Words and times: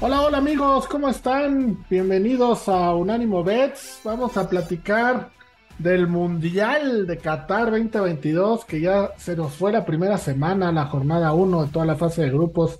Hola, 0.00 0.22
hola 0.22 0.38
amigos, 0.38 0.86
¿cómo 0.86 1.08
están? 1.08 1.84
Bienvenidos 1.90 2.68
a 2.68 2.94
Unánimo 2.94 3.42
Bets. 3.42 4.02
Vamos 4.04 4.36
a 4.36 4.48
platicar 4.48 5.30
del 5.76 6.06
Mundial 6.06 7.04
de 7.04 7.18
Qatar 7.18 7.72
2022, 7.72 8.64
que 8.64 8.80
ya 8.80 9.10
se 9.16 9.34
nos 9.34 9.56
fue 9.56 9.72
la 9.72 9.84
primera 9.84 10.16
semana, 10.16 10.70
la 10.70 10.86
jornada 10.86 11.32
1 11.32 11.64
de 11.64 11.72
toda 11.72 11.84
la 11.84 11.96
fase 11.96 12.22
de 12.22 12.30
grupos. 12.30 12.78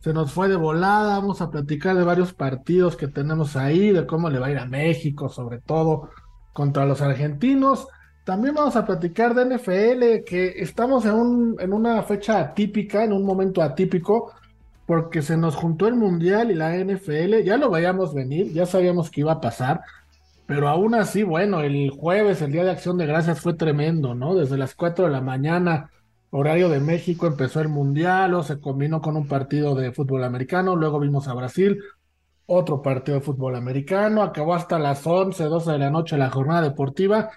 Se 0.00 0.12
nos 0.12 0.32
fue 0.32 0.48
de 0.48 0.56
volada. 0.56 1.18
Vamos 1.20 1.40
a 1.40 1.52
platicar 1.52 1.96
de 1.96 2.02
varios 2.02 2.32
partidos 2.32 2.96
que 2.96 3.06
tenemos 3.06 3.54
ahí, 3.54 3.92
de 3.92 4.04
cómo 4.04 4.28
le 4.28 4.40
va 4.40 4.48
a 4.48 4.50
ir 4.50 4.58
a 4.58 4.66
México, 4.66 5.28
sobre 5.28 5.60
todo 5.60 6.10
contra 6.52 6.84
los 6.84 7.00
argentinos. 7.00 7.86
También 8.24 8.56
vamos 8.56 8.74
a 8.74 8.84
platicar 8.84 9.36
de 9.36 9.56
NFL, 9.56 10.24
que 10.24 10.54
estamos 10.56 11.04
en, 11.04 11.14
un, 11.14 11.56
en 11.60 11.72
una 11.72 12.02
fecha 12.02 12.40
atípica, 12.40 13.04
en 13.04 13.12
un 13.12 13.24
momento 13.24 13.62
atípico 13.62 14.32
porque 14.86 15.20
se 15.22 15.36
nos 15.36 15.56
juntó 15.56 15.88
el 15.88 15.96
Mundial 15.96 16.50
y 16.50 16.54
la 16.54 16.76
NFL, 16.76 17.42
ya 17.44 17.56
lo 17.56 17.70
veíamos 17.70 18.14
venir, 18.14 18.52
ya 18.52 18.66
sabíamos 18.66 19.10
que 19.10 19.22
iba 19.22 19.32
a 19.32 19.40
pasar, 19.40 19.80
pero 20.46 20.68
aún 20.68 20.94
así, 20.94 21.24
bueno, 21.24 21.60
el 21.60 21.90
jueves, 21.90 22.40
el 22.40 22.52
Día 22.52 22.64
de 22.64 22.70
Acción 22.70 22.96
de 22.96 23.06
Gracias 23.06 23.40
fue 23.40 23.54
tremendo, 23.54 24.14
¿no? 24.14 24.36
Desde 24.36 24.56
las 24.56 24.76
4 24.76 25.06
de 25.06 25.10
la 25.10 25.20
mañana, 25.20 25.90
horario 26.30 26.68
de 26.68 26.78
México, 26.78 27.26
empezó 27.26 27.60
el 27.60 27.68
Mundial, 27.68 28.34
o 28.34 28.44
se 28.44 28.60
combinó 28.60 29.00
con 29.00 29.16
un 29.16 29.26
partido 29.26 29.74
de 29.74 29.92
fútbol 29.92 30.22
americano, 30.22 30.76
luego 30.76 31.00
vimos 31.00 31.26
a 31.26 31.34
Brasil, 31.34 31.82
otro 32.46 32.80
partido 32.80 33.18
de 33.18 33.24
fútbol 33.24 33.56
americano, 33.56 34.22
acabó 34.22 34.54
hasta 34.54 34.78
las 34.78 35.04
11, 35.04 35.44
12 35.44 35.72
de 35.72 35.78
la 35.78 35.90
noche 35.90 36.16
la 36.16 36.30
jornada 36.30 36.62
deportiva, 36.62 37.30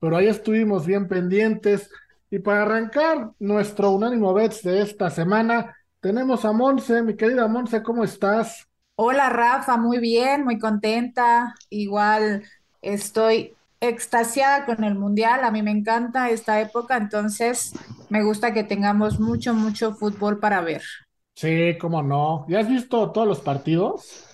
pero 0.00 0.16
ahí 0.16 0.26
estuvimos 0.26 0.86
bien 0.86 1.06
pendientes. 1.06 1.90
Y 2.30 2.38
para 2.38 2.62
arrancar 2.62 3.30
nuestro 3.38 3.90
unánimo 3.90 4.32
bets 4.32 4.62
de 4.62 4.80
esta 4.80 5.10
semana, 5.10 5.76
tenemos 6.04 6.44
a 6.44 6.52
Monse, 6.52 7.00
mi 7.00 7.16
querida 7.16 7.48
Monse, 7.48 7.82
¿cómo 7.82 8.04
estás? 8.04 8.68
Hola 8.94 9.30
Rafa, 9.30 9.78
muy 9.78 9.98
bien, 10.00 10.44
muy 10.44 10.58
contenta. 10.58 11.54
Igual 11.70 12.42
estoy 12.82 13.54
extasiada 13.80 14.66
con 14.66 14.84
el 14.84 14.96
Mundial. 14.96 15.42
A 15.44 15.50
mí 15.50 15.62
me 15.62 15.70
encanta 15.70 16.28
esta 16.28 16.60
época, 16.60 16.98
entonces 16.98 17.72
me 18.10 18.22
gusta 18.22 18.52
que 18.52 18.64
tengamos 18.64 19.18
mucho, 19.18 19.54
mucho 19.54 19.94
fútbol 19.94 20.40
para 20.40 20.60
ver. 20.60 20.82
Sí, 21.36 21.78
cómo 21.80 22.02
no. 22.02 22.44
¿Ya 22.50 22.60
has 22.60 22.68
visto 22.68 23.10
todos 23.10 23.26
los 23.26 23.40
partidos? 23.40 24.26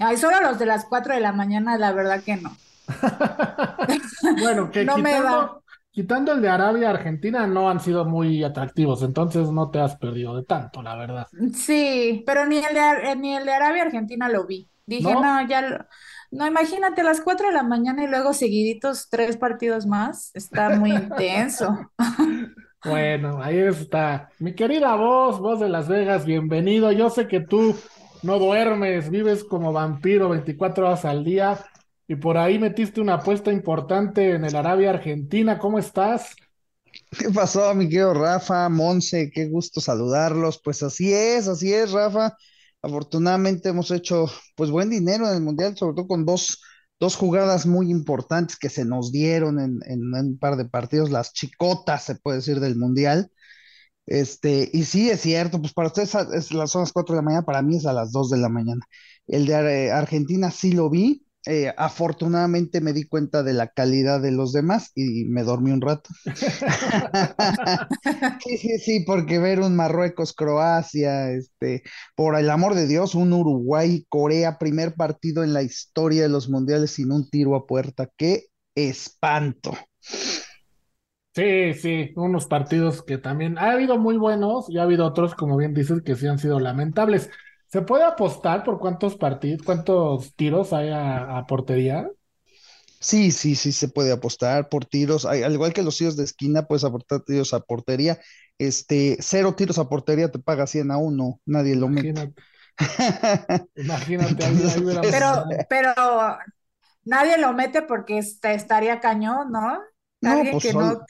Ay, 0.00 0.16
solo 0.16 0.40
los 0.40 0.58
de 0.58 0.64
las 0.64 0.86
4 0.86 1.12
de 1.12 1.20
la 1.20 1.32
mañana, 1.32 1.76
la 1.76 1.92
verdad 1.92 2.22
que 2.22 2.36
no. 2.36 2.56
bueno, 4.40 4.70
que 4.70 4.82
no 4.86 4.96
me 4.96 5.12
da 5.12 5.60
quitando 5.96 6.32
el 6.32 6.42
de 6.42 6.50
Arabia 6.50 6.90
Argentina, 6.90 7.46
no 7.46 7.70
han 7.70 7.80
sido 7.80 8.04
muy 8.04 8.44
atractivos, 8.44 9.02
entonces 9.02 9.50
no 9.50 9.70
te 9.70 9.80
has 9.80 9.96
perdido 9.96 10.36
de 10.36 10.44
tanto, 10.44 10.82
la 10.82 10.94
verdad. 10.94 11.26
Sí, 11.54 12.22
pero 12.26 12.44
ni 12.44 12.58
el 12.58 12.74
de, 12.74 13.12
eh, 13.12 13.16
ni 13.16 13.34
el 13.34 13.46
de 13.46 13.52
Arabia 13.52 13.84
Argentina 13.84 14.28
lo 14.28 14.46
vi. 14.46 14.68
Dije, 14.84 15.10
no, 15.10 15.48
ya, 15.48 15.88
no, 16.30 16.46
imagínate, 16.46 17.00
a 17.00 17.04
las 17.04 17.22
4 17.22 17.46
de 17.46 17.54
la 17.54 17.62
mañana 17.62 18.04
y 18.04 18.08
luego 18.08 18.34
seguiditos 18.34 19.08
tres 19.08 19.38
partidos 19.38 19.86
más, 19.86 20.32
está 20.34 20.68
muy 20.70 20.92
intenso. 20.92 21.90
Bueno, 22.84 23.42
ahí 23.42 23.58
está. 23.58 24.28
Mi 24.38 24.54
querida 24.54 24.94
voz, 24.94 25.40
voz 25.40 25.58
de 25.58 25.68
Las 25.68 25.88
Vegas, 25.88 26.24
bienvenido. 26.24 26.92
Yo 26.92 27.10
sé 27.10 27.26
que 27.26 27.40
tú 27.40 27.74
no 28.22 28.38
duermes, 28.38 29.10
vives 29.10 29.42
como 29.42 29.72
vampiro 29.72 30.28
24 30.28 30.86
horas 30.86 31.04
al 31.04 31.24
día. 31.24 31.58
Y 32.08 32.16
por 32.16 32.36
ahí 32.38 32.58
metiste 32.58 33.00
una 33.00 33.14
apuesta 33.14 33.52
importante 33.52 34.32
en 34.34 34.44
el 34.44 34.54
Arabia 34.56 34.90
Argentina. 34.90 35.58
¿Cómo 35.58 35.78
estás? 35.78 36.36
¿Qué 37.18 37.30
pasó, 37.30 37.74
mi 37.74 37.88
querido 37.88 38.14
Rafa, 38.14 38.68
Monse? 38.68 39.30
Qué 39.32 39.48
gusto 39.48 39.80
saludarlos. 39.80 40.60
Pues 40.62 40.82
así 40.82 41.12
es, 41.12 41.48
así 41.48 41.72
es, 41.72 41.92
Rafa. 41.92 42.36
Afortunadamente 42.82 43.70
hemos 43.70 43.90
hecho 43.90 44.26
pues 44.54 44.70
buen 44.70 44.90
dinero 44.90 45.28
en 45.28 45.34
el 45.34 45.42
Mundial, 45.42 45.76
sobre 45.76 45.94
todo 45.94 46.06
con 46.06 46.24
dos, 46.24 46.62
dos 47.00 47.16
jugadas 47.16 47.66
muy 47.66 47.90
importantes 47.90 48.56
que 48.56 48.68
se 48.68 48.84
nos 48.84 49.12
dieron 49.12 49.58
en, 49.60 49.80
en 49.86 50.14
un 50.14 50.38
par 50.38 50.56
de 50.56 50.66
partidos, 50.66 51.10
las 51.10 51.32
chicotas, 51.32 52.04
se 52.04 52.14
puede 52.16 52.38
decir, 52.38 52.60
del 52.60 52.76
Mundial. 52.76 53.30
Este, 54.06 54.70
y 54.72 54.84
sí, 54.84 55.10
es 55.10 55.20
cierto, 55.20 55.60
pues 55.60 55.72
para 55.74 55.88
ustedes 55.88 56.14
es, 56.34 56.52
las 56.52 56.70
son 56.70 56.82
las 56.82 56.92
4 56.92 57.14
de 57.14 57.18
la 57.20 57.24
mañana, 57.24 57.44
para 57.44 57.62
mí 57.62 57.76
es 57.76 57.86
a 57.86 57.92
las 57.92 58.12
2 58.12 58.30
de 58.30 58.38
la 58.38 58.48
mañana. 58.48 58.86
El 59.26 59.46
de 59.46 59.90
Argentina 59.90 60.50
sí 60.52 60.72
lo 60.72 60.88
vi, 60.88 61.25
eh, 61.46 61.72
afortunadamente 61.76 62.80
me 62.80 62.92
di 62.92 63.04
cuenta 63.04 63.42
de 63.42 63.52
la 63.52 63.68
calidad 63.68 64.20
de 64.20 64.32
los 64.32 64.52
demás 64.52 64.90
y 64.94 65.24
me 65.26 65.44
dormí 65.44 65.70
un 65.70 65.80
rato. 65.80 66.10
sí, 68.44 68.58
sí, 68.58 68.78
sí, 68.78 69.00
porque 69.06 69.38
ver 69.38 69.60
un 69.60 69.76
Marruecos, 69.76 70.32
Croacia, 70.32 71.30
este, 71.30 71.82
por 72.14 72.36
el 72.36 72.50
amor 72.50 72.74
de 72.74 72.86
Dios, 72.86 73.14
un 73.14 73.32
Uruguay, 73.32 74.04
Corea, 74.08 74.58
primer 74.58 74.94
partido 74.94 75.44
en 75.44 75.52
la 75.52 75.62
historia 75.62 76.22
de 76.22 76.28
los 76.28 76.48
mundiales 76.48 76.92
sin 76.92 77.12
un 77.12 77.28
tiro 77.30 77.54
a 77.54 77.66
puerta. 77.66 78.08
¡Qué 78.16 78.46
espanto! 78.74 79.76
Sí, 81.34 81.74
sí, 81.74 82.12
unos 82.16 82.46
partidos 82.46 83.02
que 83.02 83.18
también 83.18 83.58
ha 83.58 83.72
habido 83.72 83.98
muy 83.98 84.16
buenos 84.16 84.70
y 84.70 84.78
ha 84.78 84.84
habido 84.84 85.04
otros, 85.06 85.34
como 85.34 85.56
bien 85.58 85.74
dices, 85.74 86.00
que 86.02 86.14
sí 86.14 86.26
han 86.26 86.38
sido 86.38 86.58
lamentables. 86.60 87.30
¿Se 87.76 87.82
puede 87.82 88.04
apostar 88.04 88.64
por 88.64 88.78
cuántos 88.78 89.16
partidos, 89.16 89.60
cuántos 89.62 90.34
tiros 90.34 90.72
hay 90.72 90.88
a, 90.90 91.44
portería? 91.46 92.10
Sí, 93.00 93.30
sí, 93.30 93.54
sí, 93.54 93.70
se 93.70 93.88
puede 93.88 94.12
apostar 94.12 94.70
por 94.70 94.86
tiros. 94.86 95.26
al 95.26 95.52
igual 95.52 95.74
que 95.74 95.82
los 95.82 95.98
tiros 95.98 96.16
de 96.16 96.24
esquina, 96.24 96.66
puedes 96.66 96.84
aportar 96.84 97.20
tiros 97.20 97.52
a 97.52 97.60
portería. 97.60 98.18
Este, 98.56 99.18
cero 99.20 99.54
tiros 99.54 99.76
a 99.76 99.90
portería 99.90 100.30
te 100.30 100.38
paga 100.38 100.66
100 100.66 100.90
a 100.90 100.96
uno, 100.96 101.42
nadie 101.44 101.76
lo 101.76 101.88
mete. 101.88 102.32
Imagínate, 103.76 104.46
pero, 105.02 105.44
pero 105.68 105.92
nadie 107.04 107.36
lo 107.36 107.52
mete 107.52 107.82
porque 107.82 108.16
estaría 108.16 109.00
cañón, 109.00 109.52
¿no? 109.52 109.82
Alguien 110.22 110.52
pues 110.52 110.64
que 110.64 110.72
no 110.72 111.04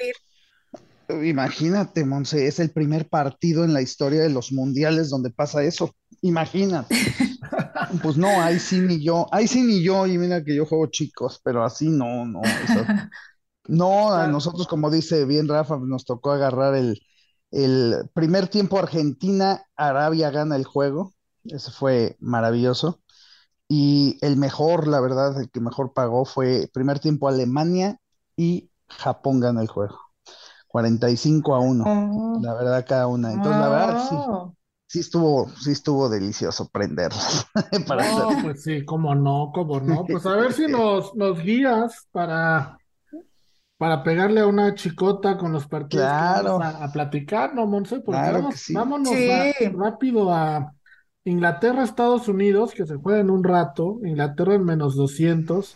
Imagínate, 1.08 2.04
Monse, 2.04 2.46
es 2.46 2.58
el 2.58 2.70
primer 2.70 3.08
partido 3.08 3.64
en 3.64 3.72
la 3.72 3.82
historia 3.82 4.22
de 4.22 4.30
los 4.30 4.52
mundiales 4.52 5.10
donde 5.10 5.30
pasa 5.30 5.62
eso. 5.62 5.94
Imagínate. 6.22 6.96
pues 8.02 8.16
no, 8.16 8.28
ahí 8.42 8.58
sí 8.58 8.80
ni 8.80 9.02
yo, 9.02 9.26
ahí 9.30 9.46
sí 9.46 9.62
ni 9.62 9.82
yo, 9.82 10.06
y 10.06 10.18
mira 10.18 10.42
que 10.42 10.54
yo 10.54 10.66
juego 10.66 10.86
chicos, 10.86 11.40
pero 11.44 11.64
así 11.64 11.88
no, 11.88 12.24
no. 12.24 12.40
no, 13.68 14.12
a 14.12 14.26
nosotros, 14.26 14.66
como 14.66 14.90
dice 14.90 15.24
bien 15.24 15.48
Rafa, 15.48 15.78
nos 15.80 16.04
tocó 16.04 16.32
agarrar 16.32 16.74
el, 16.74 17.00
el 17.50 18.08
primer 18.14 18.48
tiempo 18.48 18.78
Argentina, 18.78 19.62
Arabia 19.76 20.30
gana 20.30 20.56
el 20.56 20.64
juego. 20.64 21.14
Ese 21.44 21.70
fue 21.70 22.16
maravilloso. 22.20 23.00
Y 23.68 24.18
el 24.22 24.36
mejor, 24.36 24.88
la 24.88 25.00
verdad, 25.00 25.40
el 25.40 25.50
que 25.50 25.60
mejor 25.60 25.92
pagó 25.92 26.24
fue 26.24 26.68
primer 26.72 27.00
tiempo 27.00 27.28
Alemania 27.28 27.98
y 28.36 28.70
Japón 28.88 29.40
gana 29.40 29.62
el 29.62 29.68
juego. 29.68 30.05
45 30.76 31.54
a 31.54 31.60
1, 31.60 32.38
la 32.42 32.52
verdad, 32.52 32.84
cada 32.86 33.06
una. 33.06 33.32
Entonces, 33.32 33.60
la 33.62 33.68
verdad, 33.70 34.08
sí, 34.10 34.14
oh. 34.14 34.54
sí 34.86 35.00
estuvo, 35.00 35.48
sí 35.58 35.70
estuvo 35.72 36.10
delicioso 36.10 36.68
prenderlo. 36.68 37.18
no, 37.88 38.42
pues 38.42 38.62
sí, 38.62 38.84
cómo 38.84 39.14
no, 39.14 39.52
cómo 39.54 39.80
no. 39.80 40.04
Pues 40.04 40.26
a 40.26 40.36
ver 40.36 40.52
si 40.52 40.66
nos, 40.70 41.14
nos 41.14 41.42
guías 41.42 42.06
para, 42.12 42.76
para 43.78 44.02
pegarle 44.02 44.40
a 44.40 44.46
una 44.46 44.74
chicota 44.74 45.38
con 45.38 45.50
los 45.50 45.66
partidos 45.66 46.04
claro. 46.04 46.62
a, 46.62 46.92
platicar, 46.92 47.54
¿no, 47.54 47.66
Monse? 47.66 48.00
Porque 48.00 48.42
vámonos 48.74 49.14
rápido 49.72 50.30
a 50.30 50.74
Inglaterra, 51.24 51.84
Estados 51.84 52.28
Unidos, 52.28 52.74
que 52.74 52.84
se 52.84 52.96
juega 52.96 53.20
en 53.20 53.30
un 53.30 53.42
rato, 53.42 53.98
Inglaterra 54.04 54.56
en 54.56 54.64
menos 54.66 54.94
200. 54.94 55.74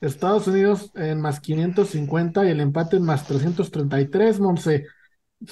Estados 0.00 0.46
Unidos 0.48 0.90
en 0.94 1.20
más 1.20 1.40
550 1.40 2.44
y 2.44 2.50
el 2.50 2.60
empate 2.60 2.96
en 2.96 3.04
más 3.04 3.26
333, 3.26 4.40
Monse. 4.40 4.86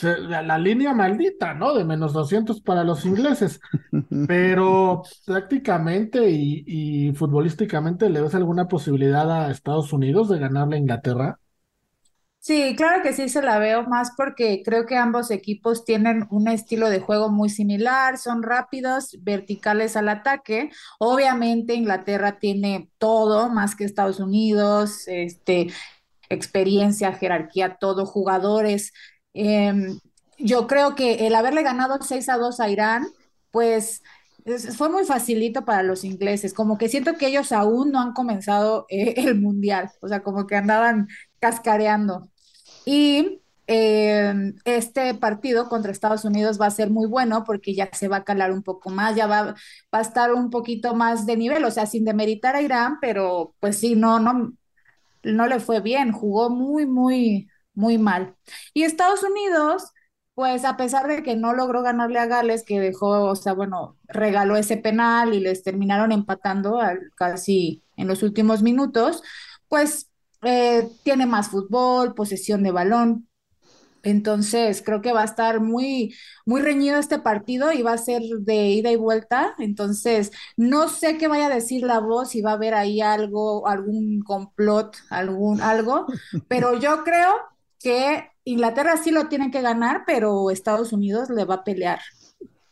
La, 0.03 0.41
la, 0.43 0.57
línea 0.57 0.95
maldita, 0.95 1.53
¿no? 1.55 1.75
De 1.75 1.85
menos 1.85 2.13
200 2.13 2.61
para 2.61 2.85
los 2.85 3.05
ingleses. 3.05 3.61
Pero 4.29 5.03
prácticamente 5.27 6.31
y, 6.31 6.63
y, 6.67 7.13
futbolísticamente, 7.13 8.09
¿le 8.09 8.21
ves 8.21 8.35
alguna 8.37 8.69
posibilidad 8.69 9.29
a 9.31 9.51
Estados 9.51 9.93
Unidos 9.93 10.29
de 10.29 10.39
ganarle 10.39 10.77
a 10.77 10.79
Inglaterra? 10.79 11.41
Sí, 12.51 12.75
claro 12.75 13.01
que 13.05 13.13
sí 13.13 13.29
se 13.29 13.43
la 13.43 13.61
veo 13.61 13.85
más 13.85 14.11
porque 14.17 14.63
creo 14.65 14.85
que 14.85 14.97
ambos 14.97 15.31
equipos 15.31 15.85
tienen 15.85 16.27
un 16.31 16.49
estilo 16.49 16.91
de 16.91 16.99
juego 16.99 17.29
muy 17.31 17.49
similar, 17.49 18.19
son 18.19 18.43
rápidos, 18.43 19.17
verticales 19.21 19.95
al 19.97 20.09
ataque. 20.09 20.71
Obviamente 20.99 21.75
Inglaterra 21.75 22.41
tiene 22.41 22.91
todo 22.99 23.51
más 23.51 23.77
que 23.77 23.85
Estados 23.85 24.19
Unidos, 24.19 25.07
este, 25.07 25.69
experiencia, 26.31 27.13
jerarquía, 27.13 27.77
todo, 27.81 28.07
jugadores. 28.07 28.93
Em, 29.35 30.01
yo 30.39 30.67
creo 30.67 30.95
que 30.97 31.27
el 31.29 31.35
haberle 31.37 31.63
ganado 31.63 31.99
6 32.03 32.29
a 32.29 32.37
2 32.39 32.61
a 32.61 32.71
Irán, 32.71 33.07
pues 33.53 34.03
es- 34.45 34.77
fue 34.77 34.89
muy 34.89 35.05
facilito 35.05 35.65
para 35.65 35.83
los 35.83 36.05
ingleses, 36.05 36.55
como 36.55 36.79
que 36.79 36.89
siento 36.89 37.15
que 37.17 37.27
ellos 37.29 37.53
aún 37.53 37.93
no 37.93 38.01
han 38.01 38.13
comenzado 38.13 38.87
eh, 38.89 39.15
el 39.29 39.41
mundial, 39.41 39.91
o 40.01 40.09
sea, 40.09 40.23
como 40.23 40.47
que 40.47 40.57
andaban 40.57 41.09
cascareando. 41.41 42.31
Y 42.85 43.43
eh, 43.67 44.35
este 44.65 45.15
partido 45.15 45.69
contra 45.69 45.93
Estados 45.93 46.25
Unidos 46.25 46.61
va 46.61 46.67
a 46.67 46.71
ser 46.71 46.91
muy 46.91 47.07
bueno 47.07 47.45
porque 47.45 47.75
ya 47.75 47.89
se 47.93 48.09
va 48.09 48.19
a 48.19 48.25
calar 48.25 48.53
un 48.53 48.63
poco 48.63 48.91
más, 48.91 49.15
ya 49.15 49.27
va, 49.29 49.55
va 49.95 49.99
a 49.99 50.01
estar 50.01 50.33
un 50.35 50.51
poquito 50.51 50.95
más 50.95 51.25
de 51.27 51.37
nivel, 51.37 51.65
o 51.65 51.71
sea, 51.71 51.87
sin 51.87 52.05
demeritar 52.05 52.57
a 52.57 52.63
Irán, 52.63 52.99
pero 53.01 53.55
pues 53.61 53.79
sí, 53.79 53.95
no, 53.95 54.19
no, 54.19 54.53
no 55.23 55.47
le 55.47 55.61
fue 55.61 55.81
bien, 55.81 56.13
jugó 56.13 56.51
muy, 56.51 56.87
muy, 56.87 57.49
muy 57.75 57.99
mal. 57.99 58.35
Y 58.75 58.83
Estados 58.85 59.23
Unidos, 59.23 59.93
pues 60.35 60.65
a 60.65 60.77
pesar 60.77 61.07
de 61.09 61.23
que 61.23 61.37
no 61.37 61.53
logró 61.55 61.83
ganarle 61.83 62.19
a 62.19 62.27
Gales, 62.27 62.65
que 62.65 62.81
dejó, 62.81 63.25
o 63.25 63.37
sea, 63.37 63.53
bueno, 63.53 63.99
regaló 64.09 64.57
ese 64.57 64.79
penal 64.79 65.35
y 65.35 65.41
les 65.41 65.63
terminaron 65.63 66.13
empatando 66.13 66.81
casi 67.17 67.85
en 67.97 68.09
los 68.09 68.23
últimos 68.23 68.63
minutos, 68.63 69.23
pues 69.69 70.10
eh, 70.43 70.89
tiene 71.03 71.27
más 71.27 71.49
fútbol, 71.49 72.15
posesión 72.15 72.63
de 72.63 72.73
balón. 72.73 73.29
Entonces, 74.03 74.83
creo 74.85 75.03
que 75.03 75.13
va 75.13 75.23
a 75.23 75.25
estar 75.27 75.61
muy, 75.61 76.15
muy 76.47 76.63
reñido 76.63 76.99
este 76.99 77.19
partido 77.19 77.73
y 77.73 77.83
va 77.83 77.93
a 77.93 77.99
ser 77.99 78.23
de 78.41 78.69
ida 78.69 78.91
y 78.91 78.97
vuelta. 78.97 79.55
Entonces, 79.59 80.33
no 80.57 80.89
sé 80.89 81.19
qué 81.19 81.29
vaya 81.29 81.47
a 81.47 81.55
decir 81.55 81.83
la 81.83 82.01
voz, 82.01 82.31
si 82.31 82.41
va 82.41 82.53
a 82.53 82.55
haber 82.55 82.75
ahí 82.75 83.01
algo, 83.01 83.69
algún 83.69 84.23
complot, 84.23 84.97
algún 85.11 85.61
algo, 85.61 86.07
pero 86.49 86.79
yo 86.81 87.05
creo 87.05 87.35
que 87.79 88.31
Inglaterra 88.45 88.97
sí 88.97 89.11
lo 89.11 89.29
tiene 89.29 89.51
que 89.51 89.63
ganar, 89.63 90.05
pero 90.07 90.51
Estados 90.51 90.93
Unidos 90.93 91.29
le 91.31 91.45
va 91.45 91.57
a 91.57 91.65
pelear. 91.65 92.01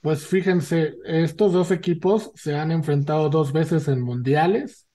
Pues 0.00 0.26
fíjense, 0.26 0.94
estos 1.04 1.52
dos 1.52 1.70
equipos 1.70 2.30
se 2.34 2.54
han 2.54 2.70
enfrentado 2.72 3.28
dos 3.28 3.52
veces 3.52 3.88
en 3.88 4.00
mundiales. 4.00 4.87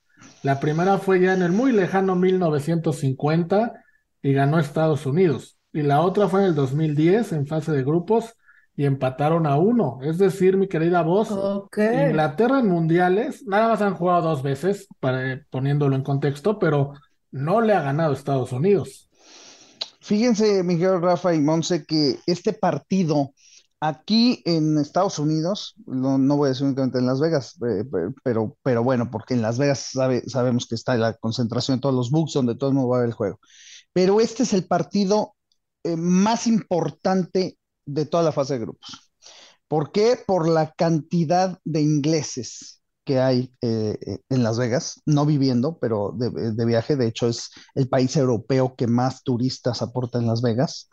La 0.43 0.59
primera 0.59 0.97
fue 0.97 1.21
ya 1.21 1.33
en 1.33 1.41
el 1.41 1.53
muy 1.53 1.71
lejano 1.71 2.17
1950 2.17 3.81
y 4.21 4.33
ganó 4.33 4.59
Estados 4.59 5.05
Unidos. 5.05 5.57
Y 5.71 5.83
la 5.83 6.01
otra 6.01 6.27
fue 6.27 6.41
en 6.41 6.47
el 6.47 6.55
2010 6.55 7.31
en 7.31 7.47
fase 7.47 7.71
de 7.71 7.83
grupos 7.83 8.35
y 8.75 8.83
empataron 8.83 9.47
a 9.47 9.57
uno. 9.57 9.99
Es 10.03 10.17
decir, 10.17 10.57
mi 10.57 10.67
querida 10.67 11.01
voz, 11.01 11.31
Ok. 11.31 11.77
Inglaterra 11.77 12.59
en 12.59 12.67
mundiales, 12.67 13.45
nada 13.47 13.69
más 13.69 13.81
han 13.81 13.95
jugado 13.95 14.29
dos 14.29 14.43
veces, 14.43 14.87
para, 14.99 15.41
poniéndolo 15.49 15.95
en 15.95 16.03
contexto, 16.03 16.59
pero 16.59 16.93
no 17.31 17.61
le 17.61 17.73
ha 17.73 17.81
ganado 17.81 18.13
Estados 18.13 18.51
Unidos. 18.51 19.09
Fíjense, 20.01 20.61
Miguel, 20.63 21.01
Rafa 21.01 21.33
y 21.33 21.39
Monse, 21.39 21.85
que 21.85 22.17
este 22.25 22.51
partido 22.51 23.31
aquí 23.87 24.41
en 24.45 24.77
Estados 24.77 25.19
Unidos, 25.19 25.75
no, 25.85 26.17
no 26.17 26.37
voy 26.37 26.47
a 26.47 26.49
decir 26.49 26.65
únicamente 26.65 26.99
en 26.99 27.05
Las 27.05 27.19
Vegas, 27.19 27.55
eh, 27.67 27.83
pe- 27.85 28.13
pero, 28.23 28.57
pero 28.63 28.83
bueno, 28.83 29.09
porque 29.11 29.33
en 29.33 29.41
Las 29.41 29.57
Vegas 29.57 29.89
sabe- 29.91 30.23
sabemos 30.29 30.67
que 30.67 30.75
está 30.75 30.95
la 30.97 31.13
concentración 31.15 31.77
de 31.77 31.81
todos 31.81 31.95
los 31.95 32.11
bugs 32.11 32.33
donde 32.33 32.55
todo 32.55 32.69
el 32.69 32.75
mundo 32.75 32.89
va 32.89 32.97
a 32.97 32.99
ver 33.01 33.09
el 33.09 33.13
juego. 33.15 33.39
Pero 33.93 34.21
este 34.21 34.43
es 34.43 34.53
el 34.53 34.65
partido 34.67 35.35
eh, 35.83 35.97
más 35.97 36.47
importante 36.47 37.57
de 37.85 38.05
toda 38.05 38.23
la 38.23 38.31
fase 38.33 38.55
de 38.55 38.59
grupos. 38.61 39.11
¿Por 39.67 39.91
qué? 39.91 40.17
Por 40.25 40.47
la 40.47 40.71
cantidad 40.73 41.59
de 41.65 41.81
ingleses 41.81 42.81
que 43.05 43.19
hay 43.19 43.53
eh, 43.61 43.97
eh, 44.05 44.19
en 44.29 44.43
Las 44.43 44.57
Vegas, 44.57 45.01
no 45.05 45.25
viviendo, 45.25 45.77
pero 45.79 46.13
de, 46.17 46.29
de 46.53 46.65
viaje. 46.65 46.95
De 46.95 47.07
hecho, 47.07 47.27
es 47.27 47.49
el 47.75 47.89
país 47.89 48.15
europeo 48.15 48.75
que 48.75 48.87
más 48.87 49.23
turistas 49.23 49.81
aporta 49.81 50.19
en 50.19 50.27
Las 50.27 50.41
Vegas. 50.41 50.89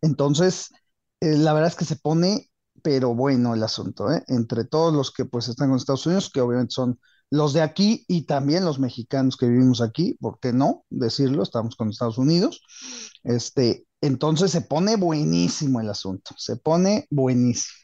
Entonces, 0.00 0.70
eh, 1.20 1.36
la 1.36 1.52
verdad 1.52 1.68
es 1.70 1.76
que 1.76 1.84
se 1.84 1.96
pone, 1.96 2.50
pero 2.82 3.14
bueno 3.14 3.54
el 3.54 3.62
asunto, 3.62 4.10
¿eh? 4.12 4.22
Entre 4.28 4.64
todos 4.64 4.94
los 4.94 5.10
que 5.12 5.24
pues 5.24 5.48
están 5.48 5.68
con 5.68 5.78
Estados 5.78 6.06
Unidos, 6.06 6.30
que 6.32 6.40
obviamente 6.40 6.72
son 6.72 6.98
los 7.30 7.52
de 7.52 7.60
aquí 7.62 8.04
y 8.08 8.22
también 8.22 8.64
los 8.64 8.78
mexicanos 8.78 9.36
que 9.36 9.46
vivimos 9.48 9.80
aquí, 9.82 10.16
¿por 10.20 10.38
qué 10.40 10.52
no 10.52 10.84
decirlo? 10.88 11.42
Estamos 11.42 11.76
con 11.76 11.90
Estados 11.90 12.18
Unidos. 12.18 12.62
Este, 13.24 13.86
entonces 14.00 14.50
se 14.50 14.62
pone 14.62 14.96
buenísimo 14.96 15.80
el 15.80 15.90
asunto, 15.90 16.34
se 16.38 16.56
pone 16.56 17.06
buenísimo. 17.10 17.74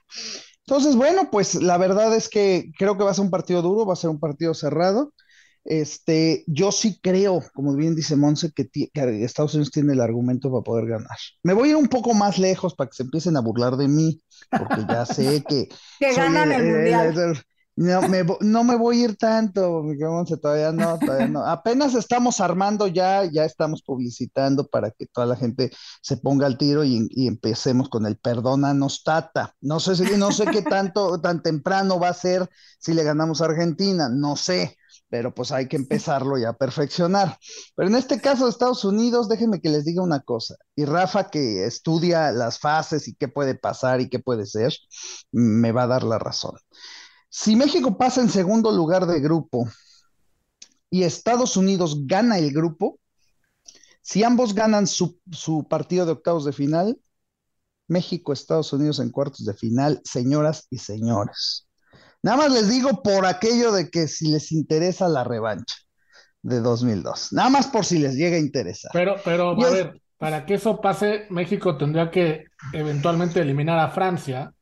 Entonces, 0.66 0.96
bueno, 0.96 1.28
pues 1.30 1.56
la 1.56 1.76
verdad 1.76 2.14
es 2.14 2.28
que 2.28 2.70
creo 2.78 2.96
que 2.96 3.04
va 3.04 3.10
a 3.10 3.14
ser 3.14 3.24
un 3.24 3.30
partido 3.30 3.60
duro, 3.62 3.84
va 3.84 3.92
a 3.92 3.96
ser 3.96 4.10
un 4.10 4.18
partido 4.20 4.54
cerrado. 4.54 5.12
Este, 5.64 6.44
yo 6.46 6.72
sí 6.72 6.98
creo, 7.02 7.42
como 7.54 7.74
bien 7.74 7.94
dice 7.94 8.16
Monse, 8.16 8.52
que, 8.52 8.68
Estados 9.24 9.54
Unidos 9.54 9.70
tiene 9.70 9.94
el 9.94 10.00
argumento 10.00 10.50
para 10.50 10.62
poder 10.62 10.86
ganar. 10.86 11.16
Me 11.42 11.54
voy 11.54 11.68
a 11.68 11.70
ir 11.72 11.76
un 11.76 11.88
poco 11.88 12.14
más 12.14 12.38
lejos 12.38 12.74
para 12.74 12.90
que 12.90 12.96
se 12.96 13.02
empiecen 13.04 13.36
a 13.36 13.40
burlar 13.40 13.76
de 13.76 13.88
mí, 13.88 14.22
porque 14.56 14.84
ya 14.86 15.06
sé 15.06 15.44
que 15.48 15.68
Que 15.98 16.14
ganan 16.14 16.52
el 16.52 16.64
mundial. 16.64 17.14
el- 17.16 17.42
no 17.76 18.02
me, 18.04 18.24
no 18.40 18.62
me 18.62 18.76
voy 18.76 19.00
a 19.02 19.04
ir 19.06 19.16
tanto, 19.16 19.82
querido 19.88 20.12
Monse, 20.12 20.36
todavía 20.36 20.70
no, 20.70 21.02
todavía 21.02 21.26
no. 21.26 21.44
Apenas 21.44 21.94
estamos 21.96 22.40
armando 22.40 22.86
ya, 22.86 23.24
ya 23.24 23.44
estamos 23.44 23.82
publicitando 23.82 24.68
para 24.68 24.92
que 24.92 25.06
toda 25.06 25.26
la 25.26 25.34
gente 25.34 25.72
se 26.00 26.16
ponga 26.18 26.46
al 26.46 26.56
tiro 26.56 26.84
y, 26.84 27.08
y 27.10 27.26
empecemos 27.26 27.88
con 27.88 28.06
el 28.06 28.16
perdónanos, 28.16 29.02
Tata. 29.02 29.54
No 29.60 29.80
sé 29.80 29.96
si, 29.96 30.04
no 30.16 30.30
sé 30.30 30.50
qué 30.50 30.62
tanto, 30.62 31.20
tan 31.20 31.42
temprano 31.42 31.98
va 31.98 32.10
a 32.10 32.14
ser 32.14 32.48
si 32.78 32.94
le 32.94 33.02
ganamos 33.02 33.42
a 33.42 33.46
Argentina, 33.46 34.08
no 34.08 34.36
sé, 34.36 34.76
pero 35.08 35.34
pues 35.34 35.52
hay 35.52 35.68
que 35.68 35.76
empezarlo 35.76 36.38
ya 36.38 36.50
a 36.50 36.56
perfeccionar. 36.56 37.38
Pero 37.76 37.88
en 37.88 37.94
este 37.94 38.20
caso 38.20 38.44
de 38.44 38.50
Estados 38.50 38.84
Unidos, 38.84 39.28
déjenme 39.28 39.60
que 39.60 39.68
les 39.68 39.84
diga 39.84 40.02
una 40.02 40.20
cosa. 40.20 40.56
Y 40.74 40.84
Rafa, 40.84 41.30
que 41.30 41.66
estudia 41.66 42.32
las 42.32 42.58
fases 42.58 43.06
y 43.08 43.14
qué 43.14 43.28
puede 43.28 43.54
pasar 43.54 44.00
y 44.00 44.08
qué 44.08 44.18
puede 44.18 44.46
ser, 44.46 44.74
me 45.32 45.72
va 45.72 45.84
a 45.84 45.88
dar 45.88 46.02
la 46.02 46.18
razón. 46.18 46.54
Si 47.28 47.56
México 47.56 47.96
pasa 47.96 48.20
en 48.20 48.30
segundo 48.30 48.72
lugar 48.72 49.06
de 49.06 49.20
grupo 49.20 49.68
y 50.90 51.02
Estados 51.02 51.56
Unidos 51.56 52.06
gana 52.06 52.38
el 52.38 52.52
grupo, 52.52 52.98
si 54.02 54.22
ambos 54.22 54.54
ganan 54.54 54.86
su, 54.86 55.18
su 55.32 55.66
partido 55.68 56.06
de 56.06 56.12
octavos 56.12 56.44
de 56.44 56.52
final, 56.52 56.98
México, 57.88 58.32
Estados 58.32 58.72
Unidos 58.72 58.98
en 58.98 59.10
cuartos 59.10 59.44
de 59.44 59.54
final, 59.54 60.00
señoras 60.04 60.66
y 60.70 60.78
señores. 60.78 61.66
Nada 62.24 62.38
más 62.38 62.52
les 62.52 62.70
digo 62.70 63.02
por 63.02 63.26
aquello 63.26 63.70
de 63.70 63.90
que 63.90 64.08
si 64.08 64.32
les 64.32 64.50
interesa 64.50 65.08
la 65.08 65.24
revancha 65.24 65.76
de 66.40 66.60
2002, 66.60 67.34
nada 67.34 67.50
más 67.50 67.66
por 67.66 67.84
si 67.84 67.98
les 67.98 68.14
llega 68.14 68.36
a 68.36 68.40
interesar. 68.40 68.90
Pero, 68.94 69.16
pero, 69.22 69.50
a 69.50 69.70
ver, 69.70 70.00
para 70.16 70.46
que 70.46 70.54
eso 70.54 70.80
pase, 70.80 71.26
México 71.28 71.76
tendría 71.76 72.10
que 72.10 72.46
eventualmente 72.72 73.40
eliminar 73.40 73.78
a 73.78 73.90
Francia 73.90 74.54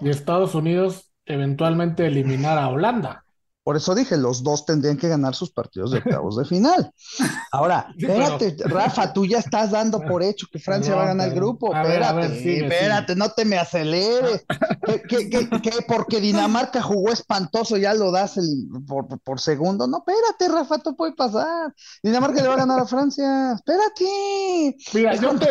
y 0.00 0.10
Estados 0.10 0.56
Unidos 0.56 1.12
eventualmente 1.26 2.06
eliminar 2.06 2.58
a 2.58 2.68
Holanda. 2.68 3.24
Por 3.70 3.76
eso 3.76 3.94
dije, 3.94 4.16
los 4.16 4.42
dos 4.42 4.66
tendrían 4.66 4.96
que 4.96 5.06
ganar 5.06 5.36
sus 5.36 5.52
partidos 5.52 5.92
de 5.92 5.98
octavos 5.98 6.36
de 6.36 6.44
final. 6.44 6.90
Ahora, 7.52 7.86
espérate, 7.96 8.56
Rafa, 8.64 9.12
tú 9.12 9.24
ya 9.24 9.38
estás 9.38 9.70
dando 9.70 10.00
por 10.08 10.24
hecho 10.24 10.48
que 10.50 10.58
Francia 10.58 10.96
va 10.96 11.04
a 11.04 11.06
ganar 11.06 11.28
el 11.28 11.36
grupo. 11.36 11.72
A 11.72 11.84
ver, 11.84 12.02
Espérate, 12.02 12.16
ver, 12.28 12.36
sigue, 12.36 12.66
espérate, 12.66 13.14
no 13.14 13.28
te 13.30 13.44
me 13.44 13.58
aceleres. 13.58 14.44
¿Qué, 14.84 15.02
qué- 15.02 15.30
qué- 15.30 15.48
qué? 15.62 15.70
porque 15.86 16.18
Dinamarca 16.20 16.82
jugó 16.82 17.12
espantoso, 17.12 17.76
ya 17.76 17.94
lo 17.94 18.10
das 18.10 18.38
el- 18.38 18.66
por, 18.88 19.06
por 19.20 19.38
segundo. 19.38 19.86
No, 19.86 19.98
espérate, 19.98 20.48
Rafa, 20.52 20.74
esto 20.74 20.96
puede 20.96 21.12
pasar. 21.12 21.72
Dinamarca 22.02 22.42
le 22.42 22.48
va 22.48 22.54
a 22.54 22.58
ganar 22.58 22.80
a 22.80 22.86
Francia. 22.86 23.52
Espérate. 23.52 24.76
Mira, 24.94 25.14
yo 25.14 25.38
te, 25.38 25.46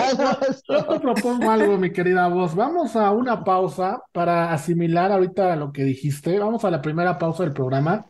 yo 0.68 0.86
te 0.88 1.00
propongo 1.00 1.50
algo, 1.50 1.78
mi 1.78 1.94
querida 1.94 2.28
voz. 2.28 2.54
Vamos 2.54 2.98
a 2.98 3.12
una 3.12 3.46
pausa 3.46 4.02
para 4.12 4.52
asimilar 4.52 5.10
ahorita 5.14 5.56
lo 5.56 5.72
que 5.72 5.86
dijiste. 5.86 6.38
Vamos 6.38 6.66
a 6.66 6.70
la 6.70 6.82
primera 6.82 7.18
pausa 7.18 7.44
del 7.44 7.54
programa 7.54 8.06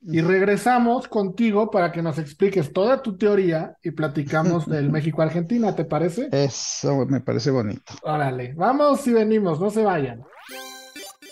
y 0.00 0.20
regresamos 0.20 1.08
contigo 1.08 1.70
para 1.70 1.92
que 1.92 2.02
nos 2.02 2.18
expliques 2.18 2.72
toda 2.72 3.02
tu 3.02 3.16
teoría 3.16 3.76
y 3.82 3.90
platicamos 3.90 4.66
del 4.66 4.90
México-Argentina, 4.90 5.74
¿te 5.74 5.84
parece? 5.84 6.28
Eso 6.32 7.04
me 7.06 7.20
parece 7.20 7.50
bonito. 7.50 7.92
Órale, 8.02 8.54
vamos 8.54 9.06
y 9.06 9.12
venimos, 9.12 9.60
no 9.60 9.70
se 9.70 9.82
vayan. 9.82 10.22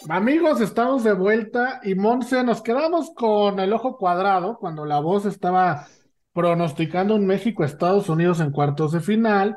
Amigos, 0.09 0.61
estamos 0.61 1.03
de 1.05 1.13
vuelta 1.15 1.81
y 1.83 1.95
Monse, 1.95 2.45
nos 2.45 2.63
quedamos 2.63 3.11
con 3.15 3.59
el 3.59 3.73
ojo 3.73 3.97
cuadrado 3.97 4.57
cuando 4.59 4.85
la 4.85 5.01
voz 5.01 5.27
estaba 5.27 5.87
pronosticando 6.33 7.15
un 7.15 7.27
México-Estados 7.27 8.09
Unidos 8.09 8.41
en 8.41 8.53
cuartos 8.53 8.93
de 8.93 9.01
final, 9.01 9.57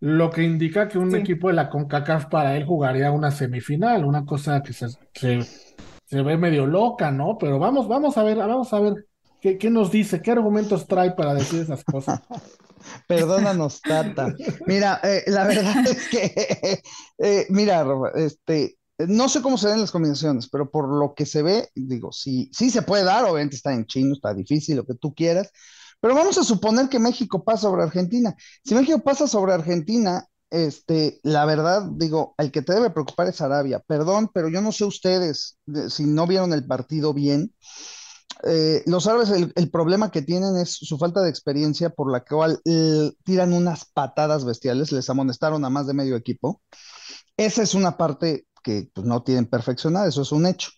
lo 0.00 0.30
que 0.30 0.44
indica 0.44 0.86
que 0.86 0.98
un 0.98 1.10
Sí. 1.10 1.16
equipo 1.16 1.48
de 1.48 1.54
la 1.54 1.68
CONCACAF 1.68 2.26
para 2.26 2.56
él 2.56 2.64
jugaría 2.64 3.10
una 3.10 3.30
semifinal, 3.32 4.04
una 4.04 4.24
cosa 4.24 4.62
que 4.62 4.72
se, 4.72 4.86
se, 5.14 5.40
se 6.08 6.22
ve 6.22 6.38
medio 6.38 6.66
loca, 6.66 7.10
¿no? 7.10 7.36
Pero 7.38 7.58
vamos, 7.58 7.86
vamos 7.86 8.16
a 8.16 8.22
ver, 8.22 8.38
vamos 8.38 8.72
a 8.72 8.80
ver 8.80 9.06
qué, 9.40 9.58
qué 9.58 9.68
nos 9.68 9.90
dice, 9.90 10.22
qué 10.22 10.30
argumentos 10.30 10.86
trae 10.86 11.12
para 11.12 11.34
decir 11.34 11.60
esas 11.60 11.84
cosas. 11.84 12.20
Perdónanos, 13.06 13.80
Tata. 13.82 14.34
Mira, 14.66 15.00
eh, 15.02 15.24
la 15.26 15.44
verdad 15.44 15.86
es 15.86 16.08
que, 16.08 16.82
eh, 17.18 17.46
mira, 17.50 17.86
este, 18.14 18.78
no 18.98 19.28
sé 19.28 19.42
cómo 19.42 19.58
se 19.58 19.68
ven 19.68 19.80
las 19.80 19.90
combinaciones, 19.90 20.48
pero 20.48 20.70
por 20.70 20.88
lo 20.88 21.14
que 21.14 21.26
se 21.26 21.42
ve, 21.42 21.68
digo, 21.74 22.10
sí, 22.10 22.50
sí 22.54 22.70
se 22.70 22.82
puede 22.82 23.04
dar, 23.04 23.24
obviamente 23.24 23.56
está 23.56 23.74
en 23.74 23.84
chino, 23.84 24.14
está 24.14 24.32
difícil, 24.32 24.76
lo 24.76 24.86
que 24.86 24.94
tú 24.94 25.14
quieras, 25.14 25.50
pero 26.00 26.14
vamos 26.14 26.38
a 26.38 26.44
suponer 26.44 26.88
que 26.88 26.98
México 26.98 27.44
pasa 27.44 27.62
sobre 27.62 27.82
Argentina. 27.82 28.34
Si 28.64 28.74
México 28.74 29.00
pasa 29.00 29.26
sobre 29.26 29.52
Argentina, 29.52 30.24
este, 30.50 31.20
la 31.22 31.44
verdad, 31.44 31.82
digo, 31.92 32.34
el 32.38 32.50
que 32.50 32.62
te 32.62 32.74
debe 32.74 32.90
preocupar 32.90 33.28
es 33.28 33.40
Arabia. 33.40 33.82
Perdón, 33.86 34.30
pero 34.32 34.48
yo 34.48 34.60
no 34.60 34.72
sé 34.72 34.84
ustedes 34.84 35.58
si 35.88 36.04
no 36.04 36.26
vieron 36.26 36.52
el 36.52 36.66
partido 36.66 37.12
bien. 37.12 37.54
Eh, 38.44 38.82
los 38.86 39.06
árabes, 39.06 39.30
el, 39.30 39.70
problema 39.70 40.10
que 40.10 40.22
tienen 40.22 40.56
es 40.56 40.72
su 40.74 40.96
falta 40.96 41.22
de 41.22 41.30
experiencia, 41.30 41.90
por 41.90 42.10
la 42.10 42.24
cual 42.24 42.60
tiran 43.24 43.52
unas 43.52 43.86
patadas 43.86 44.44
bestiales, 44.44 44.92
les 44.92 45.10
amonestaron 45.10 45.64
a 45.64 45.70
más 45.70 45.86
de 45.86 45.94
medio 45.94 46.16
equipo. 46.16 46.62
Esa 47.36 47.62
es 47.62 47.74
una 47.74 47.96
parte 47.96 48.46
que 48.62 48.90
pues, 48.94 49.06
no 49.06 49.22
tienen 49.22 49.46
perfeccionada, 49.46 50.08
eso 50.08 50.22
es 50.22 50.32
un 50.32 50.46
hecho. 50.46 50.70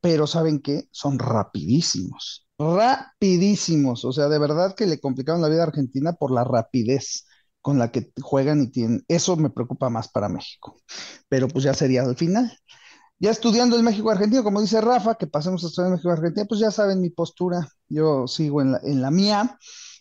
Pero 0.00 0.26
¿saben 0.26 0.60
qué? 0.60 0.84
Son 0.92 1.18
rapidísimos, 1.18 2.46
rapidísimos. 2.58 4.04
O 4.04 4.12
sea, 4.12 4.28
de 4.28 4.38
verdad 4.38 4.74
que 4.76 4.86
le 4.86 5.00
complicaron 5.00 5.42
la 5.42 5.48
vida 5.48 5.62
a 5.62 5.66
Argentina 5.66 6.12
por 6.12 6.30
la 6.30 6.44
rapidez 6.44 7.24
con 7.62 7.78
la 7.78 7.90
que 7.92 8.12
juegan 8.20 8.62
y 8.62 8.70
tienen. 8.70 9.04
Eso 9.08 9.36
me 9.36 9.50
preocupa 9.50 9.90
más 9.90 10.08
para 10.08 10.28
México. 10.28 10.76
Pero 11.28 11.48
pues 11.48 11.64
ya 11.64 11.74
sería 11.74 12.02
al 12.02 12.16
final. 12.16 12.52
Ya 13.20 13.30
estudiando 13.30 13.76
el 13.76 13.82
México-Argentina, 13.82 14.42
como 14.42 14.60
dice 14.60 14.80
Rafa, 14.80 15.16
que 15.16 15.26
pasemos 15.26 15.64
a 15.64 15.68
estudiar 15.68 15.90
México-Argentina, 15.90 16.46
pues 16.48 16.60
ya 16.60 16.70
saben 16.70 17.00
mi 17.00 17.10
postura. 17.10 17.68
Yo 17.88 18.26
sigo 18.28 18.62
en 18.62 18.72
la, 18.72 18.80
en 18.84 19.02
la 19.02 19.10
mía. 19.10 19.58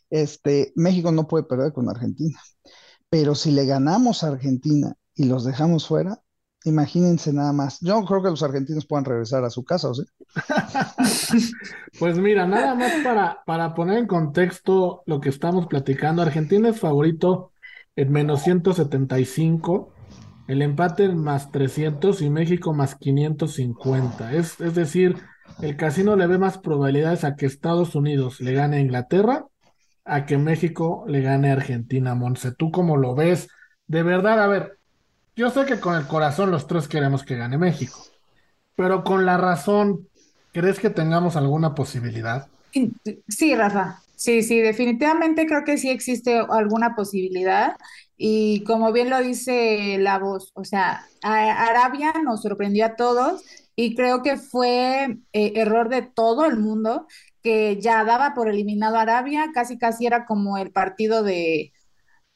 Este, 0.09 0.71
México 0.75 1.11
no 1.11 1.27
puede 1.27 1.43
perder 1.45 1.73
con 1.73 1.89
Argentina. 1.89 2.39
Pero 3.09 3.35
si 3.35 3.51
le 3.51 3.65
ganamos 3.65 4.23
a 4.23 4.27
Argentina 4.27 4.93
y 5.15 5.25
los 5.25 5.45
dejamos 5.45 5.87
fuera, 5.87 6.21
Imagínense 6.65 7.31
nada 7.31 7.53
más. 7.53 7.79
Yo 7.81 8.03
creo 8.03 8.21
que 8.21 8.29
los 8.29 8.43
argentinos 8.43 8.85
puedan 8.85 9.05
regresar 9.05 9.43
a 9.43 9.49
su 9.49 9.63
casa, 9.63 9.89
¿o 9.89 9.93
sí? 9.93 10.03
pues 11.99 12.17
mira, 12.17 12.45
nada 12.45 12.75
más 12.75 12.91
para, 13.03 13.43
para 13.45 13.73
poner 13.73 13.99
en 13.99 14.07
contexto 14.07 15.03
lo 15.05 15.21
que 15.21 15.29
estamos 15.29 15.67
platicando. 15.67 16.21
Argentina 16.21 16.69
es 16.69 16.79
favorito 16.79 17.51
en 17.95 18.11
menos 18.11 18.43
175, 18.43 19.93
el 20.47 20.61
empate 20.61 21.05
en 21.05 21.17
más 21.17 21.51
300 21.51 22.21
y 22.21 22.29
México 22.29 22.73
más 22.73 22.95
550. 22.95 24.33
Es, 24.33 24.59
es 24.59 24.75
decir, 24.75 25.15
el 25.61 25.77
casino 25.77 26.15
le 26.15 26.27
ve 26.27 26.37
más 26.37 26.57
probabilidades 26.57 27.23
a 27.23 27.35
que 27.35 27.45
Estados 27.45 27.95
Unidos 27.95 28.41
le 28.41 28.53
gane 28.53 28.77
a 28.77 28.81
Inglaterra 28.81 29.45
a 30.07 30.25
que 30.25 30.37
México 30.37 31.03
le 31.07 31.21
gane 31.21 31.49
a 31.49 31.53
Argentina. 31.53 32.15
Monse, 32.15 32.53
¿tú 32.53 32.71
cómo 32.71 32.97
lo 32.97 33.13
ves? 33.13 33.49
De 33.87 34.03
verdad, 34.03 34.41
a 34.41 34.47
ver, 34.47 34.76
yo 35.38 35.51
sé 35.51 35.65
que 35.65 35.79
con 35.79 35.96
el 35.96 36.08
corazón 36.08 36.51
los 36.51 36.67
tres 36.67 36.88
queremos 36.88 37.24
que 37.24 37.38
gane 37.38 37.58
México, 37.58 38.00
pero 38.75 39.03
con 39.03 39.25
la 39.25 39.38
razón, 39.38 40.10
¿crees 40.51 40.79
que 40.79 40.89
tengamos 40.89 41.36
alguna 41.36 41.75
posibilidad? 41.75 42.48
Sí, 43.27 43.56
Rafa. 43.56 44.01
Sí, 44.15 44.41
sí, 44.41 44.60
definitivamente 44.60 45.46
creo 45.46 45.63
que 45.63 45.77
sí 45.77 45.89
existe 45.89 46.39
alguna 46.50 46.96
posibilidad. 46.96 47.75
Y 48.17 48.63
como 48.63 48.91
bien 48.91 49.12
lo 49.12 49.22
dice 49.22 49.98
la 50.00 50.17
voz, 50.17 50.51
o 50.56 50.63
sea, 50.65 51.06
Arabia 51.22 52.13
nos 52.24 52.41
sorprendió 52.41 52.86
a 52.88 52.96
todos 52.96 53.44
y 53.75 53.96
creo 53.96 54.24
que 54.24 54.38
fue 54.38 55.20
eh, 55.34 55.53
error 55.56 55.89
de 55.89 56.01
todo 56.01 56.46
el 56.46 56.58
mundo 56.58 57.06
que 57.44 57.79
ya 57.79 58.03
daba 58.03 58.34
por 58.34 58.50
eliminado 58.50 58.98
a 58.98 59.01
Arabia, 59.01 59.51
casi 59.53 59.77
casi 59.77 60.08
era 60.08 60.25
como 60.25 60.58
el 60.58 60.72
partido 60.72 61.22
de, 61.22 61.74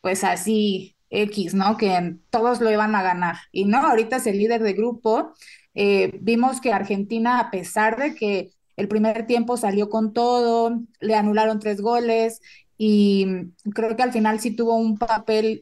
pues 0.01 0.23
así, 0.23 0.90
X, 1.11 1.53
¿no? 1.53 1.77
Que 1.77 2.15
todos 2.29 2.61
lo 2.61 2.71
iban 2.71 2.95
a 2.95 3.03
ganar. 3.03 3.35
Y 3.51 3.65
no, 3.65 3.77
ahorita 3.85 4.15
es 4.15 4.27
el 4.27 4.37
líder 4.37 4.63
de 4.63 4.73
grupo. 4.73 5.33
Eh, 5.75 6.17
vimos 6.21 6.61
que 6.61 6.73
Argentina, 6.73 7.39
a 7.39 7.51
pesar 7.51 7.97
de 7.97 8.15
que 8.15 8.51
el 8.77 8.87
primer 8.87 9.27
tiempo 9.27 9.57
salió 9.57 9.89
con 9.89 10.13
todo, 10.13 10.81
le 10.99 11.15
anularon 11.15 11.59
tres 11.59 11.81
goles 11.81 12.41
y 12.77 13.27
creo 13.75 13.95
que 13.95 14.03
al 14.03 14.11
final 14.11 14.39
sí 14.39 14.55
tuvo 14.55 14.75
un 14.75 14.97
papel 14.97 15.61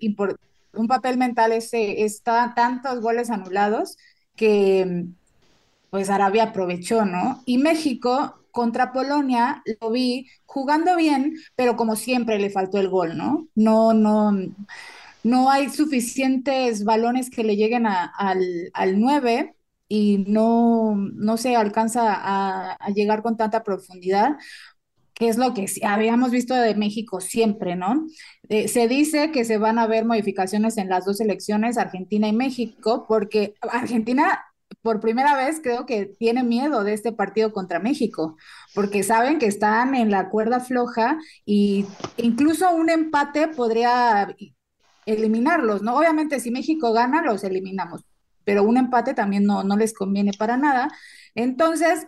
un 0.74 0.88
papel 0.88 1.18
mental 1.18 1.52
ese, 1.52 2.04
está 2.04 2.54
tantos 2.56 3.02
goles 3.02 3.30
anulados 3.30 3.98
que 4.36 5.06
pues 5.90 6.10
Arabia 6.10 6.44
aprovechó, 6.44 7.06
¿no? 7.06 7.42
Y 7.46 7.58
México 7.58 8.36
contra 8.52 8.94
Polonia 8.94 9.64
lo 9.82 9.92
vi 9.92 10.28
jugando 10.46 10.96
bien, 10.96 11.36
pero 11.56 11.76
como 11.76 11.96
siempre 11.96 12.40
le 12.40 12.50
faltó 12.50 12.80
el 12.80 12.90
gol, 12.90 13.18
¿no? 13.18 13.48
No, 13.56 13.94
no, 13.94 14.32
no 15.24 15.50
hay 15.50 15.70
suficientes 15.70 16.84
balones 16.84 17.30
que 17.30 17.44
le 17.44 17.56
lleguen 17.56 17.86
al, 17.88 18.72
al 18.74 19.00
9 19.00 19.56
y 19.88 20.24
no, 20.28 20.96
no 20.96 21.38
se 21.38 21.56
alcanza 21.56 22.14
a, 22.16 22.78
llegar 22.94 23.24
con 23.24 23.36
tanta 23.38 23.64
profundidad 23.64 24.38
que 25.14 25.28
es 25.28 25.38
lo 25.38 25.54
que 25.54 25.66
habíamos 25.84 26.32
visto 26.32 26.54
de 26.54 26.76
México 26.76 27.20
siempre, 27.20 27.76
¿no? 27.76 28.08
Eh, 28.48 28.70
se 28.70 28.88
dice 28.88 29.32
que 29.32 29.44
se 29.44 29.58
van 29.58 29.78
a 29.78 29.86
ver 29.86 30.06
modificaciones 30.06 30.78
en 30.78 30.88
las 30.88 31.04
dos 31.04 31.20
elecciones, 31.20 31.78
Argentina 31.78 32.30
y 32.30 32.32
México, 32.32 33.06
porque 33.06 33.56
Argentina 33.62 34.46
por 34.82 35.02
primera 35.02 35.36
vez 35.36 35.60
creo 35.62 35.86
que 35.86 36.06
tiene 36.06 36.44
miedo 36.44 36.86
de 36.86 36.94
este 36.94 37.12
partido 37.12 37.52
contra 37.52 37.80
México, 37.80 38.38
porque 38.74 39.04
saben 39.04 39.40
que 39.40 39.48
están 39.48 39.94
en 39.94 40.10
la 40.10 40.30
cuerda 40.30 40.62
floja 40.62 41.18
y 41.46 41.86
incluso 42.16 42.72
un 42.74 42.90
empate 42.90 43.50
podría 43.50 44.34
eliminarlos, 45.14 45.82
¿no? 45.82 45.96
Obviamente 45.98 46.40
si 46.40 46.52
México 46.52 46.94
gana, 46.94 47.22
los 47.22 47.44
eliminamos, 47.44 48.04
pero 48.44 48.64
un 48.64 48.78
empate 48.78 49.14
también 49.14 49.46
no, 49.46 49.64
no 49.64 49.78
les 49.78 49.94
conviene 49.94 50.32
para 50.38 50.58
nada. 50.58 50.90
Entonces, 51.36 52.06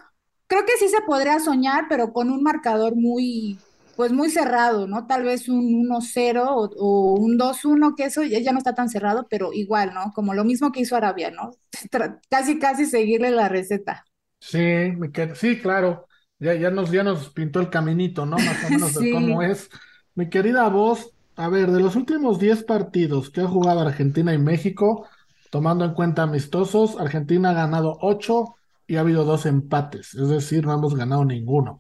creo 0.48 0.66
que 0.66 0.78
sí 0.78 0.90
se 0.90 1.02
podría 1.02 1.40
soñar, 1.40 1.86
pero 1.90 2.14
con 2.14 2.30
un 2.30 2.44
marcador 2.44 2.96
muy, 2.96 3.58
pues 3.96 4.12
muy 4.12 4.30
cerrado, 4.30 4.88
¿no? 4.88 5.08
Tal 5.08 5.24
vez 5.24 5.48
un 5.48 5.88
1-0 5.88 6.44
o, 6.48 7.14
un 7.14 7.38
2-1, 7.38 7.96
que 7.96 8.06
eso 8.06 8.24
ya 8.24 8.52
no 8.52 8.58
está 8.58 8.74
tan 8.74 8.90
cerrado, 8.90 9.28
pero 9.30 9.54
igual, 9.54 9.94
¿no? 9.94 10.12
Como 10.14 10.34
lo 10.34 10.44
mismo 10.44 10.72
que 10.72 10.82
hizo 10.82 10.96
Arabia, 10.96 11.32
¿no? 11.32 11.52
casi, 12.30 12.60
casi 12.60 12.86
seguirle 12.86 13.32
la 13.32 13.48
receta. 13.48 14.06
Sí, 14.40 14.94
sí, 15.36 15.60
claro. 15.60 16.08
Ya, 16.40 16.56
ya, 16.56 16.72
nos, 16.72 16.92
ya 16.92 17.04
nos 17.04 17.30
pintó 17.30 17.60
el 17.60 17.70
caminito, 17.70 18.26
¿no? 18.26 18.38
Más 18.38 18.66
o 18.66 18.70
menos 18.70 18.94
de 18.96 19.12
cómo 19.14 19.44
es. 19.44 19.70
Mi 20.16 20.30
querida 20.30 20.68
voz, 20.68 21.14
a 21.36 21.50
ver, 21.50 21.72
de 21.72 21.80
los 21.80 21.96
últimos 21.96 22.40
10 22.40 22.64
partidos 22.64 23.30
que 23.30 23.42
ha 23.42 23.48
jugado 23.48 23.82
Argentina 23.82 24.34
y 24.34 24.38
México, 24.38 25.08
tomando 25.50 25.86
en 25.86 25.94
cuenta 25.94 26.24
amistosos, 26.24 27.00
Argentina 27.00 27.52
ha 27.52 27.54
ganado 27.54 27.98
8 28.02 28.56
y 28.88 28.98
ha 28.98 29.02
habido 29.02 29.24
dos 29.24 29.46
empates, 29.46 30.14
es 30.16 30.28
decir, 30.28 30.66
no 30.66 30.74
hemos 30.74 30.96
ganado 30.96 31.24
ninguno. 31.26 31.80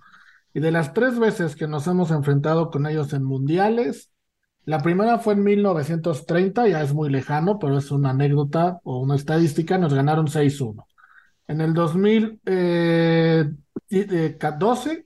Y 0.53 0.59
de 0.59 0.71
las 0.71 0.93
tres 0.93 1.19
veces 1.19 1.55
que 1.55 1.67
nos 1.67 1.87
hemos 1.87 2.11
enfrentado 2.11 2.69
con 2.71 2.85
ellos 2.85 3.13
en 3.13 3.23
mundiales, 3.23 4.11
la 4.65 4.79
primera 4.79 5.19
fue 5.19 5.33
en 5.33 5.43
1930, 5.43 6.67
ya 6.67 6.81
es 6.81 6.93
muy 6.93 7.09
lejano, 7.09 7.59
pero 7.59 7.77
es 7.77 7.91
una 7.91 8.11
anécdota 8.11 8.79
o 8.83 8.99
una 8.99 9.15
estadística, 9.15 9.77
nos 9.77 9.93
ganaron 9.93 10.27
6-1. 10.27 10.85
En 11.47 11.61
el 11.61 11.73
2012, 11.73 12.39
eh, 12.45 13.49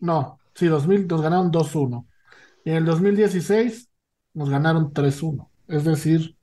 no, 0.02 0.40
sí, 0.54 0.68
2000 0.68 1.08
nos 1.08 1.22
ganaron 1.22 1.52
2-1. 1.52 2.06
Y 2.66 2.72
en 2.72 2.78
el 2.78 2.86
2016 2.86 3.90
nos 4.36 4.50
ganaron 4.50 4.94
3-1. 4.94 5.50
Es 5.68 5.84
decir, 5.84 6.38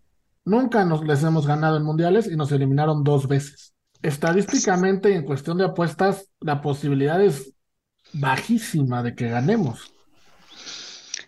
nunca 0.44 0.84
nos 0.84 1.04
les 1.04 1.22
hemos 1.22 1.46
ganado 1.46 1.76
en 1.76 1.84
mundiales 1.84 2.26
y 2.26 2.36
nos 2.36 2.50
eliminaron 2.50 3.04
dos 3.04 3.28
veces. 3.28 3.74
Estadísticamente 4.02 5.10
y 5.10 5.14
en 5.14 5.24
cuestión 5.24 5.58
de 5.58 5.66
apuestas, 5.66 6.28
la 6.40 6.60
posibilidad 6.60 7.22
es 7.22 7.52
bajísima 8.12 9.02
de 9.02 9.14
que 9.14 9.28
ganemos. 9.28 9.92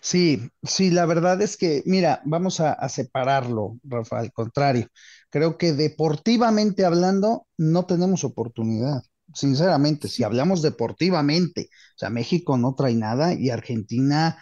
Sí, 0.01 0.51
sí, 0.63 0.91
la 0.91 1.07
verdad 1.07 1.41
es 1.41 1.57
que, 1.57 1.83
mira, 1.87 2.21
vamos 2.25 2.61
a, 2.61 2.73
a, 2.73 2.89
separarlo, 2.89 3.79
Rafa, 3.85 4.19
al 4.19 4.33
contrario. 4.33 4.89
Creo 5.31 5.57
que 5.57 5.73
deportivamente 5.73 6.85
hablando, 6.85 7.47
no 7.57 7.87
tenemos 7.87 8.23
oportunidad. 8.25 9.03
Sinceramente, 9.33 10.09
si 10.09 10.23
hablamos 10.23 10.61
deportivamente, 10.61 11.69
o 11.97 11.99
sea, 11.99 12.11
México 12.11 12.59
no 12.59 12.75
trae 12.75 12.95
nada 12.95 13.33
y 13.33 13.49
Argentina 13.49 14.37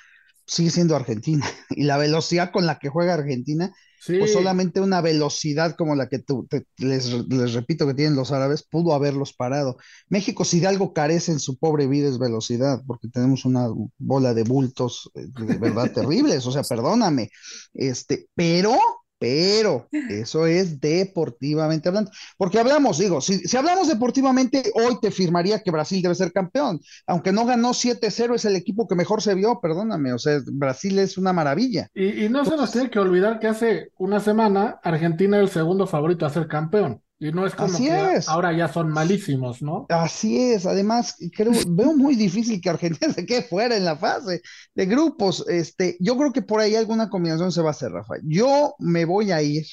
sigue 0.53 0.71
siendo 0.71 0.95
Argentina. 0.95 1.47
Y 1.71 1.85
la 1.85 1.97
velocidad 1.97 2.53
con 2.53 2.67
la 2.67 2.79
que 2.79 2.91
juega 2.91 3.15
Argentina, 3.15 3.73
pues 4.07 4.33
solamente 4.33 4.81
una 4.81 5.01
velocidad 5.01 5.75
como 5.75 5.95
la 5.95 6.09
que 6.09 6.19
tú, 6.19 6.47
les, 6.77 7.11
repito 7.55 7.87
que 7.87 7.95
tienen 7.95 8.15
los 8.15 8.31
árabes, 8.31 8.63
pudo 8.63 8.93
haberlos 8.93 9.33
parado. 9.33 9.79
México, 10.09 10.45
si 10.45 10.61
de 10.61 10.67
algo 10.67 10.93
carece 10.93 11.33
en 11.33 11.41
su 11.41 11.57
pobre 11.57 11.87
vida 11.87 12.09
es 12.09 12.19
velocidad, 12.19 12.83
porque 12.87 13.09
tenemos 13.09 13.47
una 13.47 13.69
bola 13.99 14.35
de 14.35 14.43
bultos 14.43 15.11
eh, 15.15 15.27
de 15.29 15.57
verdad 15.57 15.91
terribles, 15.95 16.47
o 16.47 16.53
sea, 16.53 16.63
perdóname. 16.63 17.31
Este, 17.73 18.29
pero, 18.35 18.77
pero 19.23 19.87
eso 20.09 20.47
es 20.49 20.81
deportivamente 20.81 21.89
hablando. 21.89 22.11
Porque 22.37 22.59
hablamos, 22.59 22.99
digo, 22.99 23.21
si, 23.21 23.57
hablamos 23.57 23.87
deportivamente, 23.87 24.73
hoy 24.75 24.99
te 25.01 25.13
firmaría 25.13 25.61
que 25.61 25.71
Brasil 25.71 26.03
debe 26.03 26.17
ser 26.17 26.33
campeón. 26.33 26.81
Aunque 27.07 27.31
no 27.31 27.47
ganó 27.47 27.71
7-0, 27.71 28.35
es 28.35 28.45
el 28.47 28.57
equipo 28.57 28.89
que 28.89 28.97
mejor 28.97 29.23
se 29.23 29.37
vio, 29.37 29.61
perdóname. 29.61 30.13
O 30.13 30.19
sea, 30.19 30.41
Brasil 30.45 30.99
es 30.99 31.19
una 31.19 31.33
maravilla. 31.33 31.87
Y, 31.95 32.29
no 32.31 32.45
se 32.45 32.57
nos 32.57 32.73
tiene 32.73 32.91
que 32.91 32.99
olvidar 32.99 33.39
que 33.39 33.47
hace 33.47 33.91
una 33.97 34.19
semana 34.19 34.81
Argentina 34.83 35.37
era 35.37 35.45
el 35.45 35.53
segundo 35.53 35.87
favorito 35.87 36.27
a 36.27 36.31
ser 36.31 36.49
campeón. 36.49 37.01
Y 37.23 37.31
no 37.31 37.47
es 37.47 37.55
como 37.55 37.73
Así 37.73 37.85
que 37.85 38.15
es. 38.15 38.29
ahora 38.29 38.53
ya 38.53 38.67
son 38.67 38.91
malísimos, 38.91 39.63
¿no? 39.63 39.87
Así 39.91 40.43
es, 40.43 40.67
además, 40.67 41.15
creo, 41.37 41.53
veo 41.69 41.95
muy 41.95 42.17
difícil 42.17 42.61
que 42.61 42.69
Argentina 42.69 43.13
se 43.15 43.25
quede 43.25 43.45
fuera 43.45 43.77
en 43.77 43.85
la 43.85 43.97
fase 43.97 44.43
de 44.75 44.87
grupos. 44.87 45.45
Este, 45.49 45.97
yo 46.01 46.17
creo 46.17 46.33
que 46.33 46.43
por 46.43 46.59
ahí 46.59 46.75
alguna 46.75 47.09
combinación 47.09 47.53
se 47.53 47.63
va 47.63 47.69
a 47.69 47.71
hacer, 47.71 47.93
Rafa. 47.93 48.15
Yo 48.25 48.75
me 48.81 49.05
voy 49.05 49.31
a 49.31 49.41
ir. 49.41 49.65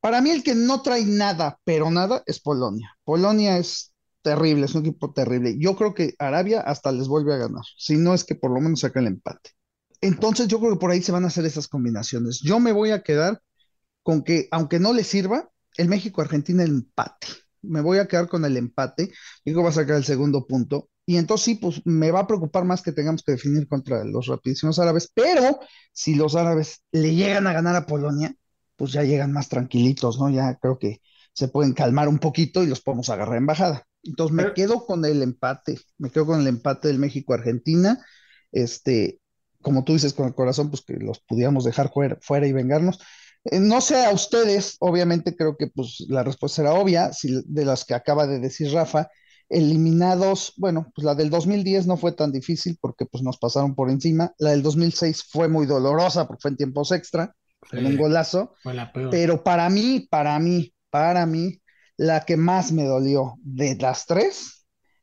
Para 0.00 0.20
mí, 0.20 0.28
el 0.28 0.42
que 0.42 0.54
no 0.54 0.82
trae 0.82 1.06
nada, 1.06 1.58
pero 1.64 1.90
nada, 1.90 2.22
es 2.26 2.40
Polonia. 2.40 2.94
Polonia 3.04 3.56
es 3.56 3.94
terrible, 4.20 4.66
es 4.66 4.74
un 4.74 4.82
equipo 4.82 5.10
terrible. 5.14 5.56
Yo 5.58 5.76
creo 5.76 5.94
que 5.94 6.14
Arabia 6.18 6.60
hasta 6.60 6.92
les 6.92 7.08
vuelve 7.08 7.32
a 7.32 7.38
ganar, 7.38 7.64
si 7.78 7.96
no 7.96 8.12
es 8.12 8.22
que 8.24 8.34
por 8.34 8.50
lo 8.50 8.60
menos 8.60 8.80
saca 8.80 9.00
el 9.00 9.06
empate. 9.06 9.52
Entonces, 10.02 10.46
yo 10.46 10.60
creo 10.60 10.72
que 10.72 10.78
por 10.78 10.90
ahí 10.90 11.00
se 11.00 11.12
van 11.12 11.24
a 11.24 11.28
hacer 11.28 11.46
esas 11.46 11.68
combinaciones. 11.68 12.40
Yo 12.42 12.60
me 12.60 12.72
voy 12.72 12.90
a 12.90 13.02
quedar 13.02 13.40
con 14.02 14.22
que, 14.22 14.46
aunque 14.50 14.78
no 14.78 14.92
les 14.92 15.06
sirva, 15.06 15.48
el 15.78 15.88
México-Argentina 15.88 16.62
empate. 16.62 17.28
Me 17.62 17.80
voy 17.80 17.98
a 17.98 18.06
quedar 18.06 18.28
con 18.28 18.44
el 18.44 18.56
empate. 18.56 19.10
Digo, 19.44 19.62
va 19.62 19.70
a 19.70 19.72
sacar 19.72 19.96
el 19.96 20.04
segundo 20.04 20.46
punto. 20.46 20.90
Y 21.06 21.16
entonces 21.16 21.44
sí, 21.46 21.54
pues 21.54 21.80
me 21.86 22.10
va 22.10 22.20
a 22.20 22.26
preocupar 22.26 22.64
más 22.64 22.82
que 22.82 22.92
tengamos 22.92 23.22
que 23.22 23.32
definir 23.32 23.66
contra 23.66 24.04
los 24.04 24.26
rapidísimos 24.26 24.78
árabes. 24.78 25.10
Pero 25.14 25.58
si 25.92 26.14
los 26.14 26.36
árabes 26.36 26.82
le 26.92 27.14
llegan 27.14 27.46
a 27.46 27.54
ganar 27.54 27.74
a 27.76 27.86
Polonia, 27.86 28.34
pues 28.76 28.92
ya 28.92 29.02
llegan 29.02 29.32
más 29.32 29.48
tranquilitos, 29.48 30.20
¿no? 30.20 30.28
Ya 30.28 30.56
creo 30.56 30.78
que 30.78 31.00
se 31.32 31.48
pueden 31.48 31.72
calmar 31.72 32.08
un 32.08 32.18
poquito 32.18 32.62
y 32.62 32.66
los 32.66 32.80
podemos 32.80 33.08
agarrar 33.10 33.38
en 33.38 33.46
bajada. 33.46 33.86
Entonces 34.02 34.34
me 34.34 34.52
quedo 34.52 34.84
con 34.84 35.04
el 35.04 35.22
empate. 35.22 35.78
Me 35.96 36.10
quedo 36.10 36.26
con 36.26 36.40
el 36.40 36.46
empate 36.46 36.88
del 36.88 36.98
México-Argentina. 36.98 38.04
Este, 38.52 39.20
como 39.62 39.84
tú 39.84 39.94
dices, 39.94 40.14
con 40.14 40.26
el 40.26 40.34
corazón, 40.34 40.70
pues 40.70 40.82
que 40.82 40.94
los 40.94 41.20
pudiéramos 41.20 41.64
dejar 41.64 41.92
fuera, 41.92 42.18
fuera 42.20 42.46
y 42.46 42.52
vengarnos. 42.52 43.00
No 43.44 43.80
sé 43.80 44.04
a 44.04 44.10
ustedes, 44.10 44.76
obviamente 44.80 45.34
creo 45.34 45.56
que 45.56 45.68
pues 45.68 46.04
la 46.08 46.22
respuesta 46.22 46.56
será 46.56 46.74
obvia, 46.74 47.12
si 47.12 47.42
de 47.46 47.64
las 47.64 47.84
que 47.84 47.94
acaba 47.94 48.26
de 48.26 48.40
decir 48.40 48.72
Rafa, 48.72 49.08
eliminados, 49.48 50.52
bueno, 50.56 50.90
pues 50.94 51.04
la 51.04 51.14
del 51.14 51.30
2010 51.30 51.86
no 51.86 51.96
fue 51.96 52.12
tan 52.12 52.32
difícil 52.32 52.76
porque 52.80 53.06
pues 53.06 53.22
nos 53.22 53.38
pasaron 53.38 53.74
por 53.74 53.90
encima, 53.90 54.32
la 54.38 54.50
del 54.50 54.62
2006 54.62 55.24
fue 55.30 55.48
muy 55.48 55.66
dolorosa 55.66 56.26
porque 56.26 56.42
fue 56.42 56.50
en 56.50 56.56
tiempos 56.58 56.92
extra, 56.92 57.34
sí, 57.70 57.76
con 57.76 57.86
un 57.86 57.96
golazo, 57.96 58.54
pero 59.10 59.42
para 59.42 59.70
mí, 59.70 60.06
para 60.10 60.38
mí, 60.38 60.74
para 60.90 61.24
mí, 61.24 61.60
la 61.96 62.20
que 62.20 62.36
más 62.36 62.72
me 62.72 62.84
dolió 62.84 63.36
de 63.42 63.76
las 63.76 64.04
tres 64.06 64.57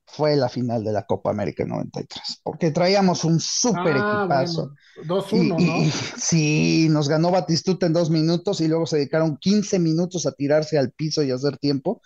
fue 0.06 0.36
la 0.36 0.50
final 0.50 0.84
de 0.84 0.92
la 0.92 1.06
Copa 1.06 1.32
América 1.32 1.66
93, 1.66 2.42
porque 2.44 2.72
traíamos 2.72 3.24
un 3.24 3.40
súper 3.40 3.98
ah, 3.98 4.22
equipazo. 4.22 4.74
Bueno, 4.98 5.24
2-1, 5.24 5.48
¿no? 5.48 5.58
Y, 5.58 5.90
sí, 5.90 6.88
nos 6.90 7.10
ganó 7.10 7.32
Batistuta 7.32 7.86
en 7.86 7.94
dos 7.94 8.10
minutos 8.10 8.62
y 8.62 8.68
luego 8.68 8.86
se 8.86 8.98
dedicaron 8.98 9.38
15 9.38 9.80
minutos 9.80 10.26
a 10.26 10.32
tirarse 10.32 10.78
al 10.78 10.92
piso 10.92 11.24
y 11.24 11.32
a 11.32 11.36
hacer 11.36 11.58
tiempo. 11.58 12.02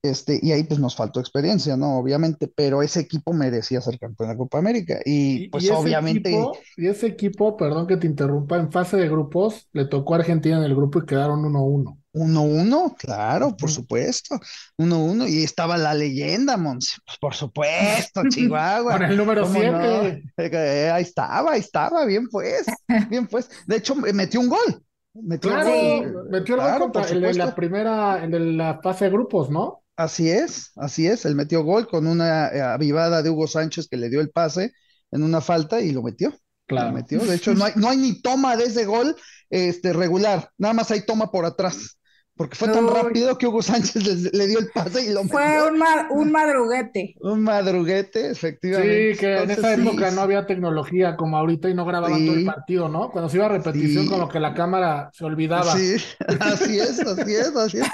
Este, 0.00 0.38
y 0.40 0.52
ahí 0.52 0.62
pues 0.62 0.78
nos 0.78 0.94
faltó 0.94 1.18
experiencia, 1.18 1.76
¿no? 1.76 1.98
Obviamente, 1.98 2.46
pero 2.54 2.82
ese 2.82 3.00
equipo 3.00 3.32
merecía 3.32 3.80
ser 3.80 3.98
campeón 3.98 4.28
de 4.28 4.34
la 4.34 4.38
Copa 4.38 4.58
América. 4.58 5.00
Y, 5.04 5.44
y 5.44 5.48
pues 5.48 5.64
y 5.64 5.70
obviamente. 5.70 6.30
Equipo, 6.30 6.52
y 6.76 6.86
ese 6.86 7.06
equipo, 7.08 7.56
perdón 7.56 7.86
que 7.86 7.96
te 7.96 8.06
interrumpa, 8.06 8.56
en 8.58 8.70
fase 8.70 8.96
de 8.96 9.08
grupos 9.08 9.68
le 9.72 9.86
tocó 9.86 10.14
a 10.14 10.18
Argentina 10.18 10.58
en 10.58 10.64
el 10.64 10.76
grupo 10.76 11.00
y 11.00 11.06
quedaron 11.06 11.42
1-1. 11.42 11.97
1-1, 12.12 12.96
claro, 12.96 13.56
por 13.56 13.70
supuesto. 13.70 14.38
1-1, 14.78 15.28
y 15.28 15.44
estaba 15.44 15.76
la 15.76 15.94
leyenda, 15.94 16.56
Monse. 16.56 16.96
Pues 17.04 17.18
por 17.18 17.34
supuesto, 17.34 18.22
Chihuahua. 18.28 18.92
Con 18.92 19.02
el 19.02 19.16
número 19.16 19.46
7. 19.46 19.70
No? 19.70 20.42
Eh, 20.42 20.90
ahí 20.90 21.02
estaba, 21.02 21.52
ahí 21.52 21.60
estaba, 21.60 22.04
bien 22.04 22.28
pues, 22.28 22.66
bien 23.10 23.26
pues. 23.26 23.48
De 23.66 23.76
hecho, 23.76 23.94
metió 23.94 24.40
un 24.40 24.48
gol. 24.48 24.82
Metió, 25.14 25.50
claro, 25.50 25.70
el 25.70 26.12
gol, 26.12 26.28
metió 26.30 26.54
el 26.54 26.60
claro, 26.60 26.78
gol 26.78 26.92
contra 26.92 27.10
el 27.10 27.20
de 27.20 27.34
la 27.34 27.54
primera, 27.54 28.22
el 28.22 28.30
de 28.30 28.40
la 28.40 28.80
fase 28.82 29.06
de 29.06 29.10
grupos, 29.10 29.50
¿no? 29.50 29.82
Así 29.96 30.30
es, 30.30 30.70
así 30.76 31.08
es. 31.08 31.24
Él 31.24 31.34
metió 31.34 31.64
gol 31.64 31.88
con 31.88 32.06
una 32.06 32.72
avivada 32.72 33.20
de 33.22 33.30
Hugo 33.30 33.48
Sánchez 33.48 33.88
que 33.88 33.96
le 33.96 34.08
dio 34.08 34.20
el 34.20 34.30
pase 34.30 34.72
en 35.10 35.24
una 35.24 35.40
falta 35.40 35.80
y 35.80 35.90
lo 35.90 36.02
metió. 36.02 36.32
Claro. 36.66 36.90
Lo 36.90 36.94
metió. 36.94 37.18
De 37.18 37.34
hecho, 37.34 37.52
no 37.54 37.64
hay, 37.64 37.72
no 37.74 37.88
hay 37.88 37.96
ni 37.96 38.22
toma 38.22 38.56
de 38.56 38.64
ese 38.64 38.84
gol 38.84 39.16
este, 39.50 39.92
regular, 39.92 40.50
nada 40.58 40.74
más 40.74 40.90
hay 40.90 41.04
toma 41.04 41.30
por 41.30 41.44
atrás. 41.46 41.97
Porque 42.38 42.56
fue 42.56 42.68
tan 42.68 42.86
rápido 42.88 43.36
que 43.36 43.46
Hugo 43.48 43.60
Sánchez 43.62 43.96
le, 43.96 44.30
le, 44.38 44.46
dio 44.46 44.60
el 44.60 44.70
pase 44.70 45.04
y 45.04 45.12
lo 45.12 45.24
Fue 45.24 45.44
metió. 45.44 45.68
un, 45.68 45.78
ma 45.78 46.08
un 46.10 46.32
madruguete. 46.32 47.14
Un 47.20 47.42
madruguete, 47.42 48.30
efectivamente. 48.30 49.14
Sí, 49.14 49.18
que 49.18 49.32
Entonces, 49.38 49.58
en 49.58 49.64
esa 49.64 49.74
sí. 49.74 49.82
época 49.82 50.10
no 50.12 50.20
había 50.22 50.46
tecnología 50.46 51.16
como 51.16 51.36
ahorita 51.36 51.68
y 51.68 51.74
no 51.74 51.84
grababan 51.84 52.18
Sí. 52.20 52.26
todo 52.26 52.36
el 52.36 52.44
partido, 52.46 52.88
¿no? 52.88 53.10
Cuando 53.10 53.28
se 53.28 53.36
iba 53.38 53.46
a 53.46 53.48
repetición, 53.50 54.04
Sí. 54.04 54.10
como 54.10 54.28
que 54.28 54.40
la 54.40 54.54
cámara 54.54 55.10
se 55.12 55.24
olvidaba. 55.24 55.72
Sí, 55.76 55.96
así 56.40 56.78
es, 56.78 57.00
así 57.00 57.34
es, 57.34 57.56
así 57.56 57.78
es. 57.78 57.86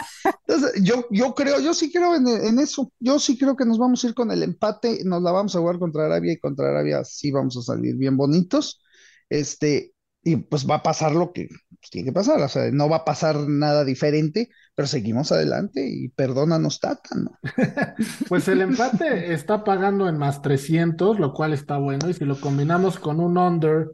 Entonces, 0.46 0.83
yo, 0.85 1.07
yo 1.11 1.35
creo, 1.35 1.59
yo 1.61 1.72
sí 1.74 1.90
creo 1.90 2.14
en, 2.14 2.28
en 2.28 2.59
eso. 2.59 2.92
Yo 3.00 3.18
sí 3.18 3.38
creo 3.38 3.57
que 3.57 3.64
nos 3.64 3.78
vamos 3.78 4.04
a 4.04 4.09
ir 4.09 4.14
con 4.14 4.30
el 4.30 4.42
empate, 4.42 5.00
nos 5.04 5.22
la 5.22 5.33
vamos 5.33 5.57
a 5.57 5.61
jugar 5.61 5.78
contra 5.78 6.04
Arabia 6.07 6.33
y 6.35 6.38
contra 6.38 6.68
Arabia 6.68 7.02
sí 7.04 7.30
vamos 7.33 7.57
a 7.57 7.62
salir 7.62 7.96
bien 7.96 8.16
bonitos. 8.18 8.83
Este, 9.30 9.92
y 10.22 10.37
pues 10.37 10.68
va 10.68 10.76
a 10.76 10.83
pasar 10.83 11.12
lo 11.12 11.33
que 11.33 11.48
tiene 11.90 12.07
que 12.07 12.12
pasar, 12.12 12.40
o 12.40 12.49
sea, 12.49 12.70
no 12.70 12.88
va 12.88 12.99
a 12.99 13.05
pasar 13.05 13.37
nada 13.49 13.85
diferente, 13.85 14.51
pero 14.75 14.88
seguimos 14.88 15.33
adelante 15.33 15.87
y 15.88 16.09
perdónanos, 16.09 16.81
Tata, 16.81 17.11
¿no? 17.16 17.38
Pues 18.29 18.49
el 18.49 18.61
empate 18.61 19.33
está 19.33 19.64
pagando 19.64 20.09
en 20.09 20.18
más 20.18 20.42
300, 20.42 21.18
lo 21.18 21.33
cual 21.33 21.53
está 21.53 21.79
bueno. 21.79 22.09
Y 22.09 22.14
si 22.14 22.25
lo 22.25 22.40
combinamos 22.40 22.99
con 22.99 23.20
un 23.20 23.38
under, 23.38 23.90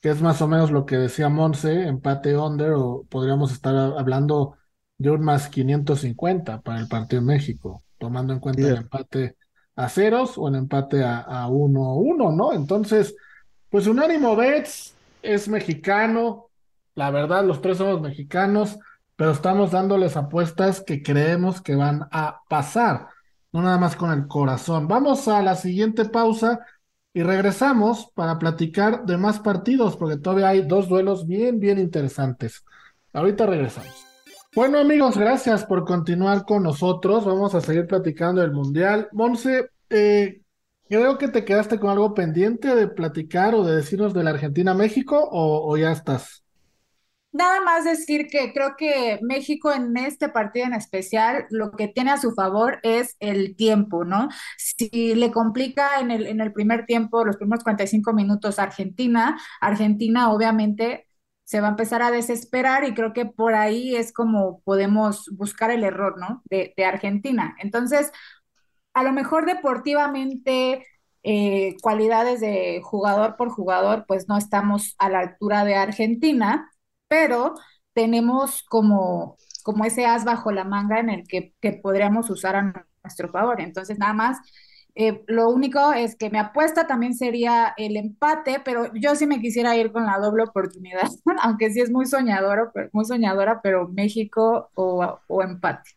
que 0.00 0.10
es 0.10 0.22
más 0.22 0.40
o 0.42 0.48
menos 0.48 0.70
lo 0.70 0.86
que 0.86 0.96
decía 0.96 1.28
Monse, 1.28 1.86
empate 1.86 2.36
under, 2.36 2.72
o 2.72 3.06
podríamos 3.08 3.52
estar 3.52 3.74
hablando 3.74 4.56
de 4.98 5.10
un 5.10 5.22
más 5.22 5.48
550 5.48 6.60
para 6.62 6.80
el 6.80 6.88
partido 6.88 7.20
en 7.20 7.26
México, 7.26 7.82
tomando 7.98 8.32
en 8.32 8.40
cuenta 8.40 8.62
el 8.68 8.76
empate 8.76 9.36
a 9.76 9.88
ceros 9.88 10.38
o 10.38 10.48
el 10.48 10.54
empate 10.54 11.02
a, 11.02 11.20
a 11.20 11.48
1-1, 11.48 12.36
¿no? 12.36 12.52
Entonces, 12.52 13.14
pues 13.68 13.86
Unánimo 13.86 14.36
Bets 14.36 14.94
es 15.22 15.48
mexicano, 15.48 16.50
la 16.94 17.10
verdad, 17.10 17.44
los 17.44 17.60
tres 17.60 17.78
somos 17.78 18.00
mexicanos, 18.00 18.78
pero 19.16 19.30
estamos 19.30 19.70
dándoles 19.70 20.16
apuestas 20.16 20.82
que 20.82 21.02
creemos 21.02 21.60
que 21.60 21.74
van 21.74 22.08
a 22.10 22.40
pasar, 22.48 23.08
no 23.52 23.62
nada 23.62 23.78
más 23.78 23.96
con 23.96 24.12
el 24.12 24.26
corazón. 24.26 24.88
Vamos 24.88 25.28
a 25.28 25.42
la 25.42 25.54
siguiente 25.56 26.04
pausa 26.06 26.60
y 27.14 27.22
regresamos 27.22 28.10
para 28.14 28.38
platicar 28.38 29.04
de 29.04 29.16
más 29.16 29.40
partidos, 29.40 29.96
porque 29.96 30.16
todavía 30.16 30.48
hay 30.48 30.62
dos 30.62 30.88
duelos 30.88 31.26
bien, 31.26 31.60
bien 31.60 31.78
interesantes. 31.78 32.64
Ahorita 33.12 33.46
regresamos. 33.46 34.06
Bueno 34.54 34.78
amigos, 34.78 35.16
gracias 35.16 35.64
por 35.64 35.84
continuar 35.84 36.44
con 36.44 36.62
nosotros. 36.62 37.24
Vamos 37.24 37.54
a 37.54 37.60
seguir 37.60 37.86
platicando 37.86 38.42
del 38.42 38.52
Mundial. 38.52 39.08
Monse, 39.12 39.70
eh, 39.88 40.42
creo 40.88 41.16
que 41.16 41.28
te 41.28 41.44
quedaste 41.44 41.78
con 41.78 41.90
algo 41.90 42.12
pendiente 42.12 42.74
de 42.74 42.88
platicar 42.88 43.54
o 43.54 43.64
de 43.64 43.76
decirnos 43.76 44.12
de 44.12 44.24
la 44.24 44.30
Argentina-México 44.30 45.18
o, 45.18 45.70
o 45.70 45.76
ya 45.76 45.92
estás. 45.92 46.41
Nada 47.32 47.62
más 47.62 47.84
decir 47.84 48.26
que 48.28 48.52
creo 48.52 48.76
que 48.76 49.18
México 49.22 49.72
en 49.72 49.96
este 49.96 50.28
partido 50.28 50.66
en 50.66 50.74
especial 50.74 51.46
lo 51.50 51.72
que 51.72 51.88
tiene 51.88 52.10
a 52.10 52.18
su 52.18 52.32
favor 52.32 52.78
es 52.82 53.16
el 53.20 53.56
tiempo, 53.56 54.04
¿no? 54.04 54.28
Si 54.58 55.14
le 55.14 55.32
complica 55.32 56.00
en 56.00 56.10
el, 56.10 56.26
en 56.26 56.40
el 56.42 56.52
primer 56.52 56.84
tiempo, 56.84 57.24
los 57.24 57.38
primeros 57.38 57.64
45 57.64 58.12
minutos 58.12 58.58
Argentina, 58.58 59.40
Argentina 59.62 60.30
obviamente 60.30 61.08
se 61.44 61.60
va 61.60 61.68
a 61.68 61.70
empezar 61.70 62.02
a 62.02 62.10
desesperar 62.10 62.84
y 62.84 62.94
creo 62.94 63.12
que 63.14 63.24
por 63.26 63.54
ahí 63.54 63.96
es 63.96 64.12
como 64.12 64.60
podemos 64.62 65.28
buscar 65.32 65.70
el 65.70 65.84
error, 65.84 66.18
¿no? 66.18 66.42
De, 66.44 66.74
de 66.76 66.84
Argentina. 66.84 67.56
Entonces, 67.60 68.12
a 68.94 69.02
lo 69.02 69.12
mejor 69.12 69.46
deportivamente, 69.46 70.86
eh, 71.22 71.76
cualidades 71.82 72.40
de 72.40 72.80
jugador 72.82 73.36
por 73.36 73.50
jugador, 73.50 74.04
pues 74.06 74.28
no 74.28 74.36
estamos 74.36 74.94
a 74.98 75.08
la 75.08 75.20
altura 75.20 75.64
de 75.64 75.76
Argentina, 75.76 76.70
pero 77.12 77.52
tenemos 77.92 78.62
como, 78.62 79.36
como 79.64 79.84
ese 79.84 80.06
as 80.06 80.24
bajo 80.24 80.50
la 80.50 80.64
manga 80.64 80.98
en 80.98 81.10
el 81.10 81.24
que, 81.28 81.52
que 81.60 81.72
podríamos 81.74 82.30
usar 82.30 82.56
a 82.56 82.86
nuestro 83.04 83.28
favor. 83.30 83.60
Entonces, 83.60 83.98
nada 83.98 84.14
más, 84.14 84.38
eh, 84.94 85.22
lo 85.26 85.50
único 85.50 85.92
es 85.92 86.16
que 86.16 86.30
mi 86.30 86.38
apuesta 86.38 86.86
también 86.86 87.14
sería 87.14 87.74
el 87.76 87.98
empate, 87.98 88.62
pero 88.64 88.90
yo 88.94 89.14
sí 89.14 89.26
me 89.26 89.42
quisiera 89.42 89.76
ir 89.76 89.92
con 89.92 90.06
la 90.06 90.18
doble 90.18 90.44
oportunidad, 90.44 91.02
aunque 91.42 91.70
sí 91.70 91.82
es 91.82 91.90
muy 91.90 92.06
soñadora, 92.06 92.70
pero, 92.72 92.88
muy 92.94 93.04
soñadora, 93.04 93.60
pero 93.62 93.88
México 93.88 94.70
o, 94.74 95.18
o 95.28 95.42
empate. 95.42 95.90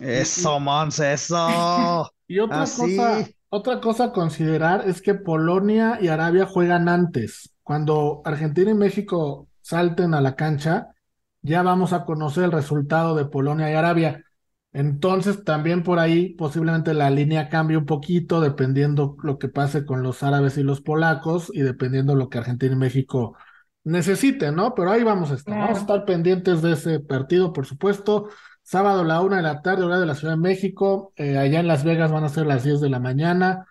Eso, 0.00 0.58
Monse, 0.60 1.12
eso. 1.12 2.10
Y 2.28 2.40
otra 2.40 2.64
Así. 2.64 2.96
cosa, 2.96 3.30
otra 3.50 3.80
cosa 3.80 4.04
a 4.06 4.12
considerar 4.12 4.88
es 4.88 5.00
que 5.00 5.14
Polonia 5.14 5.98
y 6.00 6.08
Arabia 6.08 6.44
juegan 6.44 6.88
antes. 6.88 7.54
Cuando 7.62 8.20
Argentina 8.24 8.72
y 8.72 8.74
México 8.74 9.48
salten 9.66 10.14
a 10.14 10.20
la 10.20 10.36
cancha, 10.36 10.94
ya 11.42 11.62
vamos 11.62 11.92
a 11.92 12.04
conocer 12.04 12.44
el 12.44 12.52
resultado 12.52 13.16
de 13.16 13.24
Polonia 13.24 13.68
y 13.68 13.74
Arabia. 13.74 14.24
Entonces 14.72 15.42
también 15.42 15.82
por 15.82 15.98
ahí 15.98 16.34
posiblemente 16.34 16.94
la 16.94 17.10
línea 17.10 17.48
cambie 17.48 17.76
un 17.76 17.84
poquito 17.84 18.40
dependiendo 18.40 19.16
lo 19.24 19.38
que 19.38 19.48
pase 19.48 19.84
con 19.84 20.04
los 20.04 20.22
árabes 20.22 20.56
y 20.56 20.62
los 20.62 20.82
polacos 20.82 21.50
y 21.52 21.62
dependiendo 21.62 22.14
lo 22.14 22.28
que 22.28 22.38
Argentina 22.38 22.74
y 22.74 22.76
México 22.76 23.36
necesiten, 23.82 24.54
¿no? 24.54 24.72
Pero 24.72 24.92
ahí 24.92 25.02
vamos 25.02 25.32
a 25.32 25.34
estar. 25.34 25.58
Vamos 25.58 25.78
a 25.78 25.80
estar 25.80 26.04
pendientes 26.04 26.62
de 26.62 26.72
ese 26.72 27.00
partido, 27.00 27.52
por 27.52 27.66
supuesto. 27.66 28.28
Sábado 28.62 29.00
a 29.00 29.04
la 29.04 29.20
una 29.20 29.38
de 29.38 29.42
la 29.42 29.62
tarde, 29.62 29.82
hora 29.82 29.98
de 29.98 30.06
la 30.06 30.14
Ciudad 30.14 30.34
de 30.34 30.40
México. 30.40 31.12
Eh, 31.16 31.38
allá 31.38 31.58
en 31.58 31.66
Las 31.66 31.82
Vegas 31.82 32.12
van 32.12 32.22
a 32.22 32.28
ser 32.28 32.46
las 32.46 32.62
10 32.62 32.80
de 32.80 32.90
la 32.90 33.00
mañana. 33.00 33.66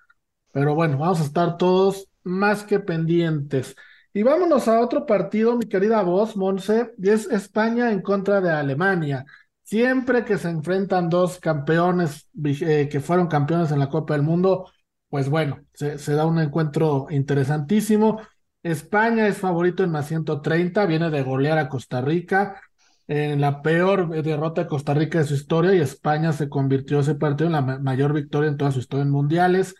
Pero 0.51 0.75
bueno, 0.75 0.97
vamos 0.97 1.21
a 1.21 1.23
estar 1.23 1.55
todos 1.55 2.09
más 2.23 2.65
que 2.65 2.81
pendientes. 2.81 3.77
Y 4.15 4.23
vámonos 4.23 4.69
a 4.69 4.79
otro 4.79 5.05
partido, 5.05 5.57
mi 5.57 5.65
querida 5.65 6.01
voz, 6.01 6.37
Monse, 6.37 6.93
y 6.97 7.09
es 7.09 7.27
España 7.29 7.91
en 7.91 8.01
contra 8.01 8.39
de 8.39 8.49
Alemania. 8.49 9.25
Siempre 9.61 10.23
que 10.23 10.37
se 10.37 10.47
enfrentan 10.47 11.09
dos 11.09 11.37
campeones 11.37 12.29
eh, 12.45 12.87
que 12.89 13.01
fueron 13.01 13.27
campeones 13.27 13.71
en 13.71 13.79
la 13.79 13.89
Copa 13.89 14.13
del 14.13 14.23
Mundo, 14.23 14.71
pues 15.09 15.27
bueno, 15.27 15.59
se, 15.73 15.97
da 16.13 16.25
un 16.25 16.39
encuentro 16.39 17.07
interesantísimo. 17.09 18.21
España 18.63 19.27
es 19.27 19.37
favorito 19.37 19.83
en 19.83 19.91
más 19.91 20.07
130, 20.07 20.85
viene 20.85 21.09
de 21.09 21.21
golear 21.21 21.57
a 21.57 21.67
Costa 21.67 21.99
Rica 21.99 22.61
en 23.07 23.41
la 23.41 23.61
peor 23.61 24.23
derrota 24.23 24.61
de 24.61 24.67
Costa 24.69 24.93
Rica 24.93 25.19
de 25.19 25.25
su 25.25 25.33
historia 25.33 25.75
y 25.75 25.81
España 25.81 26.31
se 26.31 26.47
convirtió 26.47 27.01
ese 27.01 27.15
partido 27.15 27.47
en 27.47 27.53
la 27.53 27.61
mayor 27.61 28.13
victoria 28.13 28.49
en 28.49 28.55
toda 28.55 28.71
su 28.71 28.79
historia 28.79 29.03
en 29.03 29.11
mundiales. 29.11 29.75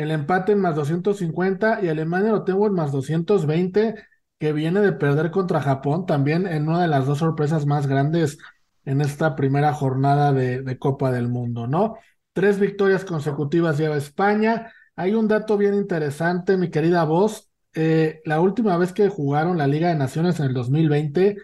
El 0.00 0.12
empate 0.12 0.52
en 0.52 0.60
más 0.62 0.76
250 0.76 1.80
y 1.82 1.88
Alemania 1.88 2.30
lo 2.30 2.42
tengo 2.42 2.66
en 2.66 2.72
más 2.72 2.90
220, 2.90 3.96
que 4.38 4.52
viene 4.54 4.80
de 4.80 4.92
perder 4.92 5.30
contra 5.30 5.60
Japón 5.60 6.06
también 6.06 6.46
en 6.46 6.66
una 6.70 6.80
de 6.80 6.88
las 6.88 7.04
dos 7.04 7.18
sorpresas 7.18 7.66
más 7.66 7.86
grandes 7.86 8.38
en 8.86 9.02
esta 9.02 9.36
primera 9.36 9.74
jornada 9.74 10.32
de, 10.32 10.78
Copa 10.78 11.12
del 11.12 11.28
Mundo, 11.28 11.66
¿no? 11.66 11.98
Tres 12.32 12.58
victorias 12.58 13.04
consecutivas 13.04 13.76
lleva 13.76 13.98
España. 13.98 14.72
Hay 14.96 15.12
un 15.14 15.28
dato 15.28 15.58
bien 15.58 15.74
interesante, 15.74 16.56
mi 16.56 16.70
querida 16.70 17.04
voz. 17.04 17.50
Eh, 17.74 18.22
la 18.24 18.40
última 18.40 18.78
vez 18.78 18.94
que 18.94 19.10
jugaron 19.10 19.58
la 19.58 19.66
Liga 19.66 19.88
de 19.88 19.96
Naciones 19.96 20.40
en 20.40 20.46
el 20.46 20.54
2020, 20.54 21.36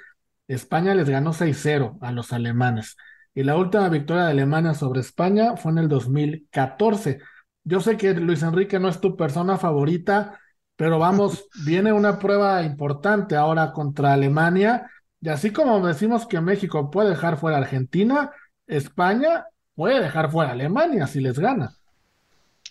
España 0.48 0.94
les 0.94 1.10
ganó 1.10 1.34
6-0 1.34 1.98
a 2.00 2.10
los 2.10 2.32
alemanes. 2.32 2.96
Y 3.34 3.42
la 3.42 3.58
última 3.58 3.90
victoria 3.90 4.24
de 4.24 4.30
Alemania 4.30 4.72
sobre 4.72 5.00
España 5.00 5.58
fue 5.58 5.72
en 5.72 5.78
el 5.78 5.88
2014. 5.88 7.18
Yo 7.68 7.80
sé 7.80 7.96
que 7.96 8.14
Luis 8.14 8.44
Enrique 8.44 8.78
no 8.78 8.88
es 8.88 9.00
tu 9.00 9.16
persona 9.16 9.58
favorita, 9.58 10.38
pero 10.76 11.00
vamos, 11.00 11.46
viene 11.66 11.92
una 11.92 12.20
prueba 12.20 12.62
importante 12.62 13.34
ahora 13.34 13.72
contra 13.72 14.12
Alemania 14.12 14.88
y 15.20 15.28
así 15.30 15.50
como 15.50 15.84
decimos 15.84 16.26
que 16.26 16.40
México 16.40 16.92
puede 16.92 17.10
dejar 17.10 17.38
fuera 17.38 17.56
a 17.56 17.60
Argentina, 17.60 18.30
España 18.68 19.46
puede 19.74 20.00
dejar 20.00 20.30
fuera 20.30 20.50
a 20.50 20.52
Alemania 20.52 21.08
si 21.08 21.20
les 21.20 21.40
gana. 21.40 21.74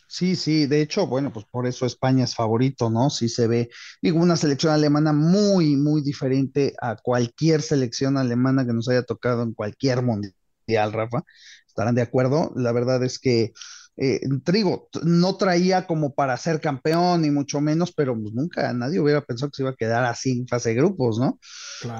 Sí, 0.07 0.37
sí, 0.37 0.65
de 0.65 0.81
hecho, 0.81 1.07
bueno, 1.07 1.33
pues 1.33 1.45
por 1.51 1.67
eso 1.67 1.85
España 1.85 2.23
es 2.23 2.33
favorito, 2.33 2.89
¿no? 2.89 3.09
Sí 3.09 3.27
se 3.27 3.47
ve, 3.47 3.69
digo, 4.01 4.19
una 4.19 4.37
selección 4.37 4.71
alemana 4.71 5.11
muy, 5.11 5.75
muy 5.75 6.01
diferente 6.01 6.73
a 6.81 6.95
cualquier 6.95 7.61
selección 7.61 8.17
alemana 8.17 8.65
que 8.65 8.71
nos 8.71 8.87
haya 8.87 9.03
tocado 9.03 9.43
en 9.43 9.53
cualquier 9.53 10.03
mundial, 10.03 10.93
Rafa. 10.93 11.23
¿Estarán 11.67 11.95
de 11.95 12.03
acuerdo? 12.03 12.53
La 12.55 12.71
verdad 12.71 13.03
es 13.03 13.19
que 13.19 13.51
eh, 13.97 14.19
Trigo 14.43 14.89
no 15.03 15.37
traía 15.37 15.87
como 15.87 16.13
para 16.13 16.37
ser 16.37 16.59
campeón, 16.59 17.21
ni 17.21 17.31
mucho 17.31 17.61
menos, 17.61 17.93
pero 17.93 18.13
pues 18.19 18.33
nunca 18.33 18.73
nadie 18.73 18.99
hubiera 18.99 19.21
pensado 19.21 19.51
que 19.51 19.57
se 19.57 19.63
iba 19.63 19.71
a 19.71 19.75
quedar 19.75 20.03
así 20.03 20.39
en 20.39 20.47
fase 20.47 20.69
de 20.69 20.75
grupos, 20.75 21.17
¿no? 21.19 21.39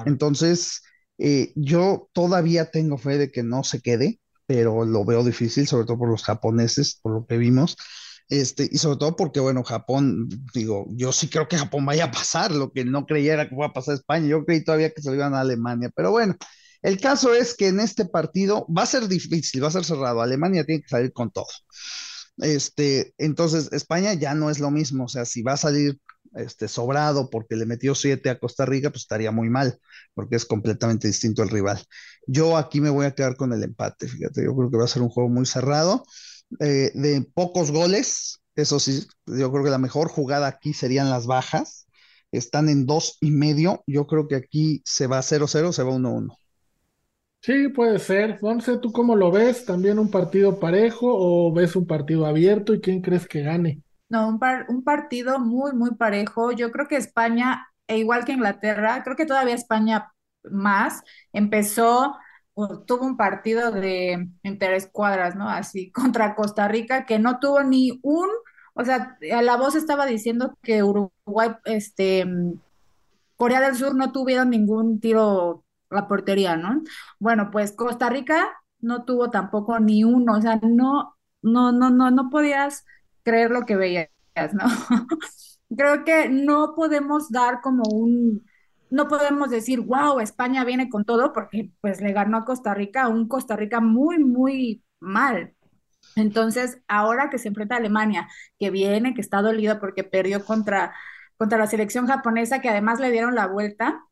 Entonces, 0.04 0.82
eh, 1.18 1.52
yo 1.56 2.08
todavía 2.12 2.70
tengo 2.70 2.98
fe 2.98 3.18
de 3.18 3.30
que 3.30 3.42
no 3.42 3.64
se 3.64 3.80
quede, 3.80 4.20
pero 4.46 4.84
lo 4.84 5.04
veo 5.04 5.24
difícil, 5.24 5.66
sobre 5.66 5.86
todo 5.86 5.98
por 5.98 6.10
los 6.10 6.22
japoneses, 6.22 6.98
por 7.02 7.12
lo 7.12 7.26
que 7.26 7.38
vimos. 7.38 7.76
Este, 8.28 8.68
y 8.70 8.78
sobre 8.78 8.98
todo 8.98 9.14
porque, 9.16 9.40
bueno, 9.40 9.62
Japón, 9.62 10.28
digo, 10.52 10.86
yo 10.90 11.12
sí 11.12 11.28
creo 11.28 11.46
que 11.48 11.58
Japón 11.58 11.86
vaya 11.86 12.06
a 12.06 12.10
pasar, 12.10 12.50
lo 12.52 12.72
que 12.72 12.84
no 12.84 13.06
creyera 13.06 13.48
que 13.48 13.54
iba 13.54 13.66
a 13.66 13.72
pasar 13.72 13.94
España, 13.94 14.26
yo 14.26 14.44
creí 14.44 14.64
todavía 14.64 14.90
que 14.90 15.00
se 15.00 15.12
iban 15.12 15.34
a 15.34 15.40
Alemania, 15.40 15.90
pero 15.94 16.10
bueno, 16.10 16.34
el 16.82 17.00
caso 17.00 17.34
es 17.34 17.54
que 17.54 17.68
en 17.68 17.80
este 17.80 18.06
partido 18.06 18.66
va 18.68 18.82
a 18.82 18.86
ser 18.86 19.08
difícil, 19.08 19.62
va 19.62 19.68
a 19.68 19.72
ser 19.72 19.84
cerrado. 19.84 20.20
Alemania 20.20 20.64
tiene 20.64 20.82
que 20.82 20.88
salir 20.88 21.12
con 21.12 21.30
todo. 21.30 21.46
Este, 22.38 23.14
entonces, 23.18 23.72
España 23.72 24.14
ya 24.14 24.34
no 24.34 24.50
es 24.50 24.58
lo 24.58 24.70
mismo. 24.70 25.04
O 25.04 25.08
sea, 25.08 25.24
si 25.24 25.42
va 25.42 25.52
a 25.52 25.56
salir 25.56 25.98
este, 26.36 26.68
sobrado 26.68 27.30
porque 27.30 27.56
le 27.56 27.66
metió 27.66 27.94
siete 27.94 28.30
a 28.30 28.38
Costa 28.38 28.66
Rica, 28.66 28.90
pues 28.90 29.02
estaría 29.02 29.30
muy 29.30 29.48
mal, 29.48 29.78
porque 30.14 30.36
es 30.36 30.44
completamente 30.44 31.08
distinto 31.08 31.42
el 31.42 31.48
rival. 31.48 31.82
Yo 32.26 32.56
aquí 32.56 32.80
me 32.80 32.90
voy 32.90 33.06
a 33.06 33.14
quedar 33.14 33.36
con 33.36 33.52
el 33.52 33.62
empate, 33.62 34.08
fíjate, 34.08 34.44
yo 34.44 34.54
creo 34.54 34.70
que 34.70 34.76
va 34.76 34.84
a 34.84 34.88
ser 34.88 35.02
un 35.02 35.08
juego 35.08 35.30
muy 35.30 35.46
cerrado, 35.46 36.04
eh, 36.60 36.90
de 36.94 37.26
pocos 37.34 37.70
goles, 37.70 38.40
eso 38.54 38.78
sí, 38.78 39.06
yo 39.26 39.50
creo 39.50 39.64
que 39.64 39.70
la 39.70 39.78
mejor 39.78 40.08
jugada 40.08 40.46
aquí 40.46 40.72
serían 40.72 41.10
las 41.10 41.26
bajas, 41.26 41.86
están 42.32 42.68
en 42.68 42.86
dos 42.86 43.18
y 43.20 43.30
medio, 43.30 43.82
yo 43.86 44.06
creo 44.06 44.28
que 44.28 44.36
aquí 44.36 44.82
se 44.84 45.06
va 45.06 45.22
0-0, 45.22 45.72
se 45.72 45.82
va 45.82 45.90
1-1. 45.90 46.36
Sí, 47.46 47.68
puede 47.68 48.00
ser. 48.00 48.40
Once, 48.42 48.76
¿tú 48.78 48.90
cómo 48.90 49.14
lo 49.14 49.30
ves? 49.30 49.64
¿También 49.64 50.00
un 50.00 50.10
partido 50.10 50.58
parejo 50.58 51.06
o 51.08 51.52
ves 51.52 51.76
un 51.76 51.86
partido 51.86 52.26
abierto 52.26 52.74
y 52.74 52.80
quién 52.80 53.00
crees 53.00 53.28
que 53.28 53.42
gane? 53.42 53.82
No, 54.08 54.26
un, 54.26 54.40
un 54.66 54.82
partido 54.82 55.38
muy, 55.38 55.72
muy 55.72 55.94
parejo. 55.94 56.50
Yo 56.50 56.72
creo 56.72 56.88
que 56.88 56.96
España, 56.96 57.68
e 57.86 57.98
igual 57.98 58.24
que 58.24 58.32
Inglaterra, 58.32 59.00
creo 59.04 59.14
que 59.14 59.26
todavía 59.26 59.54
España 59.54 60.12
más, 60.42 61.04
empezó, 61.32 62.16
tuvo 62.84 63.06
un 63.06 63.16
partido 63.16 63.70
de 63.70 64.26
interescuadras, 64.42 65.36
¿no? 65.36 65.48
Así, 65.48 65.92
contra 65.92 66.34
Costa 66.34 66.66
Rica, 66.66 67.06
que 67.06 67.20
no 67.20 67.38
tuvo 67.38 67.62
ni 67.62 68.00
un, 68.02 68.28
o 68.74 68.84
sea, 68.84 69.16
la 69.20 69.56
voz 69.56 69.76
estaba 69.76 70.04
diciendo 70.04 70.58
que 70.64 70.82
Uruguay, 70.82 71.50
este, 71.64 72.26
Corea 73.36 73.60
del 73.60 73.76
Sur 73.76 73.94
no 73.94 74.10
tuvieron 74.10 74.50
ningún 74.50 74.98
tiro 74.98 75.65
la 75.90 76.08
portería, 76.08 76.56
¿no? 76.56 76.82
Bueno, 77.18 77.50
pues 77.50 77.72
Costa 77.72 78.08
Rica 78.10 78.48
no 78.80 79.04
tuvo 79.04 79.30
tampoco 79.30 79.78
ni 79.80 80.04
uno, 80.04 80.34
o 80.34 80.40
sea, 80.40 80.56
no, 80.62 81.16
no, 81.42 81.72
no, 81.72 81.90
no, 81.90 82.10
no 82.10 82.30
podías 82.30 82.84
creer 83.22 83.50
lo 83.50 83.66
que 83.66 83.76
veías, 83.76 84.08
¿no? 84.52 84.64
Creo 85.76 86.04
que 86.04 86.28
no 86.28 86.74
podemos 86.76 87.30
dar 87.30 87.60
como 87.60 87.84
un, 87.88 88.46
no 88.90 89.08
podemos 89.08 89.50
decir, 89.50 89.80
wow, 89.80 90.20
España 90.20 90.64
viene 90.64 90.88
con 90.88 91.04
todo, 91.04 91.32
porque 91.32 91.72
pues 91.80 92.00
le 92.00 92.12
ganó 92.12 92.38
a 92.38 92.44
Costa 92.44 92.74
Rica, 92.74 93.08
un 93.08 93.28
Costa 93.28 93.56
Rica 93.56 93.80
muy, 93.80 94.18
muy 94.18 94.84
mal. 95.00 95.54
Entonces, 96.16 96.80
ahora 96.88 97.30
que 97.30 97.38
se 97.38 97.48
enfrenta 97.48 97.74
a 97.76 97.78
Alemania, 97.78 98.28
que 98.58 98.70
viene, 98.70 99.14
que 99.14 99.20
está 99.20 99.42
dolida 99.42 99.80
porque 99.80 100.04
perdió 100.04 100.44
contra, 100.44 100.94
contra 101.36 101.58
la 101.58 101.66
selección 101.66 102.06
japonesa, 102.06 102.60
que 102.60 102.68
además 102.70 103.00
le 103.00 103.10
dieron 103.10 103.34
la 103.34 103.46
vuelta, 103.46 104.02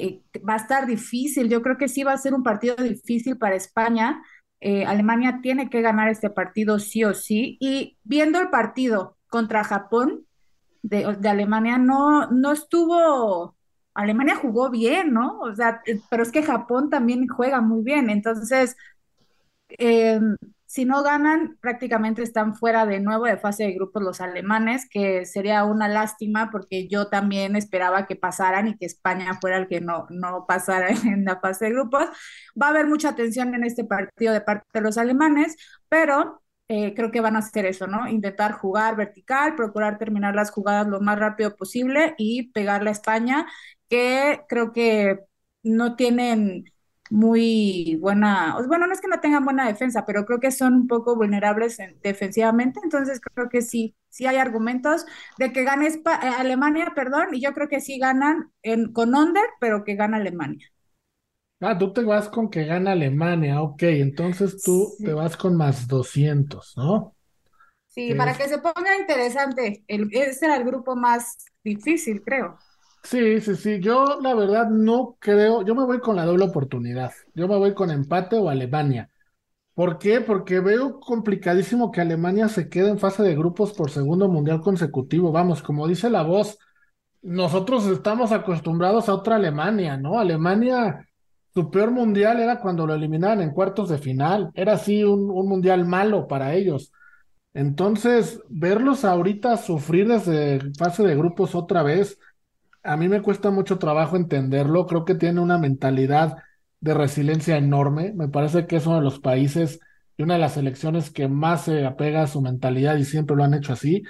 eh, 0.00 0.40
va 0.48 0.54
a 0.54 0.56
estar 0.56 0.86
difícil. 0.86 1.48
Yo 1.48 1.62
creo 1.62 1.76
que 1.78 1.88
sí 1.88 2.02
va 2.02 2.12
a 2.12 2.18
ser 2.18 2.34
un 2.34 2.42
partido 2.42 2.76
difícil 2.76 3.38
para 3.38 3.56
España. 3.56 4.22
Eh, 4.60 4.84
Alemania 4.84 5.40
tiene 5.42 5.70
que 5.70 5.80
ganar 5.82 6.08
este 6.08 6.30
partido 6.30 6.78
sí 6.78 7.04
o 7.04 7.14
sí. 7.14 7.56
Y 7.60 7.98
viendo 8.02 8.40
el 8.40 8.50
partido 8.50 9.16
contra 9.28 9.64
Japón 9.64 10.26
de, 10.82 11.04
Alemania, 11.04 11.78
no, 11.78 12.30
no 12.30 12.52
estuvo. 12.52 13.56
Alemania 13.94 14.36
jugó 14.36 14.70
bien, 14.70 15.12
¿no? 15.12 15.40
O 15.40 15.54
sea, 15.54 15.82
eh, 15.86 16.00
pero 16.10 16.22
es 16.22 16.32
que 16.32 16.42
Japón 16.42 16.90
también 16.90 17.26
juega 17.28 17.60
muy 17.60 17.82
bien. 17.82 18.10
Entonces, 18.10 18.76
si 20.70 20.84
no 20.84 21.02
ganan, 21.02 21.58
prácticamente 21.60 22.22
están 22.22 22.54
fuera 22.54 22.86
de 22.86 23.00
nuevo 23.00 23.24
de 23.24 23.36
fase 23.36 23.64
de 23.64 23.72
grupos 23.72 24.04
los 24.04 24.20
alemanes, 24.20 24.88
que 24.88 25.26
sería 25.26 25.64
una 25.64 25.88
lástima 25.88 26.50
porque 26.52 26.86
yo 26.86 27.08
también 27.08 27.56
esperaba 27.56 28.06
que 28.06 28.14
pasaran 28.14 28.68
y 28.68 28.76
que 28.78 28.86
España 28.86 29.36
fuera 29.40 29.58
el 29.58 29.66
que 29.66 29.80
no, 29.80 30.06
no 30.10 30.44
pasara 30.46 30.90
en 31.04 31.24
la 31.24 31.40
fase 31.40 31.64
de 31.66 31.72
grupos. 31.72 32.04
Va 32.60 32.66
a 32.68 32.70
haber 32.70 32.86
mucha 32.86 33.16
tensión 33.16 33.52
en 33.56 33.64
este 33.64 33.82
partido 33.84 34.32
de 34.32 34.42
parte 34.42 34.64
de 34.72 34.80
los 34.80 34.96
alemanes, 34.96 35.56
pero 35.88 36.40
eh, 36.68 36.94
creo 36.94 37.10
que 37.10 37.20
van 37.20 37.34
a 37.34 37.40
hacer 37.40 37.66
eso, 37.66 37.88
¿no? 37.88 38.06
Intentar 38.08 38.52
jugar 38.52 38.94
vertical, 38.94 39.56
procurar 39.56 39.98
terminar 39.98 40.36
las 40.36 40.52
jugadas 40.52 40.86
lo 40.86 41.00
más 41.00 41.18
rápido 41.18 41.56
posible 41.56 42.14
y 42.16 42.52
pegarle 42.52 42.90
a 42.90 42.92
España, 42.92 43.46
que 43.88 44.42
creo 44.48 44.72
que 44.72 45.18
no 45.64 45.96
tienen 45.96 46.64
muy 47.10 47.96
buena, 48.00 48.56
bueno, 48.68 48.86
no 48.86 48.92
es 48.94 49.00
que 49.00 49.08
no 49.08 49.20
tengan 49.20 49.44
buena 49.44 49.66
defensa, 49.66 50.06
pero 50.06 50.24
creo 50.26 50.40
que 50.40 50.50
son 50.52 50.74
un 50.74 50.86
poco 50.88 51.16
vulnerables 51.16 51.78
defensivamente, 52.02 52.80
entonces 52.82 53.20
creo 53.20 53.48
que 53.48 53.62
sí, 53.62 53.96
sí 54.08 54.26
hay 54.26 54.36
argumentos 54.36 55.06
de 55.38 55.52
que 55.52 55.64
gane 55.64 55.88
eh, 55.88 56.02
Alemania, 56.38 56.92
perdón, 56.94 57.28
y 57.34 57.40
yo 57.40 57.52
creo 57.54 57.68
que 57.68 57.80
sí 57.80 57.98
ganan 57.98 58.52
en, 58.62 58.92
con 58.92 59.14
under, 59.14 59.44
pero 59.60 59.84
que 59.84 59.96
gana 59.96 60.18
Alemania. 60.18 60.68
Ah, 61.62 61.76
tú 61.78 61.92
te 61.92 62.02
vas 62.04 62.28
con 62.28 62.50
que 62.50 62.64
gana 62.64 62.92
Alemania, 62.92 63.62
ok, 63.62 63.82
entonces 63.84 64.60
tú 64.62 65.00
te 65.02 65.12
vas 65.14 65.36
con 65.36 65.56
más 65.56 65.86
200, 65.88 66.74
¿no? 66.76 67.14
Sí, 67.88 68.14
para 68.14 68.36
que 68.36 68.48
se 68.48 68.58
ponga 68.58 68.96
interesante, 68.98 69.84
el, 69.88 70.08
ese 70.12 70.46
era 70.46 70.56
el 70.56 70.64
grupo 70.64 70.94
más 70.96 71.36
difícil, 71.64 72.22
creo. 72.22 72.56
Sí, 73.02 73.40
sí, 73.40 73.56
sí. 73.56 73.80
Yo 73.80 74.20
la 74.20 74.34
verdad 74.34 74.68
no 74.68 75.16
creo, 75.18 75.62
yo 75.62 75.74
me 75.74 75.84
voy 75.84 76.00
con 76.00 76.16
la 76.16 76.24
doble 76.26 76.44
oportunidad. 76.44 77.12
Yo 77.34 77.48
me 77.48 77.56
voy 77.56 77.74
con 77.74 77.90
empate 77.90 78.36
o 78.36 78.48
Alemania. 78.50 79.10
¿Por 79.74 79.98
qué? 79.98 80.20
Porque 80.22 80.60
veo 80.60 81.00
complicadísimo 81.00 81.92
que 81.92 82.00
Alemania 82.02 82.48
se 82.48 82.68
quede 82.68 82.90
en 82.90 82.98
fase 83.00 83.22
de 83.24 83.36
grupos 83.36 83.72
por 83.74 83.90
segundo 83.90 84.28
mundial 84.28 84.60
consecutivo. 84.62 85.32
Vamos, 85.32 85.62
como 85.62 85.88
dice 85.88 86.10
la 86.10 86.22
voz, 86.22 86.58
nosotros 87.22 87.86
estamos 87.88 88.32
acostumbrados 88.32 89.08
a 89.08 89.14
otra 89.14 89.36
Alemania, 89.36 89.96
¿no? 89.98 90.18
Alemania, 90.20 91.06
su 91.54 91.70
peor 91.70 91.90
mundial 91.92 92.40
era 92.40 92.60
cuando 92.60 92.86
lo 92.86 92.94
eliminaban 92.94 93.42
en 93.42 93.52
cuartos 93.52 93.88
de 93.90 93.98
final. 93.98 94.50
Era 94.54 94.74
así 94.74 95.04
un, 95.04 95.30
un 95.30 95.48
mundial 95.48 95.86
malo 95.86 96.28
para 96.28 96.54
ellos. 96.54 96.92
Entonces, 97.52 98.40
verlos 98.48 99.04
ahorita 99.04 99.56
sufrir 99.56 100.06
desde 100.08 100.60
fase 100.78 101.02
de 101.02 101.16
grupos 101.16 101.54
otra 101.54 101.82
vez, 101.82 102.18
a 102.82 102.96
mí 102.96 103.08
me 103.08 103.22
cuesta 103.22 103.50
mucho 103.50 103.78
trabajo 103.78 104.16
entenderlo. 104.16 104.86
Creo 104.86 105.04
que 105.04 105.14
tiene 105.14 105.40
una 105.40 105.58
mentalidad 105.58 106.36
de 106.80 106.94
resiliencia 106.94 107.56
enorme. 107.56 108.12
Me 108.14 108.28
parece 108.28 108.66
que 108.66 108.76
es 108.76 108.86
uno 108.86 108.96
de 108.96 109.02
los 109.02 109.20
países 109.20 109.80
y 110.16 110.22
una 110.22 110.34
de 110.34 110.40
las 110.40 110.54
selecciones 110.54 111.10
que 111.10 111.28
más 111.28 111.64
se 111.64 111.84
apega 111.86 112.22
a 112.22 112.26
su 112.26 112.40
mentalidad 112.40 112.96
y 112.96 113.04
siempre 113.04 113.36
lo 113.36 113.44
han 113.44 113.54
hecho 113.54 113.72
así. 113.72 114.02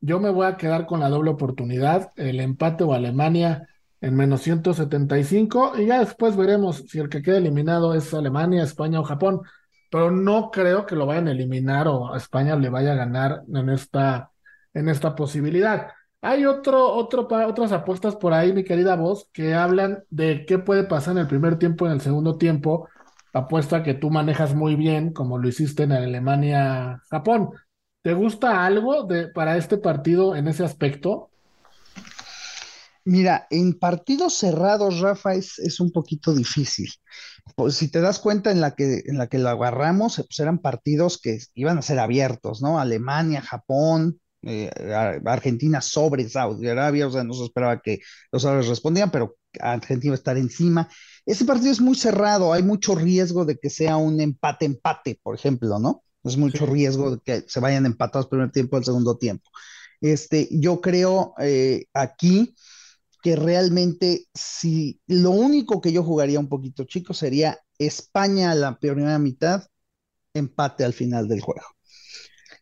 Yo 0.00 0.20
me 0.20 0.30
voy 0.30 0.46
a 0.46 0.56
quedar 0.56 0.86
con 0.86 1.00
la 1.00 1.08
doble 1.08 1.30
oportunidad, 1.30 2.10
el 2.16 2.40
empate 2.40 2.84
o 2.84 2.94
Alemania 2.94 3.68
en 4.00 4.14
menos 4.14 4.42
175 4.42 5.72
y 5.78 5.86
ya 5.86 6.00
después 6.00 6.36
veremos 6.36 6.84
si 6.88 6.98
el 6.98 7.08
que 7.08 7.22
queda 7.22 7.38
eliminado 7.38 7.94
es 7.94 8.12
Alemania, 8.14 8.62
España 8.62 9.00
o 9.00 9.04
Japón, 9.04 9.40
pero 9.90 10.10
no 10.10 10.50
creo 10.50 10.86
que 10.86 10.96
lo 10.96 11.06
vayan 11.06 11.28
a 11.28 11.32
eliminar 11.32 11.88
o 11.88 12.12
a 12.12 12.16
España 12.18 12.56
le 12.56 12.68
vaya 12.68 12.92
a 12.92 12.96
ganar 12.96 13.42
en 13.52 13.70
esta, 13.70 14.30
en 14.74 14.88
esta 14.88 15.14
posibilidad. 15.14 15.88
Hay 16.22 16.44
otro, 16.44 16.92
otro, 16.94 17.28
otras 17.46 17.72
apuestas 17.72 18.16
por 18.16 18.32
ahí, 18.32 18.52
mi 18.52 18.64
querida 18.64 18.96
voz, 18.96 19.28
que 19.32 19.54
hablan 19.54 20.04
de 20.10 20.44
qué 20.46 20.58
puede 20.58 20.84
pasar 20.84 21.12
en 21.12 21.18
el 21.18 21.26
primer 21.28 21.58
tiempo 21.58 21.86
en 21.86 21.92
el 21.92 22.00
segundo 22.00 22.38
tiempo. 22.38 22.88
Apuesta 23.32 23.82
que 23.82 23.94
tú 23.94 24.10
manejas 24.10 24.54
muy 24.54 24.76
bien, 24.76 25.12
como 25.12 25.38
lo 25.38 25.48
hiciste 25.48 25.84
en 25.84 25.92
Alemania-Japón. 25.92 27.50
¿Te 28.02 28.14
gusta 28.14 28.64
algo 28.64 29.04
de, 29.04 29.28
para 29.28 29.56
este 29.56 29.78
partido 29.78 30.36
en 30.36 30.48
ese 30.48 30.64
aspecto? 30.64 31.30
Mira, 33.06 33.46
en 33.50 33.78
partidos 33.78 34.34
cerrados, 34.34 34.98
Rafa, 34.98 35.34
es, 35.34 35.78
un 35.78 35.92
poquito 35.92 36.34
difícil. 36.34 36.90
Pues 37.54 37.76
si 37.76 37.88
te 37.88 38.00
das 38.00 38.18
cuenta 38.18 38.50
en 38.50 38.60
la 38.60 38.74
que, 38.74 39.02
en 39.06 39.16
la 39.16 39.28
que 39.28 39.38
lo 39.38 39.48
agarramos, 39.48 40.16
pues 40.16 40.40
eran 40.40 40.58
partidos 40.58 41.20
que 41.20 41.38
iban 41.54 41.78
a 41.78 41.82
ser 41.82 42.00
abiertos, 42.00 42.62
¿no? 42.62 42.80
Alemania, 42.80 43.42
Japón, 43.42 44.20
eh, 44.46 44.70
Argentina 45.24 45.80
sobre 45.80 46.28
Saudi 46.28 46.68
Arabia, 46.68 47.08
o 47.08 47.10
sea, 47.10 47.24
no 47.24 47.34
se 47.34 47.44
esperaba 47.44 47.80
que 47.80 47.98
los 48.30 48.44
árabes 48.44 48.68
respondieran, 48.68 49.10
pero 49.10 49.36
Argentina 49.60 50.12
va 50.12 50.14
a 50.14 50.18
estar 50.18 50.38
encima. 50.38 50.88
Ese 51.24 51.44
partido 51.44 51.72
es 51.72 51.80
muy 51.80 51.96
cerrado, 51.96 52.52
hay 52.52 52.62
mucho 52.62 52.94
riesgo 52.94 53.44
de 53.44 53.58
que 53.58 53.70
sea 53.70 53.96
un 53.96 54.20
empate-empate, 54.20 55.18
por 55.22 55.34
ejemplo, 55.34 55.78
¿no? 55.80 56.04
Es 56.22 56.36
mucho 56.36 56.66
riesgo 56.66 57.16
de 57.16 57.20
que 57.24 57.44
se 57.48 57.60
vayan 57.60 57.86
empatados 57.86 58.28
primer 58.28 58.52
tiempo 58.52 58.76
al 58.76 58.84
segundo 58.84 59.16
tiempo. 59.18 59.50
Este, 60.00 60.48
yo 60.52 60.80
creo 60.80 61.34
eh, 61.38 61.86
aquí 61.92 62.54
que 63.22 63.34
realmente 63.34 64.26
si 64.34 65.00
lo 65.08 65.30
único 65.30 65.80
que 65.80 65.92
yo 65.92 66.04
jugaría 66.04 66.38
un 66.38 66.48
poquito, 66.48 66.84
chicos, 66.84 67.18
sería 67.18 67.58
España 67.78 68.52
a 68.52 68.54
la 68.54 68.78
primera 68.78 69.18
mitad, 69.18 69.66
empate 70.34 70.84
al 70.84 70.92
final 70.92 71.26
del 71.26 71.40
juego. 71.40 71.75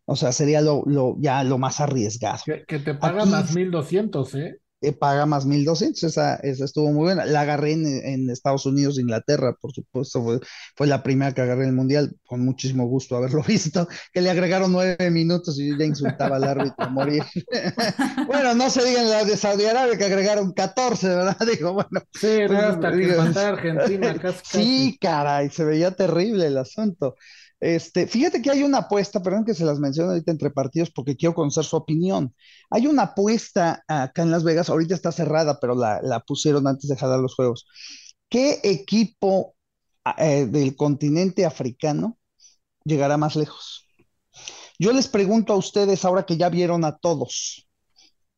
O 0.07 0.17
sea, 0.17 0.33
sería 0.33 0.61
lo, 0.61 0.83
lo, 0.87 1.17
ya 1.19 1.45
lo 1.45 1.59
más 1.59 1.81
arriesgado. 1.81 2.40
Que, 2.67 2.79
te 2.79 2.95
paga 2.95 3.25
más 3.25 3.55
1200, 3.55 4.35
¿eh? 4.35 4.61
paga 4.93 5.27
más 5.27 5.47
1200, 5.47 6.03
esa, 6.05 6.37
esa 6.37 6.64
estuvo 6.64 6.90
muy 6.93 7.05
buena. 7.05 7.25
La 7.25 7.43
agarré 7.43 7.73
en, 7.73 8.31
Estados 8.31 8.67
Unidos, 8.67 8.99
Inglaterra, 8.99 9.57
por 9.61 9.73
supuesto, 9.73 10.40
fue, 10.77 10.87
la 10.87 11.03
primera 11.03 11.33
que 11.33 11.40
agarré 11.40 11.62
en 11.62 11.71
el 11.71 11.75
Mundial, 11.75 12.17
con 12.25 12.45
muchísimo 12.45 12.87
gusto 12.87 13.17
haberlo 13.17 13.43
visto, 13.47 13.88
que 14.12 14.21
le 14.21 14.31
agregaron 14.31 14.73
nueve 14.73 15.11
minutos 15.11 15.59
y 15.59 15.71
yo 15.71 15.77
ya 15.77 15.85
insultaba 15.85 16.37
al 16.37 16.45
árbitro 16.45 16.85
a 16.85 16.88
morir. 16.88 17.23
bueno, 18.27 18.55
no 18.55 18.71
se 18.71 18.85
digan 18.85 19.09
la 19.09 19.25
de 19.25 19.37
Saudi 19.37 19.64
Arabia 19.64 19.97
que 19.97 20.05
agregaron 20.05 20.53
14, 20.53 21.09
¿verdad? 21.09 21.37
Digo, 21.51 21.73
bueno. 21.73 22.01
Sí, 22.12 22.38
pues, 22.47 22.59
hasta 22.59 22.93
que 22.93 23.40
Argentina. 23.40 24.19
Casi, 24.21 24.40
Sí, 24.45 24.99
caray, 25.01 25.51
se 25.51 25.64
veía 25.64 25.93
terrible 25.93 26.47
el 26.47 26.59
asunto. 26.59 27.17
Este, 27.64 28.07
fíjate 28.07 28.42
que 28.42 28.50
hay 28.50 28.62
una 28.62 28.77
apuesta, 28.77 29.22
perdón 29.22 29.46
que 29.46 29.55
se 29.55 29.64
las 29.64 29.79
menciono 29.79 30.11
ahorita 30.11 30.31
entre 30.31 30.50
partidos 30.50 30.90
porque 30.90 31.16
quiero 31.16 31.35
conocer 31.35 31.64
su 31.64 31.77
opinión. 31.77 32.35
Hay 32.68 32.87
una 32.87 33.05
apuesta 33.05 33.83
acá 33.88 34.20
en 34.20 34.31
Las 34.31 34.44
Vegas, 34.44 34.68
ahorita 34.68 34.94
está 34.94 35.11
cerrada, 35.12 35.59
pero 35.59 35.74
la, 35.74 36.22
pusieron 36.27 36.66
antes 36.66 36.90
de 36.90 36.96
jalar 36.96 37.20
los 37.20 37.35
juegos. 37.35 37.66
¿Qué 38.29 38.61
equipo 38.64 39.55
eh, 40.18 40.44
del 40.44 40.77
continente 40.77 41.46
africano 41.46 42.18
llegará 42.85 43.16
más 43.16 43.35
lejos? 43.35 43.87
Yo 44.79 44.92
les 44.92 45.09
pregunto 45.09 45.55
a 45.55 45.57
ustedes, 45.57 46.05
ahora 46.05 46.27
que 46.27 46.37
ya 46.37 46.50
vieron 46.50 46.85
a 46.85 46.98
todos, 46.98 47.66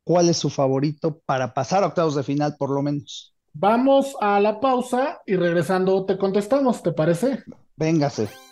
¿cuál 0.05 0.29
es 0.29 0.37
su 0.37 0.51
favorito 0.51 1.21
para 1.27 1.53
pasar 1.53 1.83
a 1.83 1.89
octavos 1.89 2.15
de 2.15 2.23
final, 2.23 2.55
por 2.57 2.71
lo 2.71 2.81
menos? 2.81 3.35
Vamos 3.55 4.15
a 4.21 4.39
la 4.39 4.61
pausa 4.61 5.21
y 5.27 5.35
regresando 5.35 6.07
te 6.07 6.17
contestamos, 6.17 6.81
¿te 6.81 6.93
parece? 6.93 7.43
Véngase. 7.75 8.46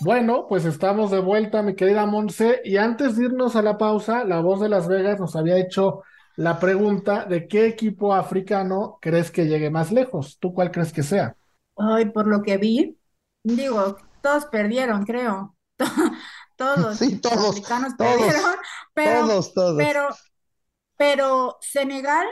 Bueno, 0.00 0.46
pues 0.48 0.64
estamos 0.64 1.10
de 1.10 1.20
vuelta, 1.20 1.62
mi 1.62 1.74
querida 1.74 2.04
Monse, 2.06 2.60
y 2.64 2.76
antes 2.76 3.16
de 3.16 3.24
irnos 3.24 3.56
a 3.56 3.62
la 3.62 3.78
pausa, 3.78 4.24
la 4.24 4.40
voz 4.40 4.60
de 4.60 4.68
Las 4.68 4.88
Vegas 4.88 5.18
nos 5.18 5.36
había 5.36 5.58
hecho 5.58 6.02
la 6.36 6.58
pregunta 6.58 7.24
de 7.24 7.48
qué 7.48 7.66
equipo 7.66 8.14
africano 8.14 8.98
crees 9.00 9.30
que 9.30 9.46
llegue 9.46 9.70
más 9.70 9.90
lejos. 9.90 10.38
¿Tú 10.38 10.52
cuál 10.52 10.70
crees 10.70 10.92
que 10.92 11.02
sea? 11.02 11.34
Ay, 11.76 12.06
por 12.10 12.26
lo 12.26 12.42
que 12.42 12.58
vi, 12.58 12.98
digo, 13.42 13.96
todos 14.20 14.44
perdieron, 14.46 15.04
creo. 15.04 15.56
todos, 16.56 16.98
sí, 16.98 17.18
todos, 17.18 17.36
los 17.36 17.50
africanos 17.50 17.94
perdieron, 17.96 18.42
pero, 18.92 19.20
todos, 19.20 19.54
todos. 19.54 19.76
pero, 19.78 20.08
pero 20.96 21.56
Senegal 21.60 22.26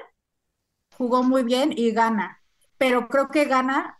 jugó 0.96 1.22
muy 1.22 1.42
bien 1.42 1.72
y 1.74 1.92
gana, 1.92 2.42
pero 2.76 3.08
creo 3.08 3.28
que 3.28 3.46
gana 3.46 3.98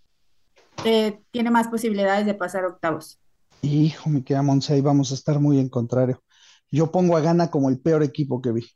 eh, 0.85 1.23
tiene 1.31 1.51
más 1.51 1.69
posibilidades 1.69 2.27
de 2.27 2.35
pasar 2.35 2.65
octavos. 2.65 3.19
Hijo, 3.65 4.11
me 4.11 4.25
queda 4.25 4.43
Monse, 4.43 4.75
ahí 4.75 4.81
vamos 4.81 5.11
a 5.11 5.15
estar 5.15 5.41
muy 5.41 5.59
en 5.59 5.69
contrario. 5.69 6.23
Yo 6.71 6.91
pongo 6.91 7.17
a 7.17 7.21
Gana 7.21 7.51
como 7.51 7.69
el 7.71 7.81
peor 7.81 8.03
equipo 8.03 8.41
que 8.43 8.53
vi. 8.53 8.67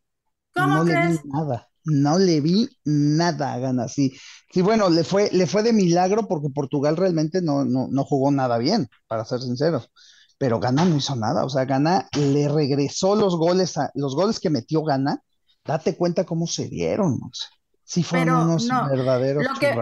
¿Cómo 0.55 0.79
no 0.79 0.85
crees? 0.85 1.05
le 1.05 1.23
vi 1.23 1.29
nada, 1.29 1.69
no 1.85 2.19
le 2.19 2.41
vi 2.41 2.69
nada 2.85 3.55
a 3.55 3.59
Gana. 3.59 3.89
Sí, 3.89 4.13
sí, 4.53 4.63
bueno, 4.63 4.89
le 4.91 5.05
fue, 5.05 5.31
le 5.33 5.47
fue 5.47 5.63
de 5.63 5.73
milagro 5.73 6.27
porque 6.27 6.49
Portugal 6.51 6.97
realmente 6.97 7.43
no, 7.43 7.65
no, 7.65 7.89
no 7.91 8.05
jugó 8.05 8.31
nada 8.31 8.59
bien, 8.59 8.89
para 9.07 9.25
ser 9.25 9.41
sinceros. 9.41 9.91
Pero 10.39 10.61
Gana 10.61 10.85
no 10.85 10.97
hizo 10.97 11.17
nada, 11.17 11.45
o 11.45 11.51
sea, 11.51 11.65
Gana 11.65 12.09
le 12.17 12.49
regresó 12.49 13.17
los 13.17 13.37
goles, 13.37 13.77
a, 13.77 13.91
los 13.95 14.15
goles 14.15 14.41
que 14.41 14.51
metió 14.51 14.83
Gana. 14.85 15.23
Date 15.65 15.97
cuenta 15.97 16.25
cómo 16.25 16.47
se 16.47 16.69
dieron, 16.69 17.19
Monse. 17.19 17.47
Sí, 17.89 18.03
fueron 18.03 18.51
unos 18.51 18.69
verdaderos 18.69 19.43
lo 19.45 19.55
que, 19.55 19.75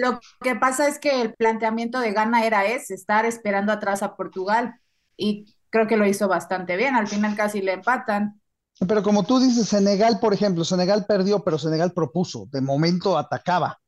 lo, 0.00 0.20
que 0.40 0.56
pasa 0.56 0.88
es 0.88 0.98
que 0.98 1.22
el 1.22 1.34
planteamiento 1.34 2.00
de 2.00 2.10
Ghana 2.10 2.44
era 2.44 2.66
ese, 2.66 2.94
estar 2.94 3.26
esperando 3.26 3.70
atrás 3.70 4.02
a 4.02 4.16
Portugal. 4.16 4.74
Y 5.16 5.54
creo 5.70 5.86
que 5.86 5.96
lo 5.96 6.04
hizo 6.04 6.26
bastante 6.26 6.76
bien. 6.76 6.96
Al 6.96 7.06
final 7.06 7.36
casi 7.36 7.62
le 7.62 7.74
empatan. 7.74 8.40
Pero 8.88 9.04
como 9.04 9.22
tú 9.22 9.38
dices, 9.38 9.68
Senegal, 9.68 10.18
por 10.18 10.34
ejemplo, 10.34 10.64
Senegal 10.64 11.06
perdió, 11.06 11.44
pero 11.44 11.60
Senegal 11.60 11.92
propuso. 11.92 12.48
De 12.50 12.60
momento 12.60 13.16
atacaba, 13.16 13.78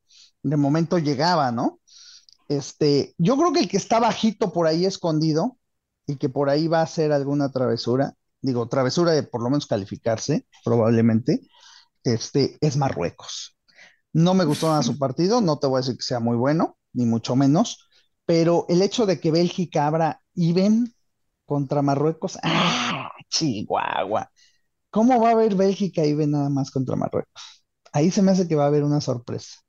de 0.41 0.55
momento 0.55 0.97
llegaba, 0.97 1.51
¿no? 1.51 1.81
Este, 2.47 3.15
yo 3.17 3.35
creo 3.35 3.51
que 3.51 3.59
el 3.59 3.67
que 3.67 3.75
está 3.75 3.99
bajito 3.99 4.53
por 4.53 4.65
ahí 4.65 4.85
escondido 4.85 5.57
y 6.07 6.15
que 6.15 6.29
por 6.29 6.49
ahí 6.49 6.69
va 6.69 6.79
a 6.79 6.83
hacer 6.83 7.11
alguna 7.11 7.51
travesura, 7.51 8.13
digo, 8.39 8.69
travesura 8.69 9.11
de 9.11 9.23
por 9.23 9.43
lo 9.43 9.49
menos 9.49 9.67
calificarse, 9.67 10.47
probablemente, 10.63 11.41
este, 12.05 12.57
es 12.61 12.77
Marruecos. 12.77 13.57
No 14.13 14.33
me 14.33 14.45
gustó 14.45 14.69
nada 14.69 14.83
su 14.83 14.97
partido, 14.99 15.41
no 15.41 15.59
te 15.59 15.67
voy 15.67 15.77
a 15.77 15.81
decir 15.81 15.97
que 15.97 16.03
sea 16.03 16.21
muy 16.21 16.37
bueno, 16.37 16.77
ni 16.93 17.05
mucho 17.05 17.35
menos, 17.35 17.89
pero 18.25 18.65
el 18.69 18.81
hecho 18.81 19.05
de 19.05 19.19
que 19.19 19.31
Bélgica 19.31 19.87
abra 19.87 20.21
Iben 20.33 20.93
contra 21.45 21.81
Marruecos, 21.81 22.37
¡ah! 22.43 23.11
Chihuahua. 23.29 24.31
¿Cómo 24.89 25.19
va 25.19 25.29
a 25.29 25.31
haber 25.33 25.55
Bélgica 25.55 26.05
Iben 26.05 26.31
nada 26.31 26.49
más 26.49 26.71
contra 26.71 26.95
Marruecos? 26.95 27.65
Ahí 27.91 28.11
se 28.11 28.21
me 28.21 28.31
hace 28.31 28.47
que 28.47 28.55
va 28.55 28.63
a 28.63 28.67
haber 28.67 28.83
una 28.83 29.01
sorpresa. 29.01 29.59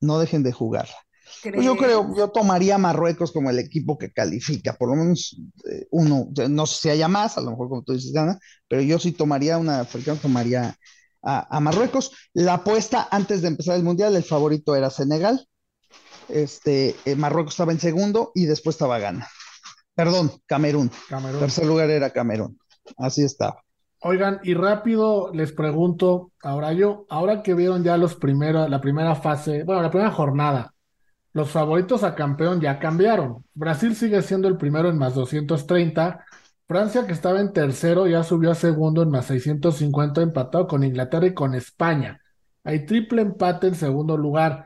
No 0.00 0.18
dejen 0.18 0.42
de 0.42 0.52
jugarla. 0.52 0.96
Pues 1.42 1.64
yo 1.64 1.76
creo, 1.76 2.14
yo 2.16 2.28
tomaría 2.30 2.78
Marruecos 2.78 3.32
como 3.32 3.50
el 3.50 3.58
equipo 3.58 3.98
que 3.98 4.12
califica, 4.12 4.74
por 4.74 4.90
lo 4.90 4.96
menos 4.96 5.36
eh, 5.70 5.86
uno, 5.90 6.28
no 6.48 6.66
sé 6.66 6.80
si 6.80 6.88
haya 6.90 7.08
más, 7.08 7.36
a 7.36 7.40
lo 7.40 7.50
mejor 7.50 7.68
como 7.68 7.82
tú 7.82 7.92
dices, 7.92 8.12
gana, 8.12 8.38
pero 8.68 8.82
yo 8.82 8.98
sí 8.98 9.12
tomaría 9.12 9.58
una 9.58 9.80
africana, 9.80 10.18
tomaría 10.20 10.76
a, 11.26 11.60
Marruecos. 11.60 12.12
La 12.32 12.54
apuesta 12.54 13.08
antes 13.10 13.42
de 13.42 13.48
empezar 13.48 13.76
el 13.76 13.82
Mundial, 13.82 14.14
el 14.14 14.22
favorito 14.22 14.76
era 14.76 14.90
Senegal. 14.90 15.46
Este, 16.28 16.94
eh, 17.04 17.16
Marruecos 17.16 17.54
estaba 17.54 17.72
en 17.72 17.80
segundo 17.80 18.32
y 18.34 18.46
después 18.46 18.76
estaba 18.76 18.98
Ghana. 18.98 19.28
Perdón, 19.94 20.30
Camerún. 20.46 20.90
Camerún. 21.08 21.40
Tercer 21.40 21.66
lugar 21.66 21.90
era 21.90 22.10
Camerún. 22.10 22.58
Así 22.96 23.24
estaba. 23.24 23.62
Oigan, 24.00 24.40
y 24.44 24.54
rápido 24.54 25.32
les 25.32 25.52
pregunto, 25.52 26.32
ahora 26.42 26.72
yo, 26.72 27.06
ahora 27.08 27.42
que 27.42 27.54
vieron 27.54 27.82
ya 27.82 27.96
los 27.96 28.14
primeros, 28.14 28.68
la 28.70 28.80
primera 28.80 29.14
fase, 29.16 29.64
bueno, 29.64 29.82
la 29.82 29.90
primera 29.90 30.12
jornada, 30.12 30.74
los 31.32 31.50
favoritos 31.50 32.04
a 32.04 32.14
campeón 32.14 32.60
ya 32.60 32.78
cambiaron. 32.78 33.44
Brasil 33.54 33.96
sigue 33.96 34.22
siendo 34.22 34.48
el 34.48 34.56
primero 34.56 34.88
en 34.88 34.98
más 34.98 35.14
230. 35.14 36.24
Francia, 36.68 37.06
que 37.06 37.12
estaba 37.12 37.40
en 37.40 37.52
tercero, 37.52 38.08
ya 38.08 38.24
subió 38.24 38.50
a 38.50 38.54
segundo 38.56 39.02
en 39.02 39.10
más 39.10 39.26
650, 39.26 40.20
empatado 40.20 40.66
con 40.66 40.82
Inglaterra 40.82 41.26
y 41.26 41.34
con 41.34 41.54
España. 41.54 42.20
Hay 42.64 42.84
triple 42.86 43.22
empate 43.22 43.68
en 43.68 43.76
segundo 43.76 44.16
lugar. 44.16 44.64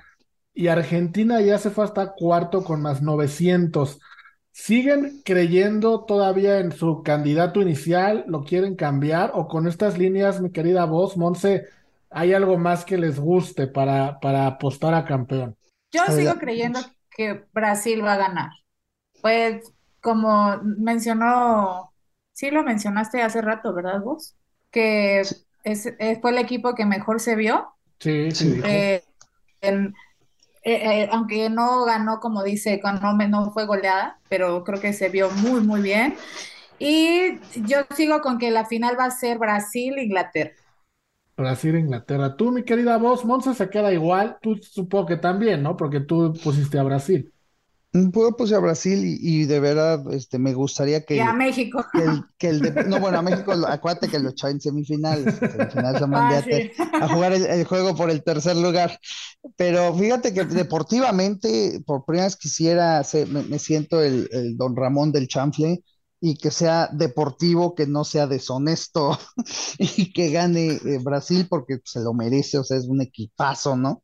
Y 0.55 0.69
Argentina 0.69 1.41
ya 1.43 1.59
se 1.59 1.71
fue 1.71 1.85
hasta 1.85 2.13
cuarto 2.13 2.65
con 2.65 2.81
más 2.81 3.03
900. 3.03 4.01
¿Siguen 4.51 5.21
creyendo 5.25 6.05
todavía 6.07 6.59
en 6.59 6.73
su 6.73 7.03
candidato 7.03 7.61
inicial? 7.61 8.25
¿Lo 8.27 8.45
quieren 8.45 8.77
cambiar? 8.77 9.33
¿O 9.35 9.47
con 9.47 9.69
estas 9.69 9.99
líneas, 9.99 10.41
mi 10.41 10.51
querida 10.51 10.87
voz, 10.87 11.19
Monse, 11.19 11.67
hay 12.09 12.33
algo 12.33 12.57
más 12.57 12.87
que 12.87 12.97
les 12.97 13.21
guste 13.21 13.67
para, 13.67 14.19
para 14.21 14.47
apostar 14.47 14.95
a 14.95 15.05
campeón? 15.05 15.55
Yo 15.93 16.03
sigo 16.07 16.35
creyendo 16.39 16.81
que 17.11 17.45
Brasil 17.53 18.03
va 18.03 18.15
a 18.15 18.19
ganar. 18.19 18.51
Pues 19.21 19.75
como 20.01 20.59
mencionó, 20.63 21.90
sí 22.41 22.51
lo 22.51 22.63
mencionaste 22.63 23.21
hace 23.21 23.43
rato, 23.43 23.75
¿verdad 23.75 24.01
vos? 24.01 24.35
Que 24.71 25.21
es, 25.21 25.87
eh, 25.99 26.19
fue 26.23 26.31
el 26.31 26.39
equipo 26.39 26.75
que 26.75 26.87
mejor 26.87 27.21
se 27.21 27.37
vio. 27.37 27.69
Sí, 27.99 28.31
sí. 28.31 28.63
Eh, 28.65 29.03
eh, 30.63 31.09
aunque 31.13 31.51
no 31.51 31.85
ganó, 31.85 32.19
como 32.19 32.43
dice, 32.43 32.81
no, 32.83 33.13
no 33.13 33.53
fue 33.53 33.67
goleada, 33.67 34.19
pero 34.31 34.65
creo 34.65 34.81
que 34.81 34.95
se 34.95 35.11
vio 35.11 35.31
muy, 35.31 35.61
muy 35.61 35.83
bien. 35.83 36.15
Y 36.79 37.39
yo 37.57 37.81
sigo 37.95 38.23
con 38.23 38.39
que 38.39 38.51
la 38.51 38.65
final 38.65 38.99
va 38.99 39.05
a 39.05 39.11
ser 39.11 39.37
Brasil-Inglaterra. 39.37 40.55
Brasil, 41.37 41.77
Inglaterra. 41.77 42.37
Tú, 42.37 42.53
mi 42.53 42.63
querida 42.63 42.97
voz, 42.97 43.23
Monza 43.23 43.53
se 43.53 43.69
queda 43.69 43.93
igual. 43.93 44.39
Tú 44.41 44.57
supongo 44.63 45.07
que 45.07 45.17
también, 45.19 45.63
¿no? 45.63 45.77
Porque 45.77 46.01
tú 46.01 46.33
pusiste 46.43 46.79
a 46.79 46.85
Brasil. 46.85 47.31
Mm, 47.93 48.11
Puedo 48.11 48.37
puse 48.37 48.55
a 48.55 48.61
Brasil 48.61 49.19
y, 49.21 49.47
de 49.47 49.59
verdad 49.59 50.03
este, 50.13 50.39
me 50.39 50.55
gustaría 50.55 51.05
que. 51.05 51.17
Y 51.17 51.21
a 51.21 51.33
México. 51.33 51.85
Que 52.39 52.49
el, 52.49 52.89
no, 52.89 53.01
bueno, 53.01 53.19
a 53.19 53.23
México, 53.23 53.53
acuérdate 53.67 54.09
que 54.09 54.19
lo 54.19 54.31
echó 54.31 54.49
en 54.49 54.61
semifinales. 54.61 55.35
Semifinales 55.35 56.03
ah, 56.03 56.43
a, 57.01 57.09
jugar 57.09 57.33
el, 57.33 57.65
juego 57.65 57.97
por 57.97 58.11
el 58.11 58.23
tercer 58.23 58.57
lugar. 58.57 58.99
Pero 59.57 59.95
fíjate 59.95 60.33
que 60.33 60.45
deportivamente, 60.45 61.83
por 61.85 62.05
primera 62.05 62.27
vez 62.27 62.37
quisiera, 62.37 63.03
me, 63.29 63.43
me 63.43 63.59
siento 63.59 64.03
el, 64.03 64.29
el, 64.33 64.57
don 64.57 64.77
Ramón 64.77 65.11
del 65.11 65.27
Chanfle 65.27 65.83
y 66.21 66.37
que 66.37 66.51
sea 66.51 66.89
deportivo, 66.93 67.75
que 67.75 67.87
no 67.87 68.05
sea 68.05 68.27
deshonesto 68.27 69.19
y 69.79 70.13
que 70.13 70.31
gane 70.31 70.73
eh, 70.73 70.99
Brasil 71.03 71.47
porque 71.49 71.81
se 71.85 72.01
lo 72.01 72.13
merece, 72.13 72.59
o 72.59 72.65
sea, 72.65 72.77
es 72.77 72.87
un 72.87 73.01
equipazo, 73.01 73.77
¿no? 73.77 74.03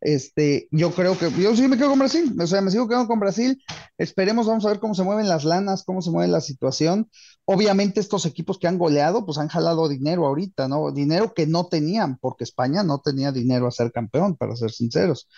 Este, 0.00 0.68
yo 0.70 0.92
creo 0.92 1.18
que 1.18 1.30
yo 1.30 1.56
sí 1.56 1.66
me 1.66 1.78
quedo 1.78 1.90
con 1.90 2.00
Brasil, 2.00 2.34
o 2.38 2.46
sea, 2.46 2.60
me 2.60 2.70
sigo 2.70 2.86
quedando 2.86 3.08
con 3.08 3.18
Brasil. 3.18 3.62
Esperemos, 3.96 4.46
vamos 4.46 4.66
a 4.66 4.68
ver 4.68 4.78
cómo 4.78 4.94
se 4.94 5.04
mueven 5.04 5.28
las 5.28 5.44
lanas, 5.44 5.84
cómo 5.84 6.02
se 6.02 6.10
mueve 6.10 6.30
la 6.30 6.42
situación. 6.42 7.10
Obviamente 7.46 8.00
estos 8.00 8.26
equipos 8.26 8.58
que 8.58 8.68
han 8.68 8.78
goleado, 8.78 9.24
pues 9.24 9.38
han 9.38 9.48
jalado 9.48 9.88
dinero 9.88 10.26
ahorita, 10.26 10.68
¿no? 10.68 10.92
Dinero 10.92 11.32
que 11.32 11.46
no 11.46 11.66
tenían, 11.66 12.18
porque 12.18 12.44
España 12.44 12.82
no 12.82 13.00
tenía 13.00 13.32
dinero 13.32 13.66
a 13.66 13.70
ser 13.70 13.90
campeón, 13.90 14.36
para 14.36 14.54
ser 14.54 14.70
sinceros. 14.70 15.28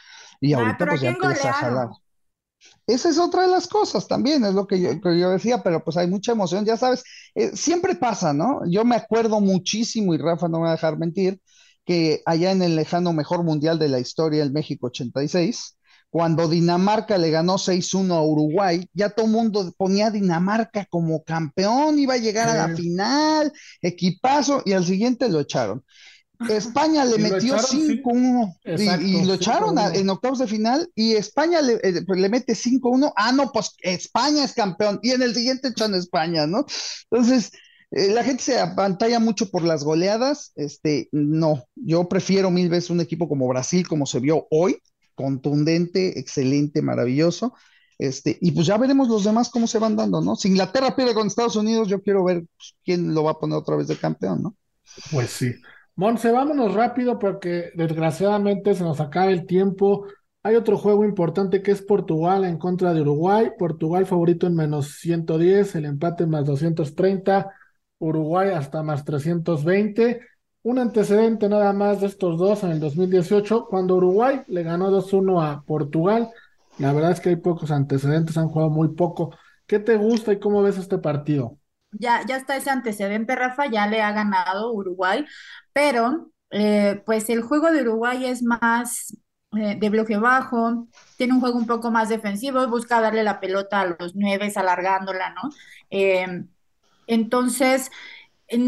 Y 0.40 0.54
ah, 0.54 0.58
ahorita 0.58 0.86
pues 0.86 1.00
ya 1.00 1.10
empieza 1.10 1.50
a 1.50 1.52
jalar. 1.52 1.88
Esa 2.86 3.08
es 3.08 3.18
otra 3.18 3.42
de 3.42 3.48
las 3.48 3.66
cosas 3.66 4.06
también, 4.06 4.44
es 4.44 4.54
lo 4.54 4.66
que 4.66 4.80
yo, 4.80 4.92
yo 4.92 5.30
decía, 5.30 5.62
pero 5.62 5.82
pues 5.82 5.96
hay 5.96 6.06
mucha 6.06 6.32
emoción, 6.32 6.64
ya 6.64 6.76
sabes, 6.76 7.02
eh, 7.34 7.50
siempre 7.56 7.96
pasa, 7.96 8.32
¿no? 8.32 8.60
Yo 8.70 8.84
me 8.84 8.94
acuerdo 8.94 9.40
muchísimo, 9.40 10.14
y 10.14 10.18
Rafa 10.18 10.48
no 10.48 10.58
me 10.58 10.64
va 10.64 10.70
a 10.70 10.76
dejar 10.76 10.96
mentir, 10.96 11.40
que 11.84 12.22
allá 12.26 12.52
en 12.52 12.62
el 12.62 12.76
lejano 12.76 13.12
mejor 13.12 13.42
mundial 13.44 13.78
de 13.78 13.88
la 13.88 13.98
historia, 13.98 14.42
el 14.42 14.52
México 14.52 14.86
86, 14.88 15.76
cuando 16.10 16.48
Dinamarca 16.48 17.18
le 17.18 17.30
ganó 17.30 17.58
6-1 17.58 18.14
a 18.14 18.22
Uruguay, 18.22 18.88
ya 18.94 19.10
todo 19.10 19.26
el 19.26 19.32
mundo 19.32 19.72
ponía 19.76 20.06
a 20.06 20.10
Dinamarca 20.10 20.86
como 20.88 21.22
campeón, 21.24 21.98
iba 21.98 22.14
a 22.14 22.18
llegar 22.18 22.48
a 22.48 22.68
la 22.68 22.74
final, 22.74 23.52
equipazo, 23.82 24.62
y 24.64 24.72
al 24.72 24.84
siguiente 24.84 25.28
lo 25.28 25.40
echaron. 25.40 25.84
España 26.48 27.04
le 27.04 27.18
metió 27.18 27.56
5-1 27.56 28.56
y, 29.00 29.24
lo 29.24 29.34
echaron 29.34 29.78
en 29.78 30.10
octavos 30.10 30.38
de 30.38 30.46
final 30.46 30.90
y 30.94 31.14
España 31.14 31.60
le, 31.60 31.74
eh, 31.82 32.02
pues, 32.06 32.20
le 32.20 32.28
mete 32.28 32.54
5-1. 32.54 33.12
Ah, 33.16 33.32
no, 33.32 33.52
pues 33.52 33.72
España 33.82 34.44
es 34.44 34.52
campeón 34.52 34.98
y 35.02 35.10
en 35.10 35.22
el 35.22 35.34
siguiente 35.34 35.68
echan 35.68 35.94
España, 35.94 36.46
¿no? 36.46 36.66
Entonces, 37.10 37.52
eh, 37.90 38.10
la 38.10 38.24
gente 38.24 38.42
se 38.42 38.58
apantalla 38.58 39.18
mucho 39.20 39.50
por 39.50 39.62
las 39.62 39.84
goleadas. 39.84 40.52
Este, 40.56 41.08
no, 41.12 41.64
yo 41.74 42.08
prefiero 42.08 42.50
mil 42.50 42.68
veces 42.68 42.90
un 42.90 43.00
equipo 43.00 43.28
como 43.28 43.48
Brasil, 43.48 43.86
como 43.86 44.06
se 44.06 44.20
vio 44.20 44.46
hoy, 44.50 44.78
contundente, 45.14 46.18
excelente, 46.18 46.82
maravilloso. 46.82 47.54
Este, 47.98 48.36
y 48.40 48.52
pues 48.52 48.66
ya 48.66 48.76
veremos 48.76 49.08
los 49.08 49.24
demás 49.24 49.48
cómo 49.48 49.66
se 49.66 49.78
van 49.78 49.96
dando, 49.96 50.20
¿no? 50.20 50.36
Si 50.36 50.48
Inglaterra 50.48 50.94
pierde 50.94 51.14
con 51.14 51.26
Estados 51.26 51.56
Unidos, 51.56 51.88
yo 51.88 52.02
quiero 52.02 52.24
ver 52.24 52.44
pues, 52.56 52.76
quién 52.84 53.14
lo 53.14 53.24
va 53.24 53.32
a 53.32 53.38
poner 53.38 53.56
otra 53.56 53.76
vez 53.76 53.88
de 53.88 53.96
campeón, 53.96 54.42
¿no? 54.42 54.56
Pues 55.10 55.30
sí. 55.30 55.54
Monse, 55.96 56.30
vámonos 56.30 56.74
rápido 56.74 57.18
porque 57.18 57.70
desgraciadamente 57.74 58.74
se 58.74 58.84
nos 58.84 59.00
acaba 59.00 59.30
el 59.30 59.46
tiempo. 59.46 60.06
Hay 60.42 60.54
otro 60.54 60.76
juego 60.76 61.04
importante 61.06 61.62
que 61.62 61.70
es 61.70 61.80
Portugal 61.80 62.44
en 62.44 62.58
contra 62.58 62.92
de 62.92 63.00
Uruguay. 63.00 63.50
Portugal 63.58 64.04
favorito 64.04 64.46
en 64.46 64.54
menos 64.54 64.98
110, 64.98 65.74
el 65.74 65.86
empate 65.86 66.26
más 66.26 66.44
230, 66.44 67.50
Uruguay 67.98 68.50
hasta 68.50 68.82
más 68.82 69.06
320. 69.06 70.20
Un 70.62 70.78
antecedente 70.78 71.48
nada 71.48 71.72
más 71.72 72.02
de 72.02 72.08
estos 72.08 72.38
dos 72.38 72.62
en 72.62 72.72
el 72.72 72.80
2018, 72.80 73.66
cuando 73.66 73.96
Uruguay 73.96 74.42
le 74.48 74.62
ganó 74.64 74.90
2-1 74.90 75.40
a 75.42 75.62
Portugal. 75.62 76.28
La 76.78 76.92
verdad 76.92 77.12
es 77.12 77.20
que 77.20 77.30
hay 77.30 77.36
pocos 77.36 77.70
antecedentes, 77.70 78.36
han 78.36 78.48
jugado 78.48 78.68
muy 78.70 78.88
poco. 78.88 79.34
¿Qué 79.66 79.78
te 79.78 79.96
gusta 79.96 80.32
y 80.32 80.38
cómo 80.40 80.62
ves 80.62 80.76
este 80.76 80.98
partido? 80.98 81.56
Ya, 81.92 82.20
ya 82.26 82.36
está 82.36 82.56
ese 82.56 82.68
antecedente, 82.68 83.34
Rafa, 83.34 83.66
ya 83.70 83.86
le 83.86 84.02
ha 84.02 84.12
ganado 84.12 84.72
Uruguay, 84.72 85.24
pero 85.76 86.30
eh, 86.52 87.02
pues 87.04 87.28
el 87.28 87.42
juego 87.42 87.70
de 87.70 87.82
Uruguay 87.82 88.24
es 88.24 88.42
más 88.42 89.14
eh, 89.52 89.76
de 89.78 89.90
bloque 89.90 90.16
bajo, 90.16 90.88
tiene 91.18 91.34
un 91.34 91.40
juego 91.40 91.58
un 91.58 91.66
poco 91.66 91.90
más 91.90 92.08
defensivo, 92.08 92.66
busca 92.68 92.98
darle 92.98 93.22
la 93.22 93.40
pelota 93.40 93.82
a 93.82 93.86
los 93.88 94.14
nueve, 94.14 94.50
alargándola, 94.56 95.34
¿no? 95.34 95.50
Em, 95.90 96.48
entonces, 97.06 97.90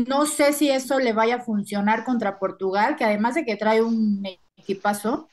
no 0.07 0.27
sé 0.27 0.53
si 0.53 0.71
eso 0.71 0.99
le 0.99 1.14
vaya 1.14 1.37
a 1.37 1.40
funcionar 1.40 2.05
contra 2.05 2.38
Portugal, 2.38 2.97
que 2.97 3.05
además 3.05 3.37
de 3.37 3.47
que 3.47 3.57
trae 3.57 3.81
un 3.81 4.23
equipazo, 4.59 5.29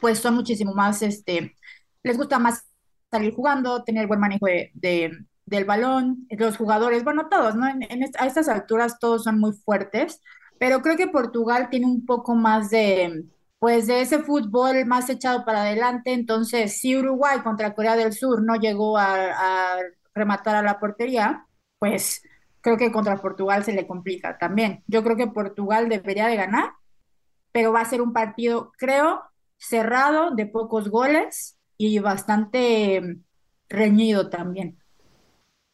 pues 0.00 0.20
son 0.20 0.34
muchísimo 0.34 0.72
más, 0.72 1.02
este, 1.02 1.56
les 2.04 2.16
gusta 2.16 2.38
más 2.38 2.64
salir 3.10 3.34
jugando, 3.34 3.84
tener 3.84 4.06
buen 4.06 4.20
manejo 4.20 4.46
de, 4.46 5.12
del 5.44 5.64
balón, 5.66 6.26
los 6.30 6.56
jugadores, 6.56 7.04
bueno, 7.04 7.28
todos, 7.28 7.54
¿no? 7.54 7.66
a 7.66 8.26
estas 8.26 8.48
alturas 8.48 8.98
todos 8.98 9.24
son 9.24 9.38
muy 9.38 9.52
fuertes 9.52 10.22
pero 10.58 10.82
creo 10.82 10.96
que 10.96 11.08
Portugal 11.08 11.68
tiene 11.70 11.86
un 11.86 12.04
poco 12.04 12.34
más 12.34 12.70
de, 12.70 13.24
pues 13.58 13.86
de 13.86 14.00
ese 14.02 14.20
fútbol 14.20 14.86
más 14.86 15.08
echado 15.10 15.44
para 15.44 15.62
adelante, 15.62 16.12
entonces 16.12 16.78
si 16.78 16.96
Uruguay 16.96 17.40
contra 17.40 17.74
Corea 17.74 17.96
del 17.96 18.12
Sur 18.12 18.42
no 18.42 18.56
llegó 18.56 18.98
a, 18.98 19.78
rematar 20.14 20.56
a 20.56 20.62
la 20.62 20.80
portería, 20.80 21.46
pues 21.78 22.22
creo 22.60 22.76
que 22.76 22.90
contra 22.90 23.18
Portugal 23.18 23.62
se 23.62 23.72
le 23.72 23.86
complica 23.86 24.36
también. 24.36 24.82
Yo 24.88 25.04
creo 25.04 25.16
que 25.16 25.28
Portugal 25.28 25.88
debería 25.88 26.26
de 26.26 26.34
ganar, 26.34 26.72
pero 27.52 27.72
va 27.72 27.82
a 27.82 27.84
ser 27.84 28.02
un 28.02 28.12
partido, 28.12 28.72
creo, 28.78 29.22
cerrado, 29.58 30.32
de 30.32 30.46
pocos 30.46 30.88
goles 30.88 31.56
y 31.76 32.00
bastante 32.00 33.18
reñido 33.68 34.28
también. 34.28 34.78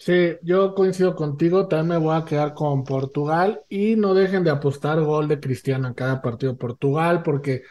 Sí, 0.04 0.36
yo 0.42 0.74
coincido 0.74 1.14
contigo, 1.16 1.66
también 1.66 1.98
me 1.98 2.04
voy 2.04 2.14
a 2.14 2.26
quedar 2.26 2.52
con 2.52 2.84
Portugal 2.84 3.62
y 3.70 3.96
no 3.96 4.12
dejen 4.12 4.44
de 4.44 4.50
apostar 4.50 5.00
gol 5.00 5.28
de 5.28 5.40
Cristiano 5.40 5.88
en 5.88 5.94
cada 5.94 6.20
partido 6.20 6.58
Portugal 6.58 7.22
porque 7.22 7.62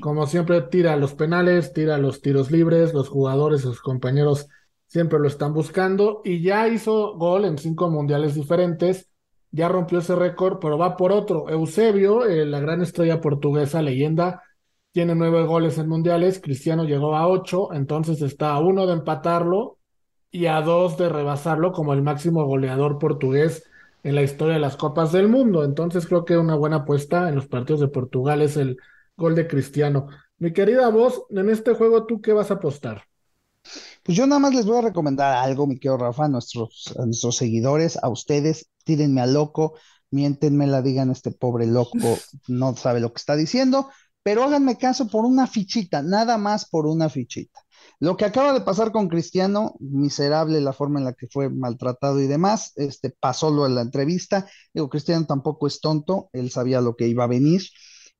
como 0.00 0.28
siempre 0.28 0.62
tira 0.62 0.96
los 0.96 1.14
penales, 1.14 1.72
tira 1.72 1.98
los 1.98 2.20
tiros 2.22 2.52
libres, 2.52 2.94
los 2.94 3.08
jugadores, 3.08 3.62
sus 3.62 3.80
compañeros 3.80 4.46
siempre 4.86 5.18
lo 5.18 5.26
están 5.26 5.52
buscando 5.52 6.20
y 6.24 6.40
ya 6.40 6.68
hizo 6.68 7.16
gol 7.16 7.44
en 7.44 7.58
cinco 7.58 7.90
mundiales 7.90 8.36
diferentes, 8.36 9.10
ya 9.50 9.68
rompió 9.68 9.98
ese 9.98 10.14
récord, 10.14 10.60
pero 10.60 10.78
va 10.78 10.96
por 10.96 11.10
otro. 11.10 11.48
Eusebio, 11.48 12.24
eh, 12.24 12.46
la 12.46 12.60
gran 12.60 12.82
estrella 12.82 13.20
portuguesa, 13.20 13.82
leyenda, 13.82 14.44
tiene 14.92 15.16
nueve 15.16 15.42
goles 15.42 15.76
en 15.76 15.88
mundiales, 15.88 16.40
Cristiano 16.40 16.84
llegó 16.84 17.16
a 17.16 17.26
ocho, 17.26 17.72
entonces 17.72 18.22
está 18.22 18.52
a 18.52 18.60
uno 18.60 18.86
de 18.86 18.92
empatarlo 18.92 19.79
y 20.30 20.46
a 20.46 20.60
dos 20.60 20.96
de 20.96 21.08
rebasarlo 21.08 21.72
como 21.72 21.92
el 21.92 22.02
máximo 22.02 22.44
goleador 22.44 22.98
portugués 22.98 23.64
en 24.02 24.14
la 24.14 24.22
historia 24.22 24.54
de 24.54 24.60
las 24.60 24.76
Copas 24.76 25.12
del 25.12 25.28
Mundo. 25.28 25.64
Entonces 25.64 26.06
creo 26.06 26.24
que 26.24 26.38
una 26.38 26.54
buena 26.54 26.76
apuesta 26.76 27.28
en 27.28 27.34
los 27.34 27.48
partidos 27.48 27.80
de 27.80 27.88
Portugal 27.88 28.42
es 28.42 28.56
el 28.56 28.76
gol 29.16 29.34
de 29.34 29.46
Cristiano. 29.46 30.08
Mi 30.38 30.52
querida 30.52 30.88
voz, 30.88 31.22
en 31.30 31.50
este 31.50 31.74
juego, 31.74 32.06
¿tú 32.06 32.20
qué 32.20 32.32
vas 32.32 32.50
a 32.50 32.54
apostar? 32.54 33.04
Pues 34.02 34.16
yo 34.16 34.26
nada 34.26 34.38
más 34.38 34.54
les 34.54 34.64
voy 34.64 34.78
a 34.78 34.82
recomendar 34.82 35.36
algo, 35.36 35.66
mi 35.66 35.74
querido 35.76 35.98
Rafa, 35.98 36.24
a 36.24 36.28
nuestros, 36.28 36.94
a 36.98 37.04
nuestros 37.04 37.36
seguidores, 37.36 37.98
a 38.02 38.08
ustedes, 38.08 38.70
tírenme 38.84 39.20
a 39.20 39.26
loco. 39.26 39.74
miéntenme 40.10 40.66
la 40.66 40.82
digan, 40.82 41.10
este 41.10 41.30
pobre 41.30 41.66
loco 41.66 41.98
no 42.48 42.74
sabe 42.76 43.00
lo 43.00 43.12
que 43.12 43.18
está 43.18 43.36
diciendo, 43.36 43.90
pero 44.22 44.42
háganme 44.42 44.76
caso 44.76 45.08
por 45.08 45.24
una 45.24 45.46
fichita, 45.46 46.02
nada 46.02 46.38
más 46.38 46.68
por 46.68 46.86
una 46.86 47.08
fichita. 47.08 47.60
Lo 48.00 48.16
que 48.16 48.24
acaba 48.24 48.54
de 48.54 48.62
pasar 48.62 48.92
con 48.92 49.08
Cristiano, 49.08 49.74
miserable 49.78 50.60
la 50.62 50.72
forma 50.72 50.98
en 50.98 51.04
la 51.04 51.12
que 51.12 51.26
fue 51.28 51.50
maltratado 51.50 52.18
y 52.18 52.26
demás, 52.26 52.72
este, 52.76 53.10
pasó 53.10 53.50
lo 53.50 53.64
de 53.64 53.70
la 53.70 53.82
entrevista. 53.82 54.48
Digo, 54.72 54.88
Cristiano 54.88 55.26
tampoco 55.26 55.66
es 55.66 55.80
tonto, 55.80 56.30
él 56.32 56.50
sabía 56.50 56.80
lo 56.80 56.96
que 56.96 57.08
iba 57.08 57.24
a 57.24 57.28
venir. 57.28 57.62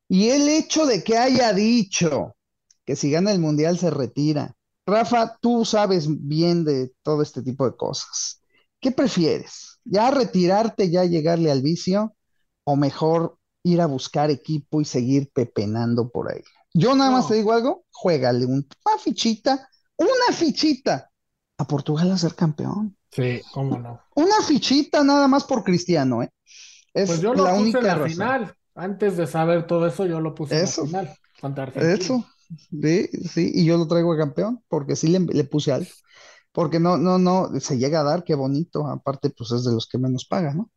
Y 0.06 0.28
el 0.28 0.50
hecho 0.50 0.84
de 0.84 1.02
que 1.02 1.16
haya 1.16 1.54
dicho 1.54 2.36
que 2.84 2.94
si 2.94 3.10
gana 3.10 3.32
el 3.32 3.38
Mundial 3.38 3.78
se 3.78 3.90
retira. 3.90 4.54
Rafa, 4.84 5.38
tú 5.40 5.64
sabes 5.64 6.06
bien 6.08 6.64
de 6.64 6.92
todo 7.02 7.22
este 7.22 7.42
tipo 7.42 7.64
de 7.64 7.76
cosas. 7.76 8.42
¿Qué 8.80 8.90
prefieres? 8.90 9.78
¿Ya 9.84 10.10
retirarte, 10.10 10.90
ya 10.90 11.04
llegarle 11.04 11.50
al 11.50 11.62
vicio? 11.62 12.16
¿O 12.64 12.76
mejor 12.76 13.38
ir 13.62 13.80
a 13.80 13.86
buscar 13.86 14.30
equipo 14.30 14.80
y 14.80 14.84
seguir 14.84 15.30
pepenando 15.32 16.10
por 16.10 16.32
ahí? 16.32 16.42
Yo 16.74 16.94
nada 16.94 17.10
más 17.10 17.28
te 17.28 17.34
digo 17.34 17.52
algo, 17.52 17.84
juégale 17.90 18.46
una 18.46 18.64
fichita, 19.02 19.68
una 20.08 20.36
fichita 20.36 21.10
a 21.58 21.66
Portugal 21.66 22.10
a 22.12 22.18
ser 22.18 22.34
campeón. 22.34 22.96
Sí, 23.10 23.40
cómo 23.52 23.78
no. 23.78 24.00
Una 24.14 24.40
fichita 24.46 25.04
nada 25.04 25.28
más 25.28 25.44
por 25.44 25.62
Cristiano, 25.64 26.22
¿eh? 26.22 26.30
Es 26.94 27.08
pues 27.08 27.20
yo 27.20 27.34
lo 27.34 27.44
la 27.44 27.50
puse 27.50 27.62
única 27.62 27.78
en 27.80 27.86
la 27.86 28.06
final. 28.06 28.54
Antes 28.74 29.16
de 29.16 29.26
saber 29.26 29.66
todo 29.66 29.86
eso, 29.86 30.06
yo 30.06 30.20
lo 30.20 30.34
puse 30.34 30.60
eso, 30.62 30.84
en 30.84 30.92
la 30.92 31.00
final 31.00 31.18
contra 31.40 31.64
Argentina. 31.64 31.94
Eso, 31.94 32.26
sí, 32.70 33.08
sí, 33.28 33.50
y 33.54 33.64
yo 33.64 33.76
lo 33.76 33.86
traigo 33.86 34.12
a 34.12 34.18
campeón 34.18 34.62
porque 34.68 34.96
sí 34.96 35.08
le, 35.08 35.20
le 35.20 35.44
puse 35.44 35.72
algo. 35.72 35.90
Porque 36.52 36.80
no, 36.80 36.96
no, 36.96 37.18
no, 37.18 37.48
se 37.60 37.78
llega 37.78 38.00
a 38.00 38.04
dar, 38.04 38.24
qué 38.24 38.34
bonito. 38.34 38.86
Aparte, 38.86 39.30
pues 39.30 39.52
es 39.52 39.64
de 39.64 39.72
los 39.72 39.86
que 39.86 39.98
menos 39.98 40.24
paga, 40.24 40.54
¿no? 40.54 40.70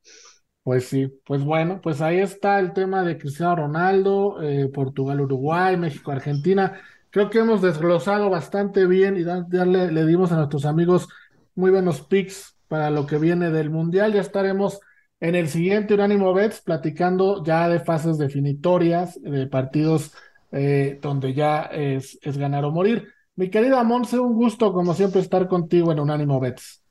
Pues 0.63 0.85
sí, 0.85 1.07
pues 1.25 1.43
bueno, 1.43 1.81
pues 1.81 1.99
ahí 1.99 2.19
está 2.19 2.59
el 2.59 2.73
tema 2.73 3.03
de 3.03 3.17
Cristiano 3.17 3.55
Ronaldo, 3.55 4.41
eh, 4.41 4.69
Portugal, 4.73 5.19
Uruguay, 5.19 5.75
México, 5.75 6.11
Argentina. 6.11 6.79
Creo 7.13 7.29
que 7.29 7.37
hemos 7.37 7.61
desglosado 7.61 8.31
bastante 8.31 8.87
bien 8.87 9.17
y 9.17 9.23
ya 9.23 9.65
le, 9.65 10.05
dimos 10.07 10.31
a 10.31 10.35
nuestros 10.35 10.65
amigos 10.65 11.07
muy 11.53 11.69
buenos 11.69 12.01
picks 12.01 12.57
para 12.67 12.89
lo 12.89 13.05
que 13.05 13.19
viene 13.19 13.51
del 13.51 13.69
Mundial. 13.69 14.13
Ya 14.13 14.21
estaremos 14.21 14.79
en 15.19 15.35
el 15.35 15.47
siguiente 15.47 15.93
Unánimo 15.93 16.33
Bets 16.33 16.61
platicando 16.61 17.43
ya 17.43 17.69
de 17.69 17.79
fases 17.81 18.17
definitorias, 18.17 19.21
de 19.21 19.45
partidos 19.45 20.11
eh, 20.51 20.97
donde 21.03 21.35
ya 21.35 21.65
es, 21.65 22.17
ganar 22.23 22.65
o 22.65 22.71
morir. 22.71 23.07
Mi 23.35 23.51
querida 23.51 23.83
Monse, 23.83 24.17
un 24.17 24.33
gusto 24.33 24.73
como 24.73 24.95
siempre 24.95 25.21
estar 25.21 25.47
contigo 25.47 25.91
en 25.91 25.99
Unánimo 25.99 26.39
Bets. 26.39 26.83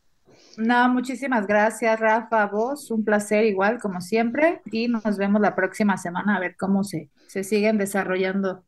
No, 0.57 0.89
muchísimas 0.89 1.49
gracias, 1.49 1.99
Rafa, 1.99 2.47
vos, 2.47 2.93
un 2.93 3.05
placer 3.05 3.45
igual 3.45 3.81
como 3.81 4.01
siempre 4.01 4.63
y 4.71 4.87
nos 4.87 5.19
vemos 5.19 5.41
la 5.41 5.57
próxima 5.57 5.97
semana 5.97 6.37
a 6.37 6.39
ver 6.39 6.55
cómo 6.57 6.85
se, 6.85 7.11
se 7.27 7.43
siguen 7.43 7.77
desarrollando 7.77 8.63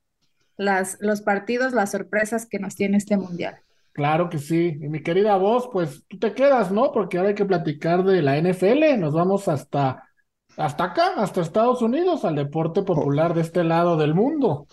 las, 0.57 0.97
los 1.01 1.23
partidos, 1.23 1.73
las 1.73 1.93
sorpresas 1.93 2.47
que 2.47 2.59
nos 2.59 2.75
tiene 2.75 2.97
este 2.97 3.17
mundial. 3.17 3.57
Claro 3.93 4.29
que 4.29 4.39
sí. 4.39 4.79
Y 4.81 4.89
mi 4.89 5.03
querida 5.03 5.37
voz, 5.37 5.69
pues 5.73 6.05
tú 6.09 6.19
te 6.19 6.35
quedas, 6.35 6.73
¿no? 6.73 6.93
Porque 6.93 7.19
ahora 7.19 7.31
hay 7.31 7.35
que 7.35 7.45
platicar 7.45 8.05
de 8.05 8.23
la 8.23 8.37
NFL. 8.37 8.99
Nos 8.99 9.15
vamos 9.15 9.47
hasta, 9.49 10.09
hasta 10.57 10.85
acá, 10.85 11.15
hasta 11.17 11.41
Estados 11.41 11.81
Unidos, 11.83 12.25
al 12.25 12.35
deporte 12.35 12.83
popular 12.83 13.35
de 13.35 13.43
este 13.43 13.63
lado 13.63 13.97
del 13.97 14.15
mundo. 14.15 14.67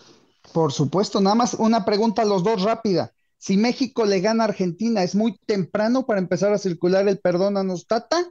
Por 0.53 0.71
supuesto, 0.71 1.21
nada 1.21 1.35
más 1.35 1.53
una 1.53 1.85
pregunta 1.85 2.23
a 2.23 2.25
los 2.25 2.43
dos 2.43 2.63
rápida 2.63 3.13
si 3.41 3.57
México 3.57 4.05
le 4.05 4.21
gana 4.21 4.43
a 4.43 4.47
Argentina, 4.49 5.01
¿es 5.01 5.15
muy 5.15 5.35
temprano 5.47 6.05
para 6.05 6.19
empezar 6.19 6.53
a 6.53 6.59
circular 6.59 7.07
el 7.07 7.17
perdónanos, 7.17 7.87
Tata? 7.87 8.23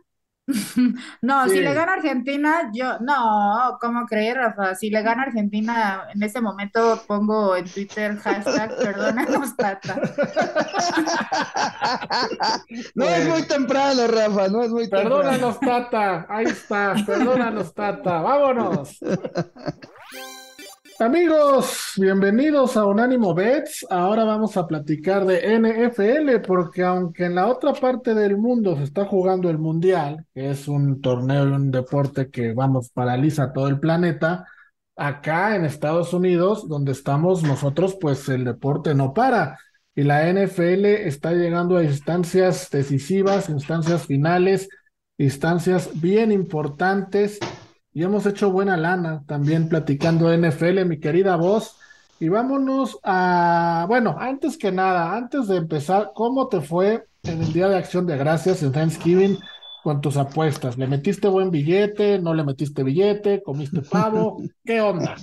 No, 1.22 1.48
si 1.48 1.61
le 1.61 1.74
gana 1.74 1.94
Argentina, 1.94 2.70
yo, 2.72 2.98
no, 3.01 3.78
¿cómo 3.80 4.07
creer, 4.07 4.36
Rafa? 4.38 4.74
Si 4.74 4.90
le 4.90 5.03
gana 5.03 5.22
Argentina, 5.24 6.05
en 6.14 6.22
ese 6.22 6.40
momento 6.40 7.03
pongo 7.07 7.57
en 7.57 7.64
Twitter 7.66 8.16
hashtag 8.18 8.76
perdónanos, 8.76 9.57
tata. 9.57 10.01
No 12.94 13.05
es 13.05 13.28
muy 13.28 13.42
temprano, 13.42 14.07
Rafa, 14.07 14.48
no 14.48 14.62
es 14.62 14.70
muy 14.70 14.88
temprano. 14.88 15.16
Perdónanos, 15.18 15.61
tata, 15.61 16.26
ahí 16.28 16.46
está, 16.46 16.94
perdónanos, 17.07 17.74
tata, 17.74 18.20
vámonos. 18.20 18.98
Amigos, 21.01 21.94
bienvenidos 21.96 22.76
a 22.76 22.84
Unánimo 22.84 23.32
Bets. 23.32 23.86
Ahora 23.88 24.24
vamos 24.24 24.59
a 24.59 24.66
platicar 24.66 25.24
de 25.24 25.59
NFL 25.59 26.46
porque 26.46 26.82
aunque 26.82 27.24
en 27.24 27.36
la 27.36 27.46
otra 27.46 27.72
parte 27.72 28.14
del 28.14 28.36
mundo 28.36 28.76
se 28.76 28.84
está 28.84 29.07
jugando 29.07 29.48
el 29.48 29.57
Mundial, 29.57 30.26
que 30.34 30.51
es 30.51 30.68
un 30.68 31.01
torneo 31.01 31.48
y 31.48 31.53
un 31.53 31.70
deporte 31.70 32.28
que 32.28 32.53
vamos 32.53 32.90
paraliza 32.90 33.51
todo 33.55 33.68
el 33.68 33.80
planeta, 33.80 34.44
acá 34.94 35.57
en 35.57 35.64
Estados 35.64 36.12
Unidos, 36.12 36.68
donde 36.68 36.92
estamos 36.92 37.42
nosotros, 37.44 37.96
pues 37.98 38.28
el 38.28 38.44
deporte 38.44 38.94
no 38.94 39.14
para 39.14 39.59
y 39.94 40.03
la 40.03 40.30
NFL 40.30 40.84
está 40.84 41.32
llegando 41.32 41.78
a 41.78 41.82
instancias 41.82 42.68
decisivas, 42.70 43.48
instancias 43.48 44.05
finales, 44.05 44.68
instancias 45.16 45.98
bien 45.98 46.30
importantes 46.30 47.40
y 48.01 48.03
hemos 48.03 48.24
hecho 48.24 48.51
buena 48.51 48.78
lana 48.78 49.22
también 49.26 49.68
platicando 49.68 50.34
NFL, 50.34 50.86
mi 50.86 50.98
querida 50.98 51.36
voz. 51.36 51.76
Y 52.18 52.30
vámonos 52.30 52.98
a, 53.03 53.84
bueno, 53.88 54.16
antes 54.18 54.57
que 54.57 54.72
nada, 54.72 55.14
antes 55.14 55.48
de 55.48 55.59
empezar, 55.59 56.12
¿cómo 56.14 56.48
te 56.48 56.62
fue 56.62 57.05
en 57.24 57.42
el 57.42 57.53
Día 57.53 57.68
de 57.68 57.76
Acción 57.76 58.07
de 58.07 58.16
Gracias 58.16 58.62
en 58.62 58.72
Thanksgiving 58.72 59.38
con 59.84 60.01
tus 60.01 60.16
apuestas? 60.16 60.78
¿Le 60.78 60.86
metiste 60.86 61.28
buen 61.28 61.51
billete? 61.51 62.18
¿No 62.18 62.32
le 62.32 62.42
metiste 62.42 62.82
billete? 62.84 63.42
¿Comiste 63.42 63.82
pavo? 63.82 64.40
¿Qué 64.64 64.80
onda? 64.80 65.16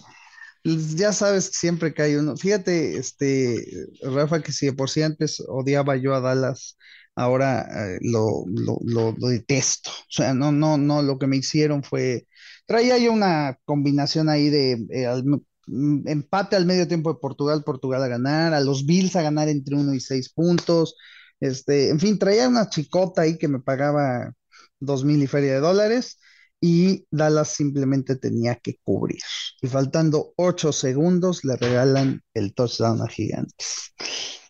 Pues 0.63 0.95
ya 0.95 1.11
sabes 1.13 1.45
siempre 1.45 1.95
que 1.95 2.03
hay 2.03 2.15
uno. 2.15 2.38
Fíjate, 2.38 2.95
este, 2.99 3.88
Rafa, 4.03 4.43
que 4.43 4.51
si 4.51 4.71
por 4.71 4.91
si 4.91 5.01
antes 5.01 5.43
odiaba 5.47 5.95
yo 5.95 6.13
a 6.13 6.19
Dallas, 6.19 6.78
ahora 7.15 7.61
eh, 7.61 7.97
lo, 8.01 8.43
lo, 8.45 8.78
lo, 8.84 9.15
lo, 9.17 9.28
detesto. 9.30 9.89
O 9.89 10.11
sea, 10.11 10.36
no, 10.36 10.51
no, 10.51 10.78
no, 10.78 11.01
lo 11.01 11.17
que 11.17 11.25
me 11.25 11.38
hicieron 11.38 11.82
fue 11.82 12.28
Traía 12.68 12.97
yo 12.97 13.13
una 13.13 13.57
combinación 13.65 14.30
ahí 14.30 14.49
de 14.49 14.74
eh, 14.91 15.24
mm, 15.68 16.07
empate 16.07 16.55
al 16.55 16.65
medio 16.65 16.88
tiempo 16.88 17.13
de 17.13 17.20
Portugal, 17.20 17.63
Portugal 17.63 18.03
a 18.03 18.07
ganar, 18.07 18.53
a 18.53 18.61
los 18.61 18.86
Bills 18.86 19.15
a 19.15 19.24
ganar 19.24 19.49
entre 19.49 19.76
1 19.76 19.93
y 19.95 19.99
6 20.01 20.30
puntos. 20.34 20.95
Este, 21.39 21.89
en 21.89 21.99
fin, 21.99 22.20
traía 22.20 22.47
una 22.49 22.70
chicota 22.70 23.24
ahí 23.24 23.38
que 23.38 23.47
me 23.47 23.59
pagaba 23.61 24.34
dos 24.80 25.03
mil 25.05 25.22
y 25.24 25.28
feria 25.28 25.53
de 25.53 25.59
dólares 25.59 26.20
y 26.61 27.05
Dallas 27.11 27.49
simplemente 27.49 28.15
tenía 28.18 28.55
que 28.55 28.78
cubrir. 28.84 29.22
Y 29.61 29.68
faltando 29.68 30.34
8 30.38 30.74
segundos 30.74 31.43
le 31.45 31.55
regalan 31.55 32.22
el 32.34 32.53
touchdown 32.53 33.01
a 33.01 33.07
Gigantes. 33.07 33.93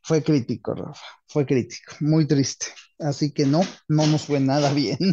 Fue 0.03 0.23
crítico, 0.23 0.73
Rafa, 0.73 1.05
fue 1.27 1.45
crítico, 1.45 1.95
muy 1.99 2.25
triste. 2.25 2.67
Así 2.99 3.31
que 3.31 3.45
no, 3.45 3.61
no 3.87 4.07
nos 4.07 4.25
fue 4.25 4.39
nada 4.39 4.73
bien. 4.73 4.97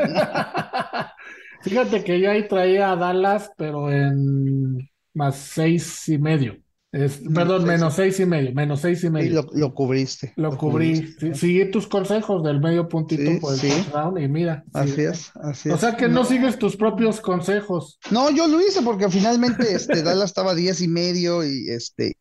Fíjate 1.64 2.04
que 2.04 2.20
yo 2.20 2.30
ahí 2.30 2.46
traía 2.46 2.92
a 2.92 2.96
Dallas, 2.96 3.50
pero 3.56 3.90
en 3.90 4.90
más 5.14 5.36
seis 5.36 6.06
y 6.10 6.18
medio. 6.18 6.58
perdón, 6.92 7.64
menos 7.64 7.94
seis 7.94 8.20
y 8.20 8.26
medio, 8.26 8.52
menos 8.52 8.80
seis 8.80 9.02
y 9.02 9.08
medio. 9.08 9.48
lo, 9.54 9.74
cubriste. 9.74 10.34
Lo, 10.36 10.56
cubrí. 10.58 11.16
Seguí 11.32 11.70
tus 11.70 11.86
consejos 11.86 12.44
del 12.44 12.60
medio 12.60 12.86
puntito 12.86 13.40
por 13.40 13.54
el 13.54 13.60
sí. 13.60 13.72
y 14.18 14.28
mira. 14.28 14.62
Así 14.74 15.00
es, 15.00 15.32
así 15.36 15.70
es. 15.70 15.74
O 15.74 15.78
sea 15.78 15.96
que 15.96 16.06
no, 16.06 16.24
sigues 16.24 16.58
tus 16.58 16.76
propios 16.76 17.22
consejos. 17.22 17.98
No, 18.10 18.30
yo 18.30 18.46
lo 18.46 18.60
hice 18.60 18.82
porque 18.82 19.08
finalmente 19.08 19.74
este, 19.74 20.02
Dallas 20.02 20.26
estaba 20.30 20.50
a 20.50 20.54
diez 20.54 20.82
y 20.82 20.88
medio 20.88 21.42
y 21.44 21.70
este 21.70 22.18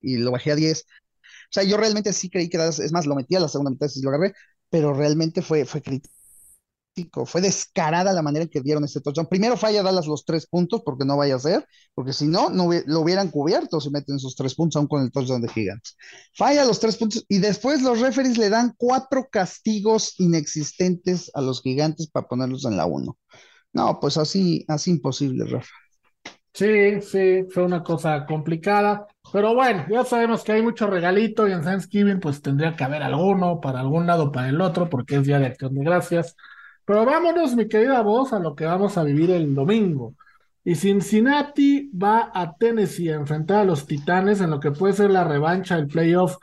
y 0.00 0.16
lo 0.16 0.32
bajé 0.32 0.50
a 0.50 0.56
diez. 0.56 0.86
O 1.22 1.52
sea, 1.52 1.62
yo 1.62 1.76
realmente 1.76 2.12
sí 2.12 2.28
creí 2.28 2.48
que 2.48 2.58
Dallas, 2.58 2.80
es 2.80 2.90
más, 2.90 3.06
lo 3.06 3.14
metí 3.14 3.36
a 3.36 3.40
la 3.40 3.48
segunda 3.48 3.70
mitad 3.70 3.88
y 3.94 4.02
lo 4.02 4.08
agarré, 4.08 4.34
pero 4.68 4.92
realmente 4.92 5.40
fue, 5.40 5.64
fue 5.64 5.80
crítico 5.80 6.15
fue 7.26 7.40
descarada 7.40 8.12
la 8.12 8.22
manera 8.22 8.44
en 8.44 8.48
que 8.48 8.60
dieron 8.60 8.84
este 8.84 9.00
touchdown. 9.00 9.26
Primero 9.26 9.56
falla 9.56 9.82
Dallas 9.82 10.06
los 10.06 10.24
tres 10.24 10.46
puntos, 10.46 10.82
porque 10.84 11.04
no 11.04 11.16
vaya 11.16 11.36
a 11.36 11.38
ser, 11.38 11.66
porque 11.94 12.12
si 12.12 12.26
no, 12.26 12.48
no 12.48 12.70
lo 12.86 13.00
hubieran 13.00 13.30
cubierto 13.30 13.80
si 13.80 13.90
meten 13.90 14.16
esos 14.16 14.34
tres 14.34 14.54
puntos, 14.54 14.76
aún 14.76 14.86
con 14.86 15.02
el 15.02 15.10
touchdown 15.10 15.42
de 15.42 15.48
Gigantes. 15.48 15.96
Falla 16.34 16.64
los 16.64 16.80
tres 16.80 16.96
puntos 16.96 17.24
y 17.28 17.38
después 17.38 17.82
los 17.82 18.00
referees 18.00 18.38
le 18.38 18.48
dan 18.48 18.74
cuatro 18.76 19.28
castigos 19.30 20.14
inexistentes 20.18 21.30
a 21.34 21.42
los 21.42 21.62
Gigantes 21.62 22.08
para 22.08 22.26
ponerlos 22.26 22.64
en 22.64 22.76
la 22.76 22.86
uno. 22.86 23.18
No, 23.72 24.00
pues 24.00 24.16
así, 24.16 24.64
así 24.68 24.90
imposible, 24.90 25.44
Rafa. 25.44 25.72
Sí, 26.54 27.02
sí, 27.02 27.44
fue 27.50 27.64
una 27.64 27.82
cosa 27.82 28.24
complicada, 28.24 29.06
pero 29.30 29.54
bueno, 29.54 29.84
ya 29.90 30.04
sabemos 30.04 30.42
que 30.42 30.52
hay 30.52 30.62
mucho 30.62 30.86
regalito 30.86 31.46
y 31.46 31.52
en 31.52 31.62
Thanksgiving 31.62 32.18
pues 32.18 32.40
tendría 32.40 32.74
que 32.74 32.82
haber 32.82 33.02
alguno 33.02 33.60
para 33.60 33.80
algún 33.80 34.06
lado, 34.06 34.32
para 34.32 34.48
el 34.48 34.62
otro, 34.62 34.88
porque 34.88 35.16
es 35.16 35.24
Día 35.24 35.38
de 35.38 35.46
Acción 35.46 35.74
de 35.74 35.84
Gracias. 35.84 36.34
Pero 36.86 37.04
vámonos, 37.04 37.54
mi 37.56 37.68
querida 37.68 38.00
voz, 38.02 38.32
a 38.32 38.38
lo 38.38 38.54
que 38.54 38.64
vamos 38.64 38.96
a 38.96 39.04
vivir 39.04 39.30
el 39.30 39.54
domingo. 39.54 40.14
Y 40.64 40.74
Cincinnati 40.76 41.90
va 41.90 42.30
a 42.34 42.56
Tennessee 42.56 43.10
a 43.10 43.16
enfrentar 43.16 43.60
a 43.60 43.64
los 43.64 43.86
Titanes 43.86 44.40
en 44.40 44.50
lo 44.50 44.60
que 44.60 44.72
puede 44.72 44.94
ser 44.94 45.10
la 45.10 45.24
revancha 45.24 45.76
del 45.76 45.88
playoff 45.88 46.36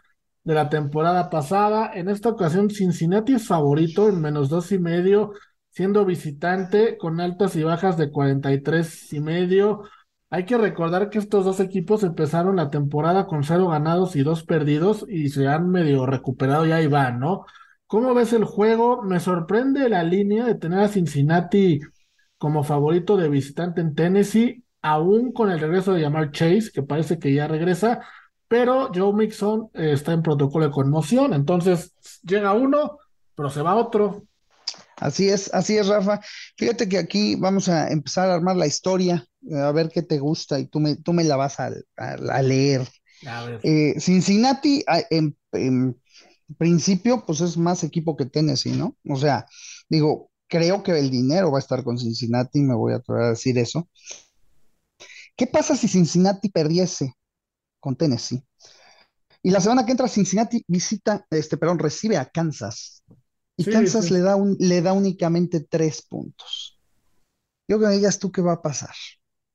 de 0.44 0.54
la 0.54 0.70
temporada 0.70 1.30
pasada. 1.30 1.91
En 1.94 2.10
esta 2.10 2.30
ocasión, 2.30 2.70
Cincinnati 2.70 3.34
es 3.34 3.48
favorito 3.48 4.10
en 4.10 4.22
menos 4.22 4.50
dos 4.50 4.72
y 4.72 4.80
medio 4.80 5.34
siendo 5.74 6.06
visitante 6.06 6.98
con 6.98 7.20
altas 7.20 7.56
y 7.56 7.64
bajas 7.64 7.98
de 7.98 8.12
43 8.12 9.14
y 9.14 9.20
medio. 9.20 9.84
Hay 10.30 10.46
que 10.46 10.58
recordar 10.58 11.10
que 11.10 11.20
estos 11.20 11.46
dos 11.46 11.60
equipos 11.60 12.04
empezaron 12.04 12.58
la 12.58 12.70
temporada 12.70 13.26
con 13.26 13.44
cero 13.44 13.68
ganados 13.70 14.16
y 14.16 14.24
dos 14.24 14.44
perdidos 14.44 15.06
y 15.10 15.30
se 15.30 15.48
han 15.48 15.70
medio 15.70 16.06
recuperado 16.06 16.66
y 16.68 16.72
ahí 16.72 16.88
van, 16.88 17.20
¿no? 17.20 17.46
¿Cómo 17.94 18.16
ves 18.16 18.34
el 18.34 18.44
juego? 18.44 19.04
Me 19.04 19.20
sorprende 19.20 19.88
la 19.88 20.04
línea 20.04 20.46
de 20.46 20.56
tener 20.56 20.80
a 20.80 20.88
Cincinnati 20.88 21.80
como 22.39 22.64
favorito 22.64 23.18
de 23.18 23.30
visitante 23.30 23.82
en 23.82 23.94
Tennessee, 23.94 24.64
aún 24.82 25.32
con 25.32 25.52
el 25.52 25.60
regreso 25.60 25.94
de 25.94 26.02
llamar 26.02 26.32
Chase, 26.32 26.72
que 26.74 26.82
parece 26.82 27.20
que 27.20 27.32
ya 27.32 27.48
regresa, 27.48 28.02
pero 28.48 28.89
Joe 28.91 29.14
Mixon 29.14 29.70
eh, 29.76 29.91
está 29.94 30.12
en 30.12 30.24
protocolo 30.24 30.66
de 30.66 30.72
conmoción, 30.72 31.36
entonces 31.36 31.94
llega 32.24 32.54
uno, 32.54 32.98
pero 33.36 33.52
se 33.52 33.62
va 33.62 33.76
otro. 33.76 34.24
Así 34.98 35.30
es, 35.30 35.54
así 35.54 35.78
es, 35.78 35.86
Rafa. 35.86 36.20
Fíjate 36.58 36.89
que 36.89 36.98
aquí 36.98 37.36
vamos 37.36 37.70
a 37.70 37.91
empezar 37.91 38.28
a 38.28 38.34
armar 38.34 38.56
la 38.56 38.66
historia, 38.66 39.24
eh, 39.48 39.56
a 39.56 39.72
ver 39.72 39.89
qué 39.94 40.02
te 40.02 40.18
gusta 40.18 40.60
y 40.60 40.66
tú 40.66 40.80
me, 40.80 40.96
tú 40.96 41.14
me 41.14 41.26
la 41.26 41.36
vas 41.36 41.60
a, 41.60 41.70
leer. 42.41 42.88
Eh, 43.62 44.00
Cincinnati, 44.00 44.84
en, 45.12 45.38
principio, 46.58 47.26
pues 47.26 47.41
es 47.41 47.58
más 47.58 47.84
equipo 47.84 48.16
que 48.16 48.26
Tennessee, 48.26 48.72
¿no? 48.72 48.98
O 49.10 49.16
sea, 49.16 49.46
digo, 49.89 50.32
creo 50.48 50.84
que 50.84 50.98
el 50.98 51.10
dinero 51.10 51.52
va 51.52 51.58
a 51.58 51.62
estar 51.62 51.84
con 51.84 51.98
Cincinnati, 51.98 52.62
me 52.62 52.76
voy 52.76 52.94
a 52.94 52.98
atrever 52.98 53.24
a 53.24 53.30
decir 53.30 53.58
eso. 53.58 53.89
¿Qué 55.36 55.48
pasa 55.48 55.76
si 55.76 55.88
Cincinnati 55.88 56.50
perdiese 56.50 57.16
con 57.80 57.96
Tennessee? 57.96 58.44
Y 59.41 59.50
la 59.50 59.60
semana 59.60 59.86
que 59.86 59.91
entra 59.91 60.08
Cincinnati 60.08 60.64
visita, 60.68 61.26
este, 61.32 61.58
perdón, 61.58 61.80
recibe 61.80 62.18
a 62.18 62.26
Kansas. 62.26 63.04
Y 63.58 63.66
Kansas 63.66 64.10
Le, 64.10 64.20
da 64.20 64.36
un, 64.36 64.56
le 64.60 64.82
da 64.82 64.94
únicamente 64.94 65.60
tres 65.60 66.02
puntos. 66.02 66.80
Yo 67.68 67.80
que 67.80 67.86
me 67.86 67.94
digas 67.94 68.20
tú 68.20 68.32
qué 68.32 68.41
va 68.41 68.54
a 68.54 68.62
pasar. 68.62 68.96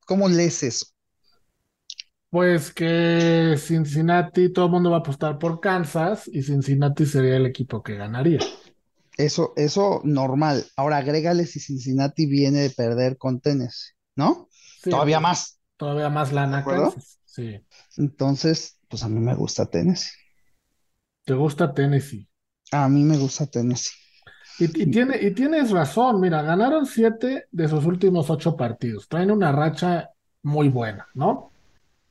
¿Cómo 0.05 0.27
lees 0.27 0.63
eso? 0.63 0.87
Pues 2.29 2.71
que 2.71 3.55
Cincinnati, 3.57 4.53
todo 4.53 4.65
el 4.65 4.71
mundo 4.71 4.91
va 4.91 4.97
a 4.97 4.99
apostar 4.99 5.39
por 5.39 5.59
Kansas 5.59 6.27
y 6.31 6.43
Cincinnati 6.43 7.05
sería 7.05 7.37
el 7.37 7.47
equipo 7.47 7.81
que 7.81 7.95
ganaría. 7.95 8.39
Eso, 9.17 9.53
eso 9.55 10.01
normal. 10.03 10.63
Ahora 10.75 10.97
agrégale 10.97 11.45
si 11.45 11.59
Cincinnati 11.59 12.27
viene 12.27 12.59
de 12.59 12.69
perder 12.69 13.17
con 13.17 13.39
Tennessee, 13.41 13.93
¿no? 14.15 14.47
todavía 14.83 15.19
más. 15.19 15.59
Todavía 15.75 16.09
más 16.09 16.31
lana 16.31 16.63
Kansas. 16.63 17.19
Sí. 17.25 17.59
Entonces, 17.97 18.77
pues 18.87 19.03
a 19.03 19.09
mí 19.09 19.19
me 19.19 19.33
gusta 19.33 19.65
Tennessee. 19.65 20.11
¿Te 21.25 21.33
gusta 21.33 21.73
Tennessee? 21.73 22.27
A 22.71 22.87
mí 22.89 23.03
me 23.03 23.17
gusta 23.17 23.47
Tennessee. 23.47 23.97
Y, 24.59 24.67
tiene, 24.91 25.17
y 25.21 25.31
tienes 25.31 25.71
razón, 25.71 26.19
mira, 26.19 26.41
ganaron 26.41 26.85
siete 26.85 27.45
de 27.51 27.67
sus 27.67 27.85
últimos 27.85 28.29
ocho 28.29 28.57
partidos. 28.57 29.07
Traen 29.07 29.31
una 29.31 29.51
racha 29.51 30.09
muy 30.43 30.67
buena, 30.69 31.07
¿no? 31.13 31.48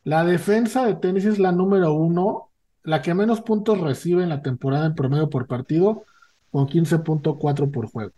La 0.09 0.25
defensa 0.25 0.87
de 0.87 0.95
Tennessee 0.95 1.29
es 1.29 1.39
la 1.39 1.53
número 1.53 1.93
uno, 1.93 2.51
la 2.83 3.03
que 3.03 3.13
menos 3.13 3.43
puntos 3.43 3.79
recibe 3.79 4.23
en 4.23 4.31
la 4.31 4.41
temporada 4.41 4.87
en 4.87 4.95
promedio 4.95 5.29
por 5.29 5.47
partido, 5.47 6.07
con 6.51 6.67
15.4 6.67 7.71
por 7.71 7.91
juego. 7.91 8.13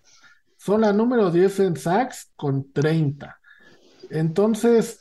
Son 0.57 0.83
la 0.83 0.93
número 0.93 1.33
10 1.33 1.59
en 1.59 1.77
sacks 1.77 2.31
con 2.37 2.73
30. 2.73 3.41
Entonces, 4.09 5.01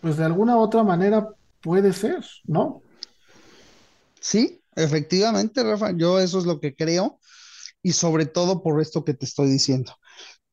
pues 0.00 0.16
de 0.16 0.24
alguna 0.24 0.56
u 0.56 0.60
otra 0.60 0.82
manera 0.82 1.28
puede 1.60 1.92
ser, 1.92 2.24
¿no? 2.44 2.80
Sí, 4.18 4.62
efectivamente, 4.76 5.62
Rafa, 5.62 5.90
yo 5.94 6.20
eso 6.20 6.38
es 6.38 6.46
lo 6.46 6.58
que 6.58 6.74
creo 6.74 7.18
y 7.82 7.92
sobre 7.92 8.24
todo 8.24 8.62
por 8.62 8.80
esto 8.80 9.04
que 9.04 9.12
te 9.12 9.26
estoy 9.26 9.50
diciendo. 9.50 9.92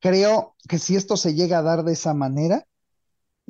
Creo 0.01 0.53
que 0.67 0.79
si 0.79 0.97
esto 0.97 1.15
se 1.15 1.33
llega 1.33 1.59
a 1.59 1.63
dar 1.63 1.85
de 1.85 1.93
esa 1.93 2.13
manera, 2.13 2.67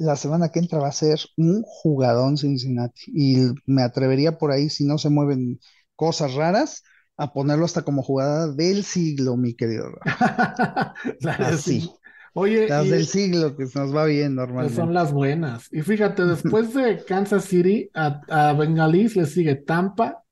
la 0.01 0.15
semana 0.15 0.49
que 0.49 0.59
entra 0.59 0.79
va 0.79 0.87
a 0.87 0.91
ser 0.91 1.19
un 1.37 1.63
jugadón 1.63 2.37
Cincinnati. 2.37 3.03
Y 3.13 3.37
me 3.65 3.83
atrevería 3.83 4.37
por 4.37 4.51
ahí, 4.51 4.69
si 4.69 4.83
no 4.85 4.97
se 4.97 5.09
mueven 5.09 5.59
cosas 5.95 6.33
raras, 6.33 6.83
a 7.17 7.33
ponerlo 7.33 7.65
hasta 7.65 7.83
como 7.83 8.01
jugada 8.01 8.51
del 8.51 8.83
siglo, 8.83 9.37
mi 9.37 9.53
querido. 9.53 9.85
Así. 11.39 11.89
Oye, 12.33 12.67
las 12.67 12.89
del 12.89 13.05
siglo 13.05 13.55
que 13.55 13.65
nos 13.75 13.95
va 13.95 14.05
bien 14.05 14.35
normalmente. 14.35 14.75
Son 14.75 14.93
las 14.93 15.11
buenas. 15.11 15.67
Y 15.71 15.81
fíjate, 15.81 16.25
después 16.25 16.73
de 16.73 17.03
Kansas 17.05 17.45
City, 17.45 17.89
a, 17.93 18.21
a 18.29 18.53
Bengalis 18.53 19.15
le 19.15 19.25
sigue 19.25 19.55
Tampa, 19.55 20.23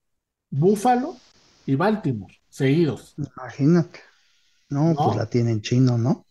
Buffalo 0.49 1.15
y 1.65 1.75
Baltimore, 1.75 2.33
seguidos. 2.49 3.15
Imagínate. 3.17 3.99
No, 4.69 4.93
pues 4.95 5.17
la 5.17 5.25
tienen 5.27 5.61
chino, 5.61 5.97
¿no? 5.97 6.25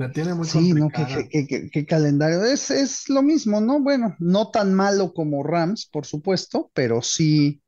La 0.00 0.10
tiene 0.10 0.32
muy 0.32 0.46
Sí, 0.46 0.72
no, 0.72 0.88
qué, 0.88 1.86
calendario. 1.86 2.42
Es, 2.42 2.70
es 2.70 3.10
lo 3.10 3.20
mismo, 3.20 3.60
¿no? 3.60 3.80
Bueno, 3.80 4.16
no 4.18 4.50
tan 4.50 4.72
malo 4.72 5.12
como 5.12 5.42
Rams, 5.42 5.90
por 5.92 6.06
supuesto, 6.06 6.70
pero 6.72 7.02
sí 7.02 7.60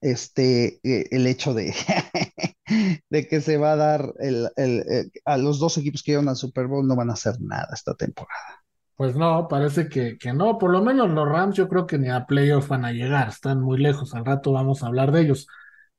este, 0.00 0.80
eh, 0.82 1.08
el 1.10 1.26
hecho 1.26 1.52
de, 1.52 1.74
de 3.10 3.28
que 3.28 3.42
se 3.42 3.58
va 3.58 3.72
a 3.72 3.76
dar 3.76 4.14
el, 4.18 4.48
eh, 4.56 5.10
a 5.26 5.36
los 5.36 5.58
dos 5.58 5.76
equipos 5.76 6.02
que 6.02 6.12
llevan 6.12 6.30
al 6.30 6.36
Super 6.36 6.68
Bowl 6.68 6.88
no 6.88 6.96
van 6.96 7.10
a 7.10 7.12
hacer 7.12 7.34
nada 7.42 7.68
esta 7.74 7.92
temporada. 7.92 8.64
Pues 8.96 9.14
no, 9.14 9.46
parece 9.46 9.86
que, 9.86 10.16
que 10.16 10.32
no. 10.32 10.56
Por 10.56 10.70
lo 10.70 10.82
menos 10.82 11.10
los 11.10 11.28
Rams 11.28 11.54
yo 11.54 11.68
creo 11.68 11.86
que 11.86 11.98
ni 11.98 12.08
a 12.08 12.24
playoffs 12.24 12.68
van 12.68 12.86
a 12.86 12.92
llegar, 12.92 13.28
están 13.28 13.60
muy 13.60 13.76
lejos. 13.76 14.14
Al 14.14 14.24
rato 14.24 14.52
vamos 14.52 14.82
a 14.82 14.86
hablar 14.86 15.12
de 15.12 15.20
ellos. 15.20 15.46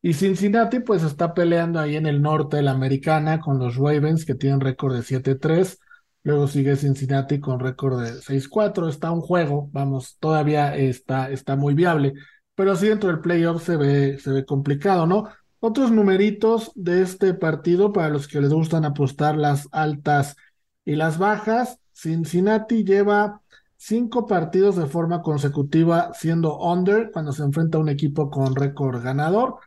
Y 0.06 0.14
Cincinnati 0.14 0.82
pues 0.82 1.02
está 1.02 1.34
peleando 1.34 1.80
ahí 1.80 1.96
en 1.96 2.06
el 2.06 2.22
norte 2.22 2.58
de 2.58 2.62
la 2.62 2.74
americana 2.74 3.40
con 3.40 3.58
los 3.58 3.76
Ravens 3.76 4.24
que 4.24 4.36
tienen 4.36 4.60
récord 4.60 4.94
de 4.94 5.02
7-3. 5.02 5.80
Luego 6.22 6.48
sigue 6.48 6.76
Cincinnati 6.76 7.40
con 7.40 7.60
récord 7.60 8.00
de 8.00 8.22
6-4. 8.22 8.88
Está 8.88 9.10
un 9.10 9.22
juego, 9.22 9.68
vamos, 9.72 10.18
todavía 10.20 10.76
está, 10.76 11.32
está 11.32 11.56
muy 11.56 11.74
viable. 11.74 12.14
Pero 12.54 12.76
sí 12.76 12.88
dentro 12.88 13.10
del 13.10 13.20
playoff 13.20 13.66
se 13.66 13.78
ve, 13.78 14.20
se 14.20 14.30
ve 14.30 14.46
complicado, 14.46 15.08
¿no? 15.08 15.24
Otros 15.60 15.90
numeritos 15.90 16.72
de 16.76 17.02
este 17.02 17.34
partido 17.34 17.92
para 17.92 18.10
los 18.10 18.28
que 18.28 18.42
les 18.42 18.54
gustan 18.54 18.86
apostar 18.86 19.36
las 19.36 19.68
altas 19.72 20.36
y 20.86 20.98
las 20.98 21.18
bajas. 21.18 21.80
Cincinnati 21.94 22.84
lleva 22.84 23.42
cinco 23.76 24.28
partidos 24.28 24.76
de 24.76 24.86
forma 24.86 25.24
consecutiva 25.24 26.12
siendo 26.14 26.60
under 26.60 27.10
cuando 27.12 27.32
se 27.32 27.42
enfrenta 27.42 27.80
a 27.80 27.82
un 27.82 27.90
equipo 27.90 28.30
con 28.30 28.54
récord 28.56 29.02
ganador 29.02 29.58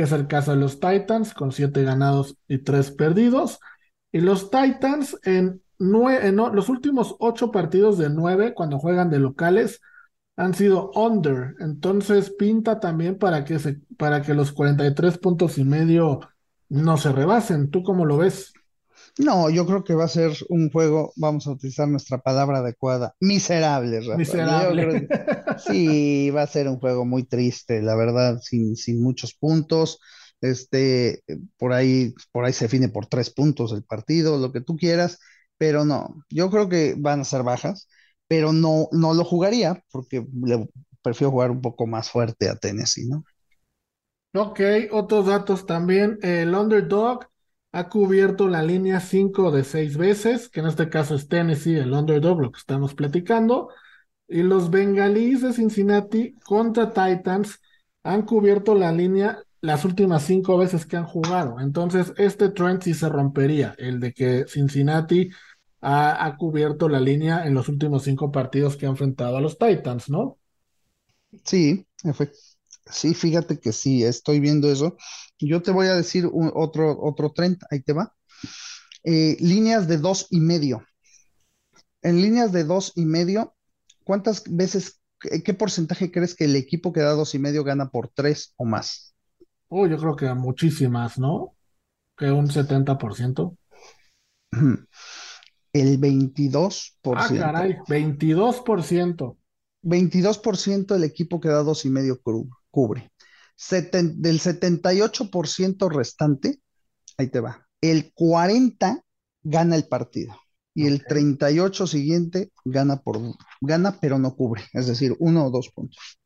que 0.00 0.04
es 0.04 0.12
el 0.12 0.28
caso 0.28 0.52
de 0.52 0.56
los 0.56 0.80
Titans, 0.80 1.34
con 1.34 1.52
siete 1.52 1.84
ganados 1.84 2.34
y 2.48 2.56
tres 2.56 2.90
perdidos. 2.90 3.60
Y 4.10 4.22
los 4.22 4.50
Titans 4.50 5.18
en, 5.24 5.60
los 5.78 6.68
últimos 6.70 7.16
ocho 7.18 7.50
partidos 7.50 7.98
de 7.98 8.08
nueve, 8.08 8.54
cuando 8.54 8.78
juegan 8.78 9.10
de 9.10 9.18
locales, 9.18 9.82
han 10.36 10.54
sido 10.54 10.90
under. 10.94 11.54
Entonces 11.60 12.30
pinta 12.30 12.80
también 12.80 13.18
para 13.18 13.44
que, 13.44 13.58
se, 13.58 13.82
para 13.98 14.22
que 14.22 14.32
los 14.32 14.52
43 14.52 15.18
puntos 15.18 15.58
y 15.58 15.64
medio 15.64 16.20
no 16.70 16.96
se 16.96 17.12
rebasen. 17.12 17.70
¿Tú 17.70 17.82
cómo 17.82 18.06
lo 18.06 18.16
ves? 18.16 18.54
No, 19.24 19.50
yo 19.50 19.66
creo 19.66 19.84
que 19.84 19.94
va 19.94 20.04
a 20.04 20.08
ser 20.08 20.32
un 20.48 20.70
juego, 20.70 21.12
vamos 21.16 21.46
a 21.46 21.50
utilizar 21.52 21.86
nuestra 21.88 22.18
palabra 22.18 22.58
adecuada, 22.58 23.14
miserable, 23.20 24.00
Miserable. 24.14 25.08
sí, 25.56 26.30
va 26.30 26.42
a 26.42 26.46
ser 26.46 26.68
un 26.68 26.78
juego 26.78 27.04
muy 27.04 27.24
triste, 27.24 27.82
la 27.82 27.94
verdad, 27.96 28.40
sin, 28.42 28.76
sin 28.76 29.02
muchos 29.02 29.34
puntos. 29.34 30.00
Este, 30.40 31.22
por 31.58 31.72
ahí, 31.74 32.14
por 32.32 32.44
ahí 32.46 32.52
se 32.54 32.64
define 32.64 32.88
por 32.88 33.06
tres 33.06 33.30
puntos 33.30 33.72
el 33.72 33.84
partido, 33.84 34.38
lo 34.38 34.52
que 34.52 34.62
tú 34.62 34.76
quieras, 34.76 35.18
pero 35.58 35.84
no, 35.84 36.24
yo 36.30 36.48
creo 36.50 36.68
que 36.70 36.94
van 36.96 37.20
a 37.20 37.24
ser 37.24 37.42
bajas, 37.42 37.88
pero 38.26 38.52
no, 38.54 38.88
no 38.92 39.12
lo 39.12 39.24
jugaría 39.24 39.84
porque 39.92 40.26
le 40.42 40.66
prefiero 41.02 41.30
jugar 41.30 41.50
un 41.50 41.60
poco 41.60 41.86
más 41.86 42.10
fuerte 42.10 42.48
a 42.48 42.56
Tennessee, 42.56 43.06
¿no? 43.06 43.24
Ok, 44.34 44.60
otros 44.92 45.26
datos 45.26 45.66
también. 45.66 46.18
El 46.22 46.54
underdog 46.54 47.26
ha 47.72 47.88
cubierto 47.88 48.48
la 48.48 48.62
línea 48.62 49.00
5 49.00 49.50
de 49.50 49.64
6 49.64 49.96
veces, 49.96 50.48
que 50.48 50.60
en 50.60 50.66
este 50.66 50.88
caso 50.88 51.14
es 51.14 51.28
Tennessee, 51.28 51.76
el 51.76 51.92
underdog, 51.92 52.40
lo 52.40 52.52
que 52.52 52.58
estamos 52.58 52.94
platicando. 52.94 53.68
Y 54.28 54.42
los 54.42 54.70
bengalíes 54.70 55.42
de 55.42 55.52
Cincinnati 55.52 56.34
contra 56.44 56.90
Titans 56.92 57.60
han 58.02 58.22
cubierto 58.22 58.74
la 58.74 58.92
línea 58.92 59.38
las 59.60 59.84
últimas 59.84 60.24
cinco 60.24 60.56
veces 60.58 60.86
que 60.86 60.96
han 60.96 61.04
jugado. 61.06 61.60
Entonces, 61.60 62.12
este 62.16 62.48
trend 62.50 62.82
sí 62.82 62.94
se 62.94 63.08
rompería, 63.10 63.74
el 63.78 64.00
de 64.00 64.12
que 64.14 64.44
Cincinnati 64.48 65.30
ha, 65.82 66.24
ha 66.26 66.36
cubierto 66.36 66.88
la 66.88 67.00
línea 67.00 67.46
en 67.46 67.54
los 67.54 67.68
últimos 67.68 68.04
cinco 68.04 68.32
partidos 68.32 68.76
que 68.76 68.86
ha 68.86 68.88
enfrentado 68.90 69.36
a 69.36 69.40
los 69.40 69.58
Titans, 69.58 70.08
¿no? 70.10 70.38
Sí, 71.44 71.86
sí, 72.90 73.14
fíjate 73.14 73.58
que 73.60 73.72
sí, 73.72 74.04
estoy 74.04 74.40
viendo 74.40 74.70
eso. 74.70 74.96
Yo 75.40 75.62
te 75.62 75.70
voy 75.70 75.86
a 75.86 75.94
decir 75.94 76.28
otro, 76.32 76.98
otro 77.00 77.32
trend, 77.32 77.58
ahí 77.70 77.80
te 77.80 77.92
va. 77.92 78.14
Eh, 79.04 79.36
líneas 79.40 79.88
de 79.88 79.98
dos 79.98 80.26
y 80.30 80.40
medio. 80.40 80.84
En 82.02 82.20
líneas 82.20 82.52
de 82.52 82.64
dos 82.64 82.92
y 82.94 83.06
medio, 83.06 83.54
¿cuántas 84.04 84.44
veces, 84.46 85.00
qué, 85.18 85.54
porcentaje 85.54 86.10
crees 86.10 86.34
que 86.34 86.44
el 86.44 86.56
equipo 86.56 86.92
que 86.92 87.00
da 87.00 87.12
dos 87.12 87.34
y 87.34 87.38
medio 87.38 87.64
gana 87.64 87.90
por 87.90 88.08
tres 88.08 88.54
o 88.56 88.64
más? 88.64 89.14
Oh, 89.68 89.86
yo 89.86 89.96
creo 89.98 90.16
que 90.16 90.32
muchísimas, 90.34 91.18
¿no? 91.18 91.54
Que 92.16 92.30
un 92.30 92.48
70%. 92.48 93.56
El 95.72 96.00
22%. 96.00 96.92
Ah, 97.14 97.28
caray, 97.28 97.76
22%. 97.86 99.36
22% 99.82 100.86
del 100.86 101.04
equipo 101.04 101.40
que 101.40 101.48
da 101.48 101.62
dos 101.62 101.84
y 101.84 101.90
medio 101.90 102.20
cubre. 102.70 103.12
Del 103.68 104.40
78% 104.40 105.88
restante, 105.90 106.60
ahí 107.18 107.28
te 107.28 107.40
va. 107.40 107.66
El 107.80 108.12
40 108.12 109.04
gana 109.42 109.76
el 109.76 109.86
partido 109.86 110.34
y 110.74 110.86
el 110.86 111.04
38 111.04 111.86
siguiente 111.86 112.52
gana 112.64 112.96
por 112.96 113.18
gana 113.60 113.98
pero 114.00 114.18
no 114.18 114.34
cubre, 114.34 114.62
es 114.72 114.86
decir, 114.86 115.16
uno 115.18 115.46
o 115.46 115.50
dos 115.50 115.70
puntos. 115.70 116.18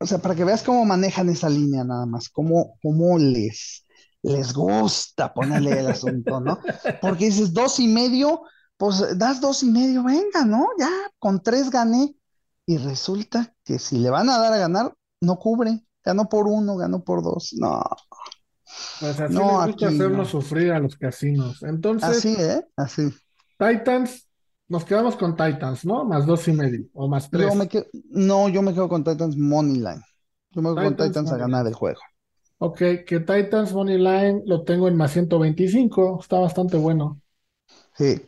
O 0.00 0.06
sea, 0.06 0.18
para 0.18 0.34
que 0.34 0.44
veas 0.44 0.62
cómo 0.62 0.84
manejan 0.84 1.28
esa 1.28 1.48
línea 1.48 1.84
nada 1.84 2.06
más, 2.06 2.28
cómo, 2.28 2.78
cómo 2.82 3.18
les, 3.18 3.84
les 4.22 4.52
gusta 4.52 5.34
ponerle 5.34 5.80
el 5.80 5.88
asunto, 5.88 6.40
¿no? 6.40 6.60
Porque 7.02 7.26
dices 7.26 7.52
dos 7.52 7.80
y 7.80 7.88
medio, 7.88 8.42
pues 8.76 9.18
das 9.18 9.40
dos 9.40 9.62
y 9.62 9.70
medio, 9.70 10.04
venga, 10.04 10.44
¿no? 10.44 10.68
Ya 10.78 10.90
con 11.18 11.42
tres 11.42 11.70
gané. 11.70 12.14
Y 12.64 12.76
resulta 12.76 13.54
que 13.64 13.78
si 13.78 13.98
le 13.98 14.10
van 14.10 14.28
a 14.28 14.38
dar 14.38 14.52
a 14.52 14.58
ganar, 14.58 14.94
no 15.20 15.38
cubre. 15.38 15.82
Ganó 16.04 16.28
por 16.28 16.46
uno, 16.46 16.76
ganó 16.76 17.02
por 17.02 17.22
dos. 17.22 17.54
No. 17.58 17.82
Pues 19.00 19.20
así 19.20 19.34
no, 19.34 19.64
les 19.64 19.74
gusta 19.74 19.88
hacernos 19.88 20.28
sufrir 20.28 20.72
a 20.72 20.78
los 20.78 20.96
casinos. 20.96 21.62
Entonces. 21.62 22.08
Así, 22.10 22.34
¿eh? 22.38 22.64
Así. 22.76 23.10
Titans, 23.58 24.28
nos 24.68 24.84
quedamos 24.84 25.16
con 25.16 25.36
Titans, 25.36 25.84
¿no? 25.84 26.04
Más 26.04 26.26
dos 26.26 26.46
y 26.48 26.52
medio 26.52 26.86
o 26.92 27.08
más 27.08 27.30
tres. 27.30 27.52
no, 28.10 28.48
yo 28.48 28.62
me 28.62 28.72
quedo 28.72 28.88
con 28.88 29.04
Titans 29.04 29.36
Money 29.36 29.76
Line. 29.76 30.02
Yo 30.50 30.62
me 30.62 30.74
quedo 30.74 30.84
con 30.84 30.96
Titans 30.96 31.32
a 31.32 31.36
ganar 31.36 31.66
el 31.66 31.74
juego. 31.74 32.00
Ok, 32.58 32.78
que 33.06 33.20
Titans 33.20 33.72
Money 33.72 33.98
Line 33.98 34.42
lo 34.44 34.64
tengo 34.64 34.88
en 34.88 34.96
más 34.96 35.12
125, 35.12 36.18
está 36.20 36.38
bastante 36.38 36.76
bueno. 36.76 37.20
Sí, 37.94 38.20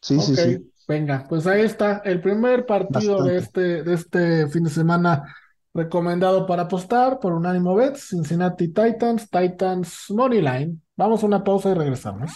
sí, 0.00 0.20
sí, 0.20 0.36
sí. 0.36 0.72
Venga, 0.86 1.26
pues 1.28 1.46
ahí 1.46 1.62
está, 1.62 1.98
el 2.04 2.22
primer 2.22 2.64
partido 2.64 3.22
de 3.22 3.36
este, 3.36 3.82
de 3.82 3.94
este 3.94 4.48
fin 4.48 4.64
de 4.64 4.70
semana 4.70 5.34
recomendado 5.78 6.44
para 6.44 6.62
apostar 6.62 7.20
por 7.20 7.32
Unánimo 7.32 7.74
Bets, 7.74 8.08
Cincinnati 8.08 8.68
Titans, 8.68 9.30
Titans 9.30 10.06
Money 10.10 10.40
Line. 10.40 10.76
Vamos 10.96 11.22
a 11.22 11.26
una 11.26 11.44
pausa 11.44 11.70
y 11.70 11.74
regresamos. 11.74 12.32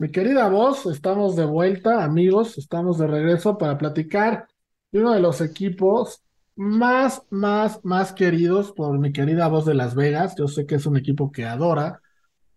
Mi 0.00 0.10
querida 0.10 0.48
voz, 0.48 0.86
estamos 0.86 1.36
de 1.36 1.44
vuelta, 1.44 2.02
amigos, 2.02 2.56
estamos 2.56 2.98
de 2.98 3.06
regreso 3.06 3.58
para 3.58 3.76
platicar 3.76 4.48
de 4.90 5.00
uno 5.00 5.12
de 5.12 5.20
los 5.20 5.40
equipos 5.42 6.22
más, 6.56 7.22
más, 7.30 7.84
más 7.84 8.12
queridos 8.12 8.72
por 8.72 8.98
mi 8.98 9.12
querida 9.12 9.48
voz 9.48 9.66
de 9.66 9.74
Las 9.74 9.94
Vegas. 9.94 10.34
Yo 10.36 10.48
sé 10.48 10.64
que 10.64 10.76
es 10.76 10.86
un 10.86 10.96
equipo 10.96 11.30
que 11.30 11.44
adora, 11.44 12.00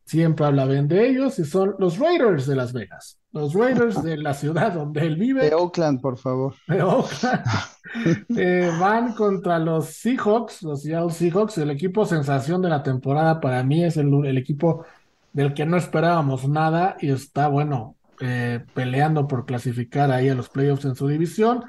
siempre 0.05 0.45
habla 0.45 0.65
bien 0.65 0.87
de 0.87 1.07
ellos 1.07 1.39
y 1.39 1.45
son 1.45 1.75
los 1.79 1.97
Raiders 1.97 2.47
de 2.47 2.55
Las 2.55 2.73
Vegas. 2.73 3.19
Los 3.31 3.53
Raiders 3.53 4.03
de 4.03 4.17
la 4.17 4.33
ciudad 4.33 4.73
donde 4.73 5.01
él 5.01 5.15
vive. 5.15 5.45
De 5.49 5.55
Oakland, 5.55 6.01
por 6.01 6.17
favor. 6.17 6.55
De 6.67 6.81
Oakland. 6.81 7.43
Eh, 8.37 8.71
van 8.79 9.13
contra 9.15 9.59
los 9.59 9.87
Seahawks, 9.87 10.63
los 10.63 10.83
Seattle 10.83 11.11
Seahawks, 11.11 11.57
el 11.57 11.71
equipo 11.71 12.05
sensación 12.05 12.61
de 12.61 12.69
la 12.69 12.83
temporada 12.83 13.41
para 13.41 13.63
mí 13.63 13.83
es 13.83 13.97
el, 13.97 14.09
el 14.25 14.37
equipo 14.37 14.85
del 15.33 15.53
que 15.53 15.65
no 15.65 15.75
esperábamos 15.75 16.47
nada 16.47 16.95
y 17.01 17.09
está, 17.09 17.49
bueno, 17.49 17.97
eh, 18.23 18.63
peleando 18.75 19.27
por 19.27 19.45
clasificar 19.45 20.11
ahí 20.11 20.29
a 20.29 20.35
los 20.35 20.47
playoffs 20.47 20.85
en 20.85 20.95
su 20.95 21.07
división. 21.07 21.63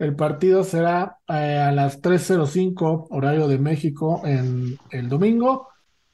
El 0.00 0.16
partido 0.16 0.64
será 0.64 1.18
eh, 1.28 1.58
a 1.58 1.70
las 1.70 2.02
3.05 2.02 3.06
horario 3.10 3.46
de 3.46 3.58
México 3.58 4.20
en 4.24 4.76
el 4.90 5.08
domingo, 5.08 5.68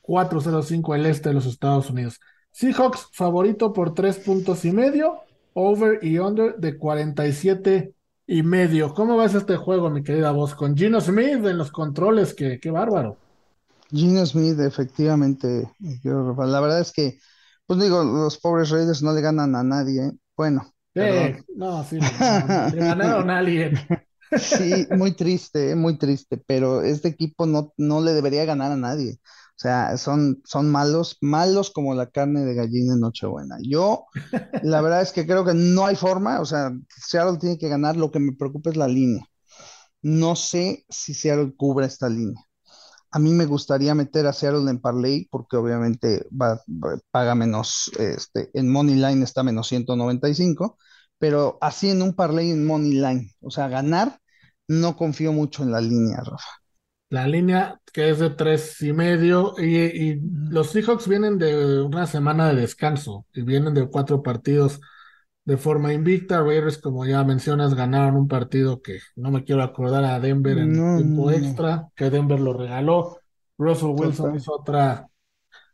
4.05 0.08 0.94
el 0.96 1.06
este 1.06 1.28
de 1.28 1.34
los 1.34 1.46
Estados 1.46 1.90
Unidos. 1.90 2.18
Seahawks 2.50 3.08
favorito 3.12 3.74
por 3.74 3.94
tres 3.94 4.18
puntos 4.18 4.64
y 4.64 4.72
medio, 4.72 5.20
over 5.52 6.02
y 6.02 6.18
under 6.18 6.56
de 6.56 6.78
47 6.78 7.92
y 8.26 8.42
medio. 8.42 8.94
¿Cómo 8.94 9.18
ves 9.18 9.34
este 9.34 9.56
juego, 9.56 9.90
mi 9.90 10.02
querida 10.02 10.32
voz? 10.32 10.54
Con 10.54 10.74
Gino 10.74 11.00
Smith 11.00 11.44
en 11.44 11.58
los 11.58 11.70
controles, 11.70 12.32
que 12.32 12.58
qué 12.58 12.70
bárbaro. 12.70 13.18
Gino 13.90 14.24
Smith, 14.24 14.58
efectivamente, 14.60 15.70
la 16.02 16.60
verdad 16.60 16.80
es 16.80 16.90
que, 16.92 17.18
pues 17.66 17.78
digo, 17.78 18.02
los 18.02 18.38
pobres 18.38 18.70
Raiders 18.70 19.02
no 19.02 19.12
le 19.12 19.20
ganan 19.20 19.54
a 19.54 19.62
nadie. 19.62 20.06
¿eh? 20.06 20.12
Bueno, 20.36 20.72
no, 21.54 21.84
sí, 21.84 21.98
le 22.00 22.80
ganaron 22.80 23.30
a 23.30 23.38
alguien. 23.38 23.74
Sí, 24.36 24.86
muy 24.90 25.12
triste, 25.12 25.70
¿eh? 25.70 25.74
muy 25.74 25.96
triste, 25.96 26.36
pero 26.36 26.82
este 26.82 27.08
equipo 27.08 27.46
no, 27.46 27.72
no 27.78 28.02
le 28.02 28.12
debería 28.12 28.44
ganar 28.44 28.70
a 28.70 28.76
nadie. 28.76 29.18
O 29.58 29.60
sea, 29.60 29.96
son, 29.96 30.40
son 30.44 30.70
malos, 30.70 31.18
malos 31.20 31.70
como 31.70 31.94
la 31.94 32.06
carne 32.10 32.44
de 32.44 32.54
gallina 32.54 32.94
en 32.94 33.00
Nochebuena. 33.00 33.56
Yo, 33.62 34.06
la 34.62 34.80
verdad 34.80 35.02
es 35.02 35.12
que 35.12 35.26
creo 35.26 35.44
que 35.44 35.54
no 35.54 35.86
hay 35.86 35.96
forma, 35.96 36.40
o 36.40 36.44
sea, 36.46 36.70
Seattle 36.88 37.38
tiene 37.40 37.58
que 37.58 37.68
ganar, 37.68 37.96
lo 37.96 38.10
que 38.12 38.20
me 38.20 38.32
preocupa 38.34 38.70
es 38.70 38.76
la 38.76 38.86
línea. 38.88 39.24
No 40.02 40.36
sé 40.36 40.84
si 40.88 41.14
Seattle 41.14 41.54
cubre 41.56 41.86
esta 41.86 42.08
línea. 42.08 42.40
A 43.10 43.18
mí 43.18 43.32
me 43.32 43.46
gustaría 43.46 43.94
meter 43.94 44.26
a 44.26 44.32
Seattle 44.34 44.70
en 44.70 44.80
Parlay 44.80 45.28
porque 45.30 45.56
obviamente 45.56 46.26
va, 46.30 46.62
paga 47.10 47.34
menos, 47.34 47.90
este, 47.98 48.50
en 48.54 48.70
Money 48.70 48.96
Line 48.96 49.24
está 49.24 49.42
menos 49.42 49.68
195, 49.68 50.78
pero 51.18 51.58
así 51.62 51.90
en 51.90 52.02
un 52.02 52.14
Parlay 52.14 52.50
en 52.50 52.66
Money 52.66 52.92
Line, 52.94 53.32
o 53.40 53.50
sea, 53.50 53.68
ganar, 53.68 54.20
no 54.68 54.96
confío 54.96 55.32
mucho 55.32 55.62
en 55.64 55.72
la 55.72 55.80
línea, 55.80 56.18
Rafa. 56.18 56.57
La 57.10 57.26
línea 57.26 57.80
que 57.92 58.10
es 58.10 58.18
de 58.18 58.30
tres 58.30 58.80
y 58.82 58.92
medio 58.92 59.54
y, 59.58 60.20
los 60.50 60.70
Seahawks 60.70 61.08
vienen 61.08 61.38
de 61.38 61.82
una 61.82 62.06
semana 62.06 62.48
de 62.48 62.60
descanso 62.60 63.26
y 63.32 63.42
vienen 63.42 63.74
de 63.74 63.88
cuatro 63.88 64.22
partidos 64.22 64.80
de 65.44 65.56
forma 65.56 65.92
invicta. 65.94 66.42
Raiders, 66.42 66.78
como 66.78 67.06
ya 67.06 67.24
mencionas, 67.24 67.74
ganaron 67.74 68.16
un 68.16 68.28
partido 68.28 68.82
que 68.82 69.00
no 69.16 69.30
me 69.30 69.44
quiero 69.44 69.62
acordar 69.62 70.04
a 70.04 70.20
Denver 70.20 70.58
en 70.58 70.74
tiempo 70.74 71.30
extra, 71.30 71.88
que 71.94 72.10
Denver 72.10 72.38
lo 72.38 72.52
regaló. 72.52 73.18
Russell 73.56 73.94
Wilson 73.96 74.36
hizo 74.36 74.52
otra, 74.52 75.08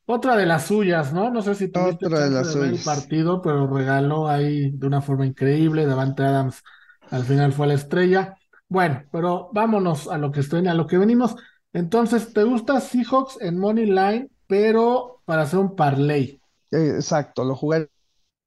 otra 0.07 0.37
de 0.37 0.47
las 0.47 0.67
suyas, 0.67 1.13
¿no? 1.13 1.31
No 1.31 1.43
sé 1.43 1.55
si 1.55 1.69
tuviste 1.69 2.07
otra 2.07 2.21
de, 2.21 2.31
las 2.31 2.55
el 2.55 2.79
partido, 2.79 3.43
pero 3.43 3.67
regaló 3.67 4.29
ahí 4.29 4.71
de 4.71 4.87
una 4.87 5.03
forma 5.03 5.27
increíble. 5.27 5.85
Davante 5.85 6.23
Adams 6.23 6.63
al 7.11 7.25
final 7.25 7.53
fue 7.53 7.67
la 7.67 7.75
estrella. 7.75 8.37
Bueno, 8.69 9.05
pero 9.13 9.51
vámonos 9.53 10.09
a 10.09 10.19
lo 10.19 10.33
que 10.33 10.41
estoy, 10.41 10.67
a 10.67 10.75
lo 10.75 10.87
que 10.87 10.99
venimos. 10.99 11.37
Entonces, 11.73 12.33
¿te 12.33 12.45
gusta 12.45 12.81
Seahawks 12.81 13.41
en 13.41 13.59
Money 13.59 13.87
Line, 13.87 14.31
pero 14.47 15.23
para 15.25 15.43
hacer 15.43 15.59
un 15.59 15.77
parlay? 15.77 16.41
Exacto, 16.71 17.45
lo 17.45 17.55
jugaría 17.55 17.89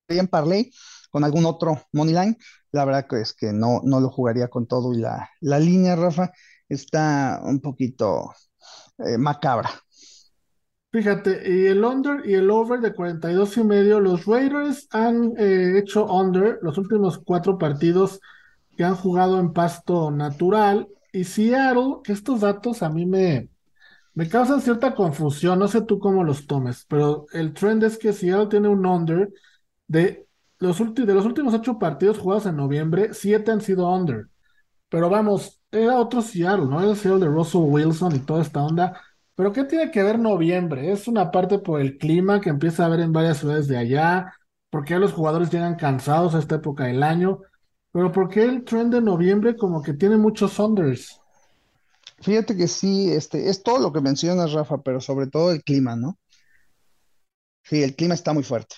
en 0.09 0.27
parlay 0.27 0.71
con 1.11 1.23
algún 1.23 1.45
otro 1.45 1.81
money 1.93 2.13
line. 2.13 2.37
La 2.71 2.85
verdad 2.85 3.07
que 3.07 3.21
es 3.21 3.33
que 3.33 3.53
no, 3.53 3.81
no 3.83 3.99
lo 3.99 4.09
jugaría 4.09 4.49
con 4.49 4.67
todo 4.67 4.93
y 4.93 4.99
la, 4.99 5.29
la 5.41 5.59
línea, 5.59 5.95
Rafa, 5.95 6.31
está 6.69 7.41
un 7.43 7.61
poquito 7.61 8.33
eh, 8.99 9.17
macabra. 9.17 9.69
Fíjate, 10.91 11.41
y 11.45 11.65
el 11.67 11.83
under 11.83 12.25
y 12.25 12.33
el 12.33 12.49
over 12.49 12.79
de 12.79 12.93
42 12.93 13.57
y 13.57 13.63
medio, 13.63 13.99
los 13.99 14.25
Raiders 14.25 14.87
han 14.91 15.33
eh, 15.37 15.77
hecho 15.77 16.05
under 16.11 16.59
los 16.61 16.77
últimos 16.77 17.19
cuatro 17.19 17.57
partidos 17.57 18.19
que 18.77 18.83
han 18.85 18.95
jugado 18.95 19.39
en 19.39 19.53
pasto 19.53 20.11
natural. 20.11 20.87
Y 21.11 21.23
Seattle, 21.25 21.97
estos 22.05 22.41
datos 22.41 22.83
a 22.83 22.89
mí 22.89 23.05
me, 23.05 23.49
me 24.13 24.29
causan 24.29 24.61
cierta 24.61 24.95
confusión, 24.95 25.59
no 25.59 25.67
sé 25.67 25.81
tú 25.81 25.99
cómo 25.99 26.23
los 26.23 26.47
tomes, 26.47 26.85
pero 26.87 27.25
el 27.33 27.53
trend 27.53 27.83
es 27.83 27.97
que 27.97 28.13
Seattle 28.13 28.47
tiene 28.47 28.67
un 28.69 28.85
under 28.85 29.29
de 29.87 30.27
los 30.59 30.77
de 30.95 31.13
los 31.13 31.25
últimos 31.25 31.53
ocho 31.53 31.77
partidos 31.79 32.17
jugados 32.19 32.45
en 32.47 32.55
noviembre, 32.57 33.13
siete 33.13 33.51
han 33.51 33.61
sido 33.61 33.89
under. 33.93 34.27
Pero 34.89 35.09
vamos, 35.09 35.61
era 35.71 35.97
otro 35.99 36.21
Seattle, 36.21 36.65
¿no? 36.67 36.81
Era 36.81 36.91
el 36.91 36.97
Seattle 36.97 37.25
de 37.25 37.31
Russell 37.31 37.61
Wilson 37.61 38.15
y 38.15 38.19
toda 38.19 38.41
esta 38.41 38.63
onda. 38.63 39.01
Pero 39.35 39.53
¿qué 39.53 39.63
tiene 39.65 39.91
que 39.91 40.03
ver 40.03 40.17
noviembre? 40.19 40.91
Es 40.91 41.07
una 41.07 41.31
parte 41.31 41.59
por 41.59 41.81
el 41.81 41.97
clima 41.97 42.41
que 42.41 42.49
empieza 42.49 42.83
a 42.83 42.85
haber 42.87 43.01
en 43.01 43.13
varias 43.13 43.37
ciudades 43.39 43.67
de 43.67 43.77
allá, 43.77 44.33
porque 44.69 44.97
los 44.97 45.13
jugadores 45.13 45.51
llegan 45.51 45.75
cansados 45.75 46.33
a 46.35 46.39
esta 46.39 46.55
época 46.55 46.85
del 46.85 47.03
año, 47.03 47.41
pero 47.91 48.11
¿por 48.11 48.29
qué 48.29 48.43
el 48.43 48.63
trend 48.63 48.93
de 48.93 49.01
noviembre 49.01 49.55
como 49.55 49.81
que 49.81 49.93
tiene 49.93 50.17
muchos 50.17 50.59
unders? 50.59 51.19
Fíjate 52.19 52.55
que 52.57 52.67
sí, 52.67 53.11
este, 53.11 53.49
es 53.49 53.61
todo 53.63 53.79
lo 53.79 53.93
que 53.93 54.01
mencionas, 54.01 54.53
Rafa, 54.53 54.81
pero 54.81 54.99
sobre 54.99 55.27
todo 55.27 55.51
el 55.51 55.63
clima, 55.63 55.95
¿no? 55.95 56.17
Sí, 57.63 57.83
el 57.83 57.95
clima 57.95 58.13
está 58.13 58.33
muy 58.33 58.43
fuerte. 58.43 58.75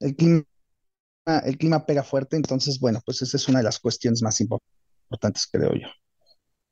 El 0.00 0.14
clima 0.14 0.44
el 1.44 1.58
clima 1.58 1.84
pega 1.84 2.02
fuerte, 2.02 2.36
entonces, 2.36 2.80
bueno, 2.80 3.00
pues 3.04 3.22
esa 3.22 3.36
es 3.36 3.48
una 3.48 3.58
de 3.58 3.64
las 3.64 3.78
cuestiones 3.78 4.22
más 4.22 4.40
importantes, 4.40 5.46
creo 5.50 5.72
yo. 5.74 5.88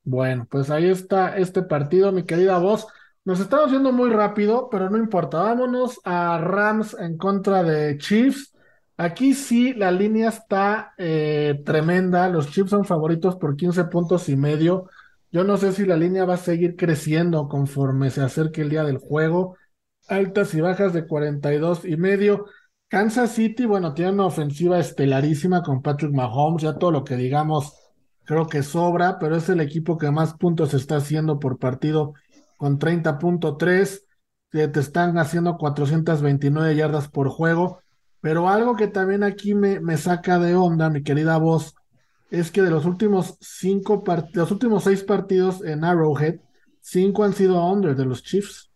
Bueno, 0.02 0.46
pues 0.50 0.70
ahí 0.70 0.88
está 0.88 1.36
este 1.36 1.62
partido, 1.62 2.12
mi 2.12 2.24
querida 2.24 2.58
voz. 2.58 2.86
Nos 3.24 3.40
estamos 3.40 3.70
yendo 3.72 3.92
muy 3.92 4.10
rápido, 4.10 4.68
pero 4.70 4.88
no 4.88 4.98
importa. 4.98 5.38
Vámonos 5.38 6.00
a 6.04 6.38
Rams 6.38 6.96
en 6.98 7.18
contra 7.18 7.62
de 7.62 7.98
Chiefs. 7.98 8.54
Aquí 8.98 9.34
sí, 9.34 9.74
la 9.74 9.90
línea 9.90 10.30
está 10.30 10.94
eh, 10.96 11.60
tremenda. 11.64 12.28
Los 12.28 12.50
Chiefs 12.50 12.70
son 12.70 12.84
favoritos 12.84 13.36
por 13.36 13.56
15 13.56 13.84
puntos 13.84 14.28
y 14.28 14.36
medio. 14.36 14.88
Yo 15.30 15.44
no 15.44 15.56
sé 15.58 15.72
si 15.72 15.84
la 15.84 15.96
línea 15.96 16.24
va 16.24 16.34
a 16.34 16.38
seguir 16.38 16.76
creciendo 16.76 17.48
conforme 17.48 18.10
se 18.10 18.22
acerque 18.22 18.62
el 18.62 18.70
día 18.70 18.84
del 18.84 18.98
juego. 18.98 19.56
Altas 20.08 20.54
y 20.54 20.60
bajas 20.60 20.92
de 20.92 21.06
42 21.06 21.84
y 21.84 21.96
medio. 21.96 22.46
Kansas 22.88 23.32
City, 23.32 23.66
bueno, 23.66 23.94
tiene 23.94 24.12
una 24.12 24.26
ofensiva 24.26 24.78
estelarísima 24.78 25.62
con 25.62 25.82
Patrick 25.82 26.12
Mahomes, 26.12 26.62
ya 26.62 26.78
todo 26.78 26.92
lo 26.92 27.04
que 27.04 27.16
digamos 27.16 27.74
creo 28.26 28.46
que 28.48 28.62
sobra, 28.62 29.18
pero 29.18 29.36
es 29.36 29.48
el 29.48 29.60
equipo 29.60 29.96
que 29.98 30.10
más 30.10 30.34
puntos 30.34 30.74
está 30.74 30.96
haciendo 30.96 31.38
por 31.38 31.58
partido 31.58 32.14
con 32.56 32.78
30.3, 32.78 34.02
que 34.50 34.68
te 34.68 34.80
están 34.80 35.16
haciendo 35.18 35.56
429 35.56 36.74
yardas 36.76 37.08
por 37.08 37.28
juego, 37.28 37.80
pero 38.26 38.48
algo 38.48 38.74
que 38.74 38.88
también 38.88 39.22
aquí 39.22 39.54
me, 39.54 39.78
me 39.78 39.96
saca 39.96 40.40
de 40.40 40.56
onda, 40.56 40.90
mi 40.90 41.04
querida 41.04 41.38
voz, 41.38 41.76
es 42.28 42.50
que 42.50 42.60
de 42.60 42.70
los 42.70 42.84
últimos 42.84 43.36
cinco 43.40 44.02
los 44.32 44.50
últimos 44.50 44.82
seis 44.82 45.04
partidos 45.04 45.62
en 45.64 45.84
Arrowhead, 45.84 46.40
cinco 46.80 47.22
han 47.22 47.34
sido 47.34 47.64
under 47.64 47.94
de 47.94 48.04
los 48.04 48.24
Chiefs. 48.24 48.68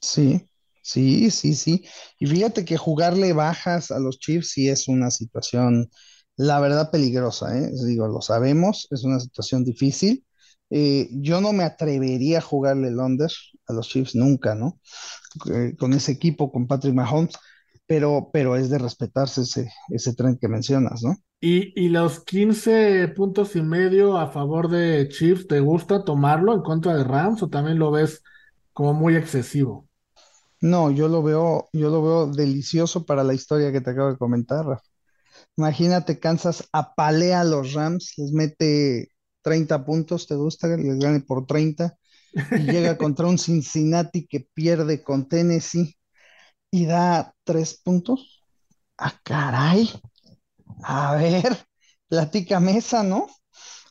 Sí, 0.00 0.48
sí, 0.82 1.30
sí, 1.30 1.54
sí. 1.54 1.84
Y 2.18 2.26
fíjate 2.26 2.64
que 2.64 2.76
jugarle 2.76 3.32
bajas 3.32 3.92
a 3.92 4.00
los 4.00 4.18
Chiefs 4.18 4.50
sí 4.50 4.68
es 4.68 4.88
una 4.88 5.12
situación, 5.12 5.88
la 6.34 6.58
verdad, 6.58 6.90
peligrosa, 6.90 7.56
¿eh? 7.56 7.70
Digo, 7.86 8.08
lo 8.08 8.20
sabemos, 8.20 8.88
es 8.90 9.04
una 9.04 9.20
situación 9.20 9.62
difícil. 9.62 10.24
Eh, 10.68 11.10
yo 11.12 11.40
no 11.40 11.52
me 11.52 11.62
atrevería 11.62 12.38
a 12.38 12.40
jugarle 12.42 12.88
el 12.88 12.98
under 12.98 13.30
a 13.68 13.72
los 13.72 13.88
Chiefs 13.88 14.16
nunca, 14.16 14.56
¿no? 14.56 14.80
Eh, 15.48 15.76
con 15.78 15.92
ese 15.92 16.10
equipo, 16.10 16.50
con 16.50 16.66
Patrick 16.66 16.92
Mahomes, 16.92 17.36
pero, 17.86 18.30
pero 18.32 18.56
es 18.56 18.70
de 18.70 18.78
respetarse 18.78 19.42
ese, 19.42 19.70
ese 19.90 20.14
tren 20.14 20.38
que 20.38 20.48
mencionas, 20.48 21.02
¿no? 21.02 21.16
Y, 21.40 21.72
y 21.80 21.88
los 21.90 22.24
15 22.24 23.08
puntos 23.08 23.56
y 23.56 23.62
medio 23.62 24.16
a 24.18 24.30
favor 24.30 24.68
de 24.68 25.08
Chiefs, 25.08 25.46
¿te 25.46 25.60
gusta 25.60 26.04
tomarlo 26.04 26.54
en 26.54 26.62
contra 26.62 26.96
de 26.96 27.04
Rams 27.04 27.42
o 27.42 27.48
también 27.48 27.78
lo 27.78 27.90
ves 27.90 28.22
como 28.72 28.94
muy 28.94 29.16
excesivo? 29.16 29.88
No, 30.60 30.90
yo 30.90 31.08
lo 31.08 31.22
veo, 31.22 31.68
yo 31.72 31.90
lo 31.90 32.02
veo 32.02 32.26
delicioso 32.26 33.04
para 33.06 33.22
la 33.24 33.34
historia 33.34 33.72
que 33.72 33.80
te 33.80 33.90
acabo 33.90 34.10
de 34.10 34.18
comentar, 34.18 34.64
Rafa. 34.66 34.82
Imagínate, 35.56 36.20
Kansas 36.20 36.68
apalea 36.72 37.42
a 37.42 37.44
los 37.44 37.74
Rams, 37.74 38.14
les 38.18 38.32
mete 38.32 39.10
30 39.42 39.84
puntos, 39.86 40.26
¿te 40.28 40.36
gusta? 40.36 40.68
Les 40.68 40.98
gane 41.00 41.20
por 41.22 41.46
30 41.46 41.96
y 42.54 42.68
llega 42.68 42.98
contra 42.98 43.26
un 43.28 43.38
Cincinnati 43.38 44.26
que 44.28 44.48
pierde 44.54 45.02
con 45.04 45.28
Tennessee 45.28 45.95
y 46.76 46.84
da 46.84 47.34
3 47.44 47.80
puntos. 47.82 48.42
Ah, 48.98 49.14
caray. 49.22 49.88
A 50.82 51.16
ver, 51.16 51.56
platica 52.08 52.60
mesa, 52.60 53.02
¿no? 53.02 53.28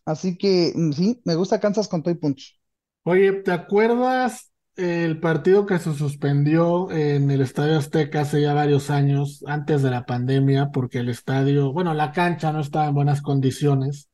Así 0.05 0.37
que 0.37 0.71
mm, 0.75 0.91
sí, 0.91 1.21
me 1.25 1.33
gusta 1.33 1.59
Kansas 1.59 1.87
con 1.87 2.03
todo 2.03 2.13
y 2.13 2.17
puntos. 2.17 2.59
Oye, 3.03 3.33
¿te 3.33 3.51
acuerdas 3.51 4.51
el 4.75 5.19
partido 5.19 5.65
que 5.65 5.79
se 5.79 5.95
suspendió 5.95 6.91
en 6.91 7.31
el 7.31 7.41
Estadio 7.41 7.79
Azteca 7.79 8.21
hace 8.21 8.41
ya 8.41 8.53
varios 8.53 8.91
años, 8.91 9.43
antes 9.47 9.81
de 9.81 9.89
la 9.89 10.05
pandemia, 10.05 10.69
porque 10.71 10.99
el 10.99 11.09
estadio, 11.09 11.73
bueno, 11.73 11.93
la 11.95 12.11
cancha 12.11 12.51
no 12.51 12.59
estaba 12.59 12.85
en 12.87 12.93
buenas 12.93 13.21
condiciones? 13.23 14.09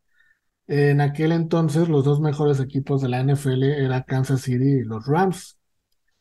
En 0.68 1.02
aquel 1.02 1.34
entonces, 1.34 1.90
los 1.90 2.06
dos 2.06 2.22
mejores 2.22 2.62
equipos 2.62 3.02
de 3.02 3.10
la 3.10 3.20
NFL 3.20 3.64
eran 3.64 4.04
Kansas 4.04 4.42
City 4.42 4.82
y 4.82 4.84
los 4.84 5.06
Rams. 5.06 5.61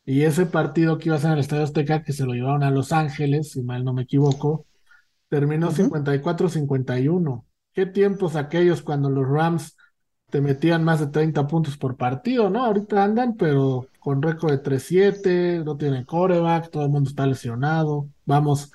Y 0.05 0.22
ese 0.22 0.46
partido 0.46 0.98
que 0.98 1.09
iba 1.09 1.16
a 1.16 1.18
ser 1.20 1.28
en 1.28 1.34
el 1.34 1.40
Estadio 1.40 1.64
Azteca, 1.64 2.03
que 2.03 2.12
se 2.12 2.24
lo 2.24 2.32
llevaron 2.32 2.62
a 2.62 2.70
Los 2.70 2.92
Ángeles, 2.92 3.53
si 3.53 3.62
mal 3.62 3.84
no 3.84 3.92
me 3.92 4.03
equivoco, 4.03 4.66
terminó 5.28 5.68
Ujú. 5.68 5.76
54-51. 5.84 7.46
¿Qué 7.72 7.86
tiempos 7.86 8.36
aquellos 8.36 8.82
cuando 8.82 9.11
los 9.11 9.28
Rams 9.28 9.76
te 10.30 10.40
metían 10.40 10.84
más 10.84 11.01
de 11.01 11.09
30 11.09 11.46
puntos 11.46 11.76
por 11.76 11.96
partido, 11.96 12.51
¿no? 12.51 12.64
Ahorita 12.64 13.03
andan, 13.05 13.36
pero 13.36 13.88
con 14.01 14.22
récord 14.22 14.53
de 14.53 14.59
3-7, 14.59 15.62
no 15.64 15.76
tienen 15.76 16.05
coreback, 16.05 16.70
todo 16.70 16.84
el 16.84 16.90
mundo 16.90 17.11
está 17.11 17.26
lesionado. 17.26 18.09
Vamos, 18.24 18.72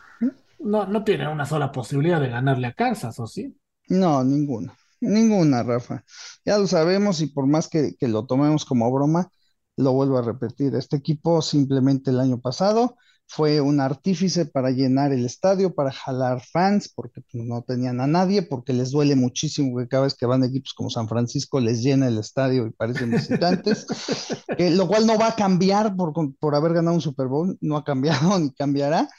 no, 0.60 0.86
no 0.88 1.04
tienen 1.04 1.30
una 1.30 1.46
sola 1.46 1.72
posibilidad 1.72 2.22
de 2.22 2.30
ganarle 2.30 2.68
a 2.68 2.74
Kansas, 2.74 3.20
¿o 3.20 3.28
sí? 3.28 3.56
No, 3.88 4.24
ninguna, 4.24 4.76
ninguna, 5.00 5.64
Rafa. 5.64 6.04
Ya 6.44 6.58
lo 6.58 6.68
sabemos 6.68 7.22
y 7.22 7.28
por 7.28 7.46
más 7.48 7.68
que, 7.68 7.96
que 8.00 8.08
lo 8.08 8.26
tomemos 8.26 8.66
como 8.66 8.92
broma, 8.92 9.30
lo 9.78 9.94
vuelvo 9.94 10.18
a 10.18 10.22
repetir. 10.22 10.76
Este 10.76 10.98
equipo 10.98 11.42
simplemente 11.42 12.12
el 12.12 12.20
año 12.20 12.40
pasado 12.40 12.96
fue 13.28 13.60
un 13.60 13.80
artífice 13.80 14.46
para 14.46 14.72
llenar 14.72 15.12
el 15.12 15.26
estadio, 15.26 15.74
para 15.74 15.92
jalar 15.92 16.42
fans, 16.42 16.92
porque 16.94 17.22
no 17.34 17.64
tenían 17.64 18.00
a 18.00 18.08
nadie, 18.08 18.44
porque 18.44 18.74
les 18.74 18.92
duele 18.92 19.16
muchísimo 19.16 19.78
que 19.78 19.88
cada 19.88 20.04
vez 20.04 20.14
que 20.16 20.26
van 20.26 20.44
equipos 20.44 20.74
como 20.74 20.90
San 20.90 21.08
Francisco 21.08 21.60
les 21.60 21.82
llena 21.82 22.08
el 22.08 22.18
estadio 22.18 22.68
y 22.68 22.72
parecen 22.72 23.12
visitantes, 23.12 23.88
lo 24.60 24.88
cual 24.88 25.08
no 25.08 25.18
va 25.18 25.30
a 25.30 25.36
cambiar 25.36 25.96
por, 25.96 26.14
por 26.40 26.56
haber 26.56 26.74
ganado 26.74 26.96
un 26.96 27.02
Super 27.02 27.28
Bowl, 27.28 27.58
no 27.62 27.78
ha 27.78 27.84
cambiado 27.84 28.38
ni 28.40 28.52
cambiará. 28.52 29.10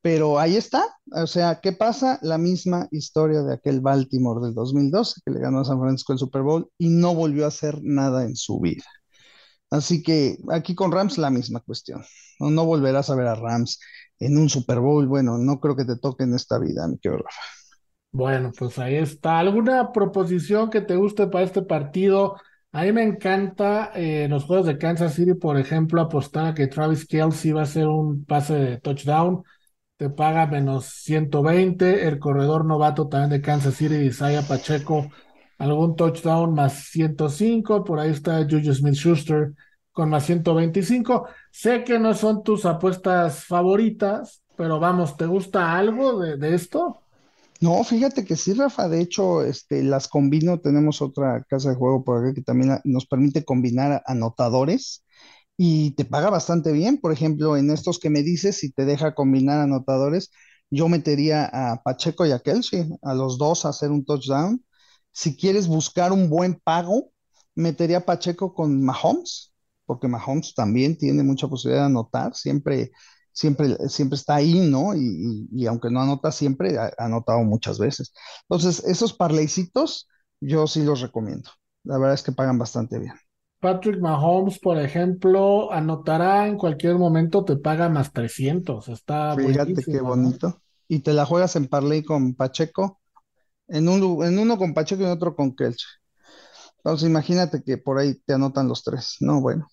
Pero 0.00 0.38
ahí 0.38 0.56
está, 0.56 0.86
o 1.12 1.26
sea, 1.26 1.60
¿qué 1.60 1.72
pasa? 1.72 2.20
La 2.22 2.38
misma 2.38 2.86
historia 2.92 3.42
de 3.42 3.54
aquel 3.54 3.80
Baltimore 3.80 4.40
del 4.40 4.54
2012 4.54 5.22
que 5.24 5.32
le 5.32 5.40
ganó 5.40 5.60
a 5.60 5.64
San 5.64 5.80
Francisco 5.80 6.12
el 6.12 6.20
Super 6.20 6.42
Bowl 6.42 6.70
y 6.78 6.88
no 6.88 7.16
volvió 7.16 7.44
a 7.44 7.48
hacer 7.48 7.80
nada 7.82 8.24
en 8.24 8.36
su 8.36 8.60
vida. 8.60 8.84
Así 9.70 10.02
que 10.02 10.38
aquí 10.50 10.74
con 10.74 10.92
Rams 10.92 11.18
la 11.18 11.30
misma 11.30 11.60
cuestión. 11.60 12.02
No, 12.40 12.64
volverás 12.64 13.10
a 13.10 13.16
ver 13.16 13.26
a 13.26 13.34
Rams 13.34 13.80
en 14.18 14.38
un 14.38 14.48
Super 14.48 14.80
Bowl. 14.80 15.06
Bueno, 15.06 15.38
no 15.38 15.60
creo 15.60 15.76
que 15.76 15.84
te 15.84 15.96
toque 15.98 16.24
en 16.24 16.34
esta 16.34 16.58
vida, 16.58 16.86
mi 16.88 16.98
querido 16.98 17.18
Rafa. 17.22 17.40
Bueno, 18.10 18.52
pues 18.58 18.78
ahí 18.78 18.96
está. 18.96 19.38
¿Alguna 19.38 19.92
proposición 19.92 20.70
que 20.70 20.80
te 20.80 20.96
guste 20.96 21.26
para 21.26 21.44
este 21.44 21.62
partido? 21.62 22.36
A 22.72 22.82
mí 22.82 22.92
me 22.92 23.02
encanta 23.02 23.92
eh, 23.94 24.24
en 24.24 24.30
los 24.30 24.44
juegos 24.44 24.66
de 24.66 24.78
Kansas 24.78 25.14
City, 25.14 25.34
por 25.34 25.58
ejemplo, 25.58 26.00
apostar 26.00 26.46
a 26.46 26.54
que 26.54 26.66
Travis 26.66 27.06
Kelce 27.06 27.52
va 27.52 27.60
a 27.60 27.64
hacer 27.64 27.86
un 27.86 28.24
pase 28.24 28.54
de 28.54 28.78
touchdown. 28.78 29.42
Te 29.96 30.10
paga 30.10 30.46
menos 30.46 30.86
120. 30.86 32.06
El 32.08 32.18
corredor 32.18 32.64
novato 32.64 33.08
también 33.08 33.30
de 33.30 33.42
Kansas 33.42 33.74
City, 33.74 33.96
Isaiah 33.96 34.42
Pacheco, 34.42 35.10
algún 35.58 35.96
touchdown 35.96 36.54
más 36.54 36.90
105. 36.90 37.84
Por 37.84 38.00
ahí 38.00 38.10
está 38.10 38.46
Juju 38.48 38.72
Smith-Schuster 38.74 39.52
con 39.92 40.10
más 40.10 40.26
125. 40.26 41.26
Sé 41.50 41.84
que 41.84 41.98
no 41.98 42.14
son 42.14 42.42
tus 42.42 42.64
apuestas 42.64 43.44
favoritas, 43.44 44.42
pero 44.56 44.80
vamos, 44.80 45.16
¿te 45.16 45.26
gusta 45.26 45.76
algo 45.76 46.20
de, 46.20 46.36
de 46.36 46.54
esto? 46.54 47.02
No, 47.60 47.82
fíjate 47.82 48.24
que 48.24 48.36
sí, 48.36 48.52
Rafa. 48.54 48.88
De 48.88 49.00
hecho, 49.00 49.42
este, 49.42 49.82
las 49.82 50.08
combino. 50.08 50.60
Tenemos 50.60 51.02
otra 51.02 51.44
casa 51.48 51.70
de 51.70 51.76
juego 51.76 52.04
por 52.04 52.18
acá 52.24 52.34
que 52.34 52.42
también 52.42 52.78
nos 52.84 53.06
permite 53.06 53.44
combinar 53.44 54.02
anotadores 54.06 55.04
y 55.56 55.92
te 55.92 56.04
paga 56.04 56.30
bastante 56.30 56.72
bien. 56.72 56.98
Por 56.98 57.12
ejemplo, 57.12 57.56
en 57.56 57.70
estos 57.70 57.98
que 57.98 58.10
me 58.10 58.22
dices, 58.22 58.58
si 58.58 58.70
te 58.72 58.84
deja 58.84 59.14
combinar 59.14 59.60
anotadores, 59.60 60.30
yo 60.70 60.88
metería 60.88 61.46
a 61.52 61.82
Pacheco 61.82 62.26
y 62.26 62.32
a 62.32 62.38
Kelsey, 62.40 62.88
a 63.02 63.14
los 63.14 63.38
dos 63.38 63.64
a 63.64 63.70
hacer 63.70 63.90
un 63.90 64.04
touchdown. 64.04 64.64
Si 65.12 65.36
quieres 65.36 65.66
buscar 65.68 66.12
un 66.12 66.28
buen 66.30 66.54
pago, 66.60 67.12
metería 67.54 67.98
a 67.98 68.06
Pacheco 68.06 68.54
con 68.54 68.82
Mahomes, 68.84 69.52
porque 69.86 70.08
Mahomes 70.08 70.54
también 70.54 70.96
tiene 70.96 71.22
mucha 71.22 71.48
posibilidad 71.48 71.82
de 71.84 71.86
anotar, 71.86 72.34
siempre, 72.34 72.92
siempre, 73.32 73.76
siempre 73.88 74.16
está 74.16 74.36
ahí, 74.36 74.60
¿no? 74.70 74.94
Y, 74.94 75.00
y- 75.52 75.62
y 75.62 75.66
aunque 75.66 75.90
no 75.90 76.00
anota 76.00 76.30
siempre, 76.32 76.78
ha, 76.78 76.92
ha 76.98 77.06
anotado 77.06 77.40
muchas 77.44 77.78
veces. 77.78 78.12
Entonces, 78.48 78.84
esos 78.84 79.12
parleycitos, 79.14 80.08
yo 80.40 80.66
sí 80.66 80.82
los 80.84 81.00
recomiendo. 81.00 81.50
La 81.84 81.98
verdad 81.98 82.14
es 82.14 82.22
que 82.22 82.32
pagan 82.32 82.58
bastante 82.58 82.98
bien. 82.98 83.14
Patrick 83.60 84.00
Mahomes, 84.00 84.58
por 84.58 84.78
ejemplo, 84.78 85.70
anotará 85.72 86.46
en 86.48 86.56
cualquier 86.58 86.96
momento, 86.98 87.44
te 87.44 87.56
paga 87.56 87.88
más 87.88 88.12
300. 88.12 88.88
Está 88.88 89.36
Fíjate 89.36 89.86
qué 89.88 90.00
bonito. 90.00 90.62
Y 90.88 91.00
te 91.00 91.12
la 91.12 91.26
juegas 91.26 91.56
en 91.56 91.68
parlay 91.68 92.02
con 92.04 92.34
Pacheco, 92.34 92.97
en 93.68 93.88
un, 93.88 94.24
en 94.24 94.38
uno 94.38 94.58
con 94.58 94.74
Pacheco 94.74 95.02
y 95.02 95.06
en 95.06 95.12
otro 95.12 95.34
con 95.36 95.54
Kelch. 95.54 95.84
Entonces, 96.78 97.08
imagínate 97.08 97.62
que 97.62 97.78
por 97.78 97.98
ahí 97.98 98.16
te 98.26 98.34
anotan 98.34 98.68
los 98.68 98.82
tres. 98.84 99.16
No, 99.20 99.40
bueno, 99.40 99.68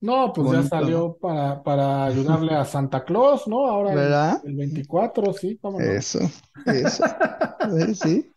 No, 0.00 0.32
pues 0.32 0.50
ya 0.50 0.62
salió 0.62 1.16
para, 1.18 1.62
para 1.62 2.04
ayudarle 2.06 2.54
a 2.54 2.64
Santa 2.64 3.04
Claus, 3.04 3.48
¿no? 3.48 3.66
Ahora 3.66 3.94
el, 3.94 4.18
¿Verdad? 4.18 4.42
el 4.42 4.54
24, 4.56 5.32
sí, 5.32 5.58
cómo 5.60 5.80
no. 5.80 5.98
Eso, 5.98 6.20
eso. 6.66 7.04
Sí, 7.68 7.94
sí. 7.94 8.34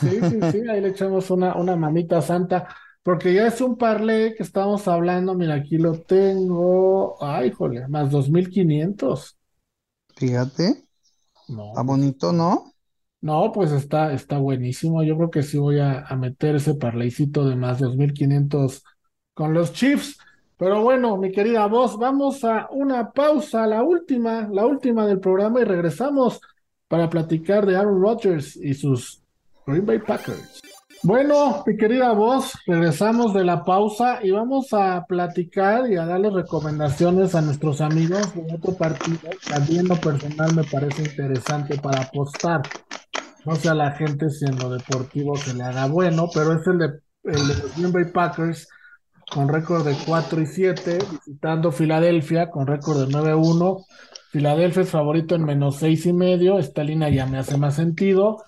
Sí, 0.00 0.22
sí, 0.24 0.42
sí, 0.44 0.58
ahí 0.68 0.80
le 0.80 0.88
echamos 0.88 1.30
una, 1.30 1.54
una 1.56 1.76
manita 1.76 2.22
santa, 2.22 2.68
porque 3.02 3.34
ya 3.34 3.46
es 3.48 3.60
un 3.60 3.76
parlé 3.76 4.34
que 4.34 4.42
estamos 4.42 4.88
hablando, 4.88 5.34
mira, 5.34 5.54
aquí 5.56 5.76
lo 5.78 6.00
tengo, 6.02 7.22
ay, 7.22 7.50
jole, 7.52 7.86
más 7.88 8.10
2.500. 8.10 9.38
Fíjate, 10.16 10.86
No, 11.48 11.66
está 11.68 11.82
pues 11.84 12.00
bonito, 12.00 12.32
¿no? 12.32 12.74
No, 13.20 13.52
pues 13.52 13.72
está, 13.72 14.12
está 14.12 14.38
buenísimo. 14.38 15.02
Yo 15.02 15.16
creo 15.16 15.30
que 15.30 15.42
sí 15.42 15.58
voy 15.58 15.78
a, 15.78 16.00
a 16.06 16.16
meter 16.16 16.56
ese 16.56 16.74
parlaycito 16.74 17.48
de 17.48 17.56
más 17.56 17.80
2.500 17.80 18.82
con 19.34 19.54
los 19.54 19.72
Chiefs. 19.72 20.18
Pero 20.56 20.82
bueno, 20.82 21.16
mi 21.16 21.32
querida 21.32 21.66
voz, 21.66 21.98
vamos 21.98 22.44
a 22.44 22.68
una 22.70 23.12
pausa, 23.12 23.66
la 23.66 23.82
última, 23.82 24.46
la 24.52 24.66
última 24.66 25.06
del 25.06 25.18
programa 25.18 25.60
y 25.60 25.64
regresamos 25.64 26.40
para 26.86 27.08
platicar 27.08 27.64
de 27.64 27.76
Aaron 27.76 28.02
Rodgers 28.02 28.56
y 28.56 28.74
sus 28.74 29.22
Green 29.66 29.86
Bay 29.86 30.00
Packers. 30.00 30.60
Bueno, 31.02 31.62
mi 31.66 31.78
querida 31.78 32.12
voz, 32.12 32.52
regresamos 32.66 33.32
de 33.32 33.42
la 33.42 33.64
pausa 33.64 34.18
y 34.22 34.32
vamos 34.32 34.74
a 34.74 35.06
platicar 35.06 35.90
y 35.90 35.96
a 35.96 36.04
darle 36.04 36.28
recomendaciones 36.28 37.34
a 37.34 37.40
nuestros 37.40 37.80
amigos 37.80 38.34
de 38.34 38.54
otro 38.54 38.74
partido. 38.74 39.30
También 39.48 39.88
lo 39.88 39.96
personal 39.96 40.54
me 40.54 40.64
parece 40.64 41.04
interesante 41.04 41.78
para 41.78 42.02
apostar. 42.02 42.60
No 43.44 43.56
sé 43.56 43.68
a 43.68 43.74
la 43.74 43.92
gente 43.92 44.28
si 44.30 44.44
en 44.44 44.58
lo 44.58 44.70
deportivo 44.70 45.36
se 45.36 45.54
le 45.54 45.62
haga 45.62 45.86
bueno, 45.86 46.28
pero 46.32 46.52
es 46.52 46.66
el 46.66 46.78
de, 46.78 46.86
el 47.24 47.48
de 47.48 47.54
los 47.54 47.76
Green 47.76 47.92
Bay 47.92 48.04
Packers 48.12 48.68
con 49.30 49.48
récord 49.48 49.86
de 49.86 49.96
4 50.06 50.42
y 50.42 50.46
7, 50.46 50.98
visitando 51.10 51.72
Filadelfia 51.72 52.50
con 52.50 52.66
récord 52.66 53.06
de 53.06 53.14
9-1. 53.14 53.84
Filadelfia 54.30 54.82
es 54.82 54.90
favorito 54.90 55.34
en 55.36 55.44
menos 55.44 55.76
6 55.76 56.06
y 56.06 56.12
medio. 56.12 56.58
Esta 56.58 56.84
línea 56.84 57.08
ya 57.08 57.26
me 57.26 57.38
hace 57.38 57.56
más 57.56 57.76
sentido. 57.76 58.42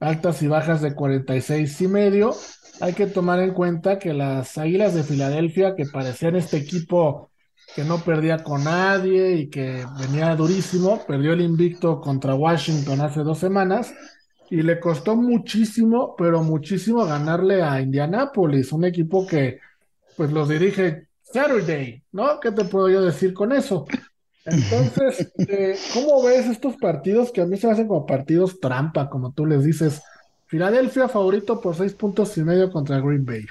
Altas 0.00 0.42
y 0.42 0.46
bajas 0.46 0.80
de 0.80 0.94
46 0.94 1.80
y 1.82 1.88
medio. 1.88 2.34
Hay 2.80 2.94
que 2.94 3.06
tomar 3.06 3.40
en 3.40 3.52
cuenta 3.52 3.98
que 3.98 4.14
las 4.14 4.56
Águilas 4.56 4.94
de 4.94 5.02
Filadelfia, 5.02 5.74
que 5.74 5.86
parecían 5.86 6.36
este 6.36 6.56
equipo 6.58 7.32
que 7.74 7.84
no 7.84 7.98
perdía 7.98 8.42
con 8.44 8.64
nadie 8.64 9.32
y 9.34 9.50
que 9.50 9.84
venía 9.98 10.34
durísimo, 10.36 11.04
perdió 11.06 11.32
el 11.32 11.40
invicto 11.40 12.00
contra 12.00 12.34
Washington 12.34 13.00
hace 13.00 13.20
dos 13.20 13.38
semanas 13.38 13.92
y 14.50 14.62
le 14.62 14.80
costó 14.80 15.16
muchísimo, 15.16 16.14
pero 16.16 16.42
muchísimo 16.42 17.04
ganarle 17.04 17.62
a 17.62 17.80
Indianapolis, 17.80 18.72
un 18.72 18.84
equipo 18.84 19.26
que 19.26 19.60
pues 20.16 20.32
los 20.32 20.48
dirige 20.48 21.08
Saturday, 21.22 22.02
¿no? 22.12 22.40
¿Qué 22.40 22.50
te 22.52 22.64
puedo 22.64 22.88
yo 22.88 23.02
decir 23.02 23.34
con 23.34 23.52
eso? 23.52 23.86
Entonces, 24.44 25.32
eh, 25.38 25.76
¿cómo 25.92 26.22
ves 26.22 26.46
estos 26.46 26.76
partidos 26.76 27.30
que 27.30 27.42
a 27.42 27.46
mí 27.46 27.56
se 27.56 27.70
hacen 27.70 27.86
como 27.86 28.06
partidos 28.06 28.58
trampa, 28.60 29.08
como 29.10 29.32
tú 29.32 29.46
les 29.46 29.64
dices? 29.64 30.02
Filadelfia 30.46 31.08
favorito 31.08 31.60
por 31.60 31.76
seis 31.76 31.92
puntos 31.92 32.36
y 32.38 32.42
medio 32.42 32.70
contra 32.72 33.00
Green 33.00 33.24
Bay. 33.24 33.44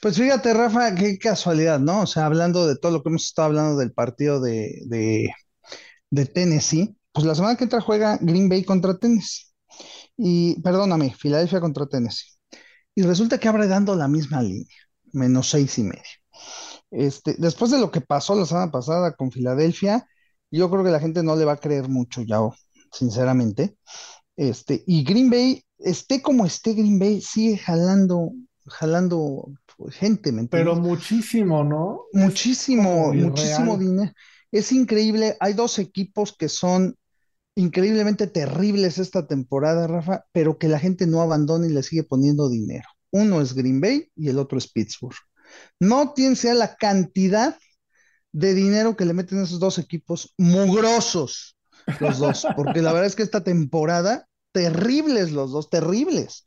Pues 0.00 0.18
fíjate, 0.18 0.52
Rafa, 0.52 0.94
qué 0.94 1.18
casualidad, 1.18 1.80
¿no? 1.80 2.02
O 2.02 2.06
sea, 2.06 2.26
hablando 2.26 2.66
de 2.66 2.76
todo 2.76 2.92
lo 2.92 3.02
que 3.02 3.08
hemos 3.08 3.24
estado 3.24 3.46
hablando 3.46 3.78
del 3.78 3.92
partido 3.92 4.38
de, 4.38 4.82
de, 4.84 5.30
de 6.10 6.26
Tennessee, 6.26 6.94
pues 7.14 7.24
la 7.24 7.34
semana 7.36 7.56
que 7.56 7.64
entra 7.64 7.80
juega 7.80 8.18
Green 8.20 8.48
Bay 8.48 8.64
contra 8.64 8.98
Tennessee. 8.98 9.46
Y, 10.16 10.60
perdóname, 10.62 11.14
Filadelfia 11.14 11.60
contra 11.60 11.86
Tennessee. 11.86 12.28
Y 12.96 13.02
resulta 13.02 13.38
que 13.38 13.48
abre 13.48 13.68
dando 13.68 13.94
la 13.94 14.08
misma 14.08 14.42
línea, 14.42 14.76
menos 15.12 15.48
seis 15.48 15.78
y 15.78 15.84
medio. 15.84 16.02
Este, 16.90 17.36
después 17.38 17.70
de 17.70 17.78
lo 17.78 17.92
que 17.92 18.00
pasó 18.00 18.34
la 18.34 18.46
semana 18.46 18.72
pasada 18.72 19.14
con 19.14 19.30
Filadelfia, 19.30 20.08
yo 20.50 20.68
creo 20.70 20.82
que 20.82 20.90
la 20.90 20.98
gente 20.98 21.22
no 21.22 21.36
le 21.36 21.44
va 21.44 21.52
a 21.52 21.60
creer 21.60 21.88
mucho 21.88 22.22
ya, 22.22 22.40
sinceramente. 22.92 23.76
Este, 24.36 24.82
y 24.84 25.04
Green 25.04 25.30
Bay, 25.30 25.64
esté 25.78 26.20
como 26.20 26.44
esté 26.44 26.74
Green 26.74 26.98
Bay, 26.98 27.20
sigue 27.20 27.58
jalando, 27.58 28.32
jalando 28.66 29.52
gente, 29.90 30.32
¿me 30.32 30.48
Pero 30.48 30.74
muchísimo, 30.74 31.62
¿no? 31.62 32.02
Muchísimo, 32.12 33.12
muchísimo 33.12 33.78
dinero. 33.78 34.12
Es 34.50 34.72
increíble. 34.72 35.36
Hay 35.40 35.52
dos 35.52 35.78
equipos 35.78 36.32
que 36.36 36.48
son 36.48 36.96
increíblemente 37.56 38.26
terribles 38.26 38.98
esta 38.98 39.26
temporada, 39.26 39.86
Rafa, 39.86 40.24
pero 40.32 40.58
que 40.58 40.68
la 40.68 40.78
gente 40.78 41.06
no 41.06 41.22
abandona 41.22 41.66
y 41.66 41.70
le 41.70 41.82
sigue 41.82 42.02
poniendo 42.02 42.48
dinero. 42.48 42.88
Uno 43.10 43.40
es 43.40 43.54
Green 43.54 43.80
Bay 43.80 44.10
y 44.16 44.28
el 44.28 44.38
otro 44.38 44.58
es 44.58 44.70
Pittsburgh. 44.70 45.16
No 45.78 46.12
tiene 46.14 46.36
sea 46.36 46.54
la 46.54 46.74
cantidad 46.76 47.56
de 48.32 48.54
dinero 48.54 48.96
que 48.96 49.04
le 49.04 49.14
meten 49.14 49.42
esos 49.42 49.60
dos 49.60 49.78
equipos 49.78 50.34
mugrosos, 50.36 51.56
los 52.00 52.18
dos, 52.18 52.46
porque 52.56 52.82
la 52.82 52.92
verdad 52.92 53.06
es 53.06 53.14
que 53.14 53.22
esta 53.22 53.44
temporada, 53.44 54.26
terribles 54.52 55.30
los 55.30 55.52
dos, 55.52 55.70
terribles. 55.70 56.44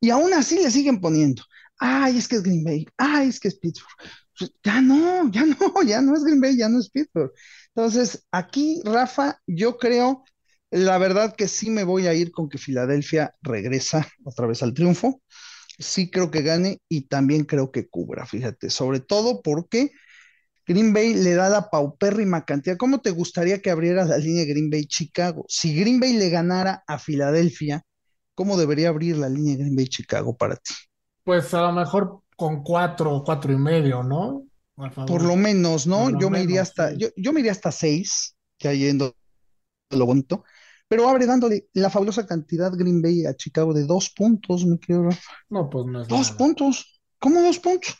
Y 0.00 0.10
aún 0.10 0.32
así 0.32 0.56
le 0.56 0.70
siguen 0.70 1.00
poniendo. 1.00 1.42
Ay, 1.78 2.18
es 2.18 2.26
que 2.26 2.36
es 2.36 2.42
Green 2.42 2.64
Bay. 2.64 2.86
Ay, 2.96 3.28
es 3.28 3.38
que 3.38 3.48
es 3.48 3.58
Pittsburgh. 3.58 3.94
Pues, 4.36 4.52
ya 4.62 4.80
no, 4.80 5.30
ya 5.30 5.44
no, 5.44 5.82
ya 5.84 6.00
no 6.00 6.14
es 6.14 6.24
Green 6.24 6.40
Bay, 6.40 6.56
ya 6.56 6.68
no 6.68 6.80
es 6.80 6.90
Pittsburgh. 6.90 7.32
Entonces, 7.74 8.26
aquí, 8.32 8.80
Rafa, 8.84 9.40
yo 9.46 9.78
creo, 9.78 10.24
la 10.70 10.98
verdad 10.98 11.34
que 11.36 11.48
sí 11.48 11.70
me 11.70 11.84
voy 11.84 12.06
a 12.06 12.14
ir 12.14 12.30
con 12.30 12.48
que 12.48 12.58
Filadelfia 12.58 13.34
regresa 13.42 14.06
otra 14.24 14.46
vez 14.46 14.62
al 14.62 14.74
triunfo. 14.74 15.22
Sí 15.78 16.10
creo 16.10 16.30
que 16.30 16.42
gane 16.42 16.80
y 16.88 17.02
también 17.02 17.44
creo 17.44 17.70
que 17.70 17.88
cubra, 17.88 18.26
fíjate, 18.26 18.68
sobre 18.70 19.00
todo 19.00 19.42
porque 19.42 19.92
Green 20.66 20.92
Bay 20.92 21.14
le 21.14 21.34
da 21.34 21.48
la 21.48 21.70
paupérrima 21.70 22.44
cantidad. 22.44 22.76
¿Cómo 22.76 23.00
te 23.00 23.10
gustaría 23.10 23.62
que 23.62 23.70
abriera 23.70 24.04
la 24.04 24.18
línea 24.18 24.44
Green 24.44 24.70
Bay-Chicago? 24.70 25.46
Si 25.48 25.74
Green 25.78 26.00
Bay 26.00 26.14
le 26.14 26.28
ganara 26.28 26.84
a 26.86 26.98
Filadelfia, 26.98 27.82
¿cómo 28.34 28.58
debería 28.58 28.90
abrir 28.90 29.16
la 29.16 29.28
línea 29.28 29.56
Green 29.56 29.76
Bay-Chicago 29.76 30.36
para 30.36 30.56
ti? 30.56 30.74
Pues 31.24 31.54
a 31.54 31.62
lo 31.62 31.72
mejor 31.72 32.20
con 32.36 32.62
cuatro 32.62 33.14
o 33.14 33.24
cuatro 33.24 33.52
y 33.52 33.56
medio, 33.56 34.02
¿no? 34.02 34.44
Por 35.06 35.22
lo 35.22 35.36
menos, 35.36 35.86
¿no? 35.86 36.10
lo 36.10 36.20
Yo 36.20 36.30
me 36.30 36.42
iría 36.42 36.62
hasta, 36.62 36.90
sí. 36.90 36.98
yo, 36.98 37.08
yo 37.16 37.32
me 37.32 37.40
iría 37.40 37.52
hasta 37.52 37.72
seis, 37.72 38.36
ya 38.58 38.72
yendo 38.72 39.16
lo 39.90 40.06
bonito, 40.06 40.44
pero 40.88 41.08
abre 41.08 41.26
dándole 41.26 41.68
la 41.74 41.90
fabulosa 41.90 42.26
cantidad 42.26 42.72
Green 42.74 43.02
Bay 43.02 43.26
a 43.26 43.34
Chicago 43.36 43.74
de 43.74 43.84
dos 43.86 44.10
puntos, 44.10 44.66
me 44.66 44.78
quiero. 44.78 45.10
No, 45.50 45.68
pues 45.68 45.84
no 45.86 46.00
es 46.02 46.08
Dos 46.08 46.32
nada. 46.32 46.32
puntos. 46.32 47.00
¿Cómo 47.20 47.40
dos 47.42 47.58
puntos? 47.60 47.96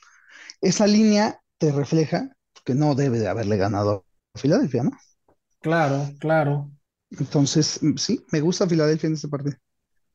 Esa 0.60 0.86
línea 0.86 1.40
te 1.58 1.72
refleja 1.72 2.30
que 2.64 2.74
no 2.74 2.94
debe 2.94 3.18
de 3.20 3.28
haberle 3.28 3.56
ganado 3.58 4.06
a 4.34 4.38
Filadelfia, 4.38 4.84
¿no? 4.84 4.92
Claro, 5.60 6.16
claro. 6.18 6.72
Entonces, 7.10 7.80
mm, 7.82 7.96
sí, 7.96 8.24
me 8.32 8.40
gusta 8.40 8.66
Filadelfia 8.68 9.08
en 9.08 9.14
este 9.14 9.28
partido. 9.28 9.56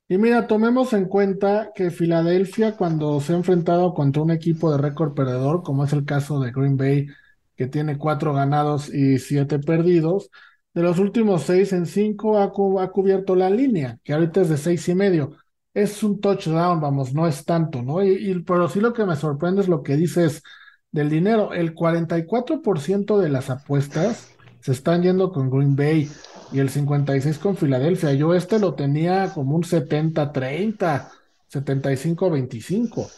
Y 0.08 0.18
mira, 0.18 0.48
tomemos 0.48 0.94
en 0.94 1.06
cuenta 1.08 1.72
que 1.74 1.90
Filadelfia, 1.90 2.76
cuando 2.78 3.20
se 3.22 3.34
ha 3.34 3.38
enfrentado 3.38 3.94
contra 3.94 4.22
un 4.22 4.32
equipo 4.32 4.72
de 4.72 4.78
récord 4.78 5.14
perdedor, 5.14 5.64
como 5.64 5.84
es 5.86 5.94
el 5.94 6.06
caso 6.06 6.40
de 6.40 6.52
Green 6.52 6.78
Bay, 6.78 7.08
que 7.56 7.68
tiene 7.68 7.98
cuatro 7.98 8.34
ganados 8.34 8.94
y 8.94 9.18
siete 9.20 9.60
perdidos, 9.60 10.30
de 10.74 10.82
los 10.82 11.00
últimos 11.00 11.44
seis 11.44 11.74
en 11.74 11.86
cinco 11.86 12.40
ha, 12.40 12.52
cu- 12.52 12.80
ha 12.80 12.92
cubierto 12.92 13.36
la 13.36 13.50
línea, 13.50 14.00
que 14.04 14.14
ahorita 14.14 14.42
es 14.42 14.50
de 14.50 14.58
seis 14.58 14.88
y 14.90 14.96
medio. 14.96 15.36
Es 15.74 16.04
un 16.04 16.20
touchdown, 16.22 16.80
vamos, 16.82 17.14
no 17.14 17.28
es 17.28 17.46
tanto, 17.46 17.82
¿no? 17.82 18.04
Y, 18.04 18.44
pero 18.44 18.68
sí 18.70 18.80
lo 18.80 18.94
que 18.94 19.06
me 19.06 19.16
sorprende 19.16 19.62
es 19.62 19.68
lo 19.68 19.82
que 19.84 19.96
dices 19.98 20.44
del 20.92 21.10
dinero. 21.10 21.54
El 21.54 21.74
44% 21.74 23.18
de 23.20 23.30
las 23.30 23.50
apuestas 23.50 24.30
se 24.62 24.72
están 24.72 25.02
yendo 25.04 25.32
con 25.32 25.50
Green 25.50 25.76
Bay 25.76 26.10
y 26.52 26.60
el 26.60 26.70
56 26.70 27.40
con 27.40 27.58
Filadelfia. 27.58 28.14
Yo 28.14 28.34
este 28.34 28.60
lo 28.60 28.76
tenía 28.76 29.32
como 29.34 29.56
un 29.56 29.64
70-30, 29.64 31.12
75-25. 31.48 33.10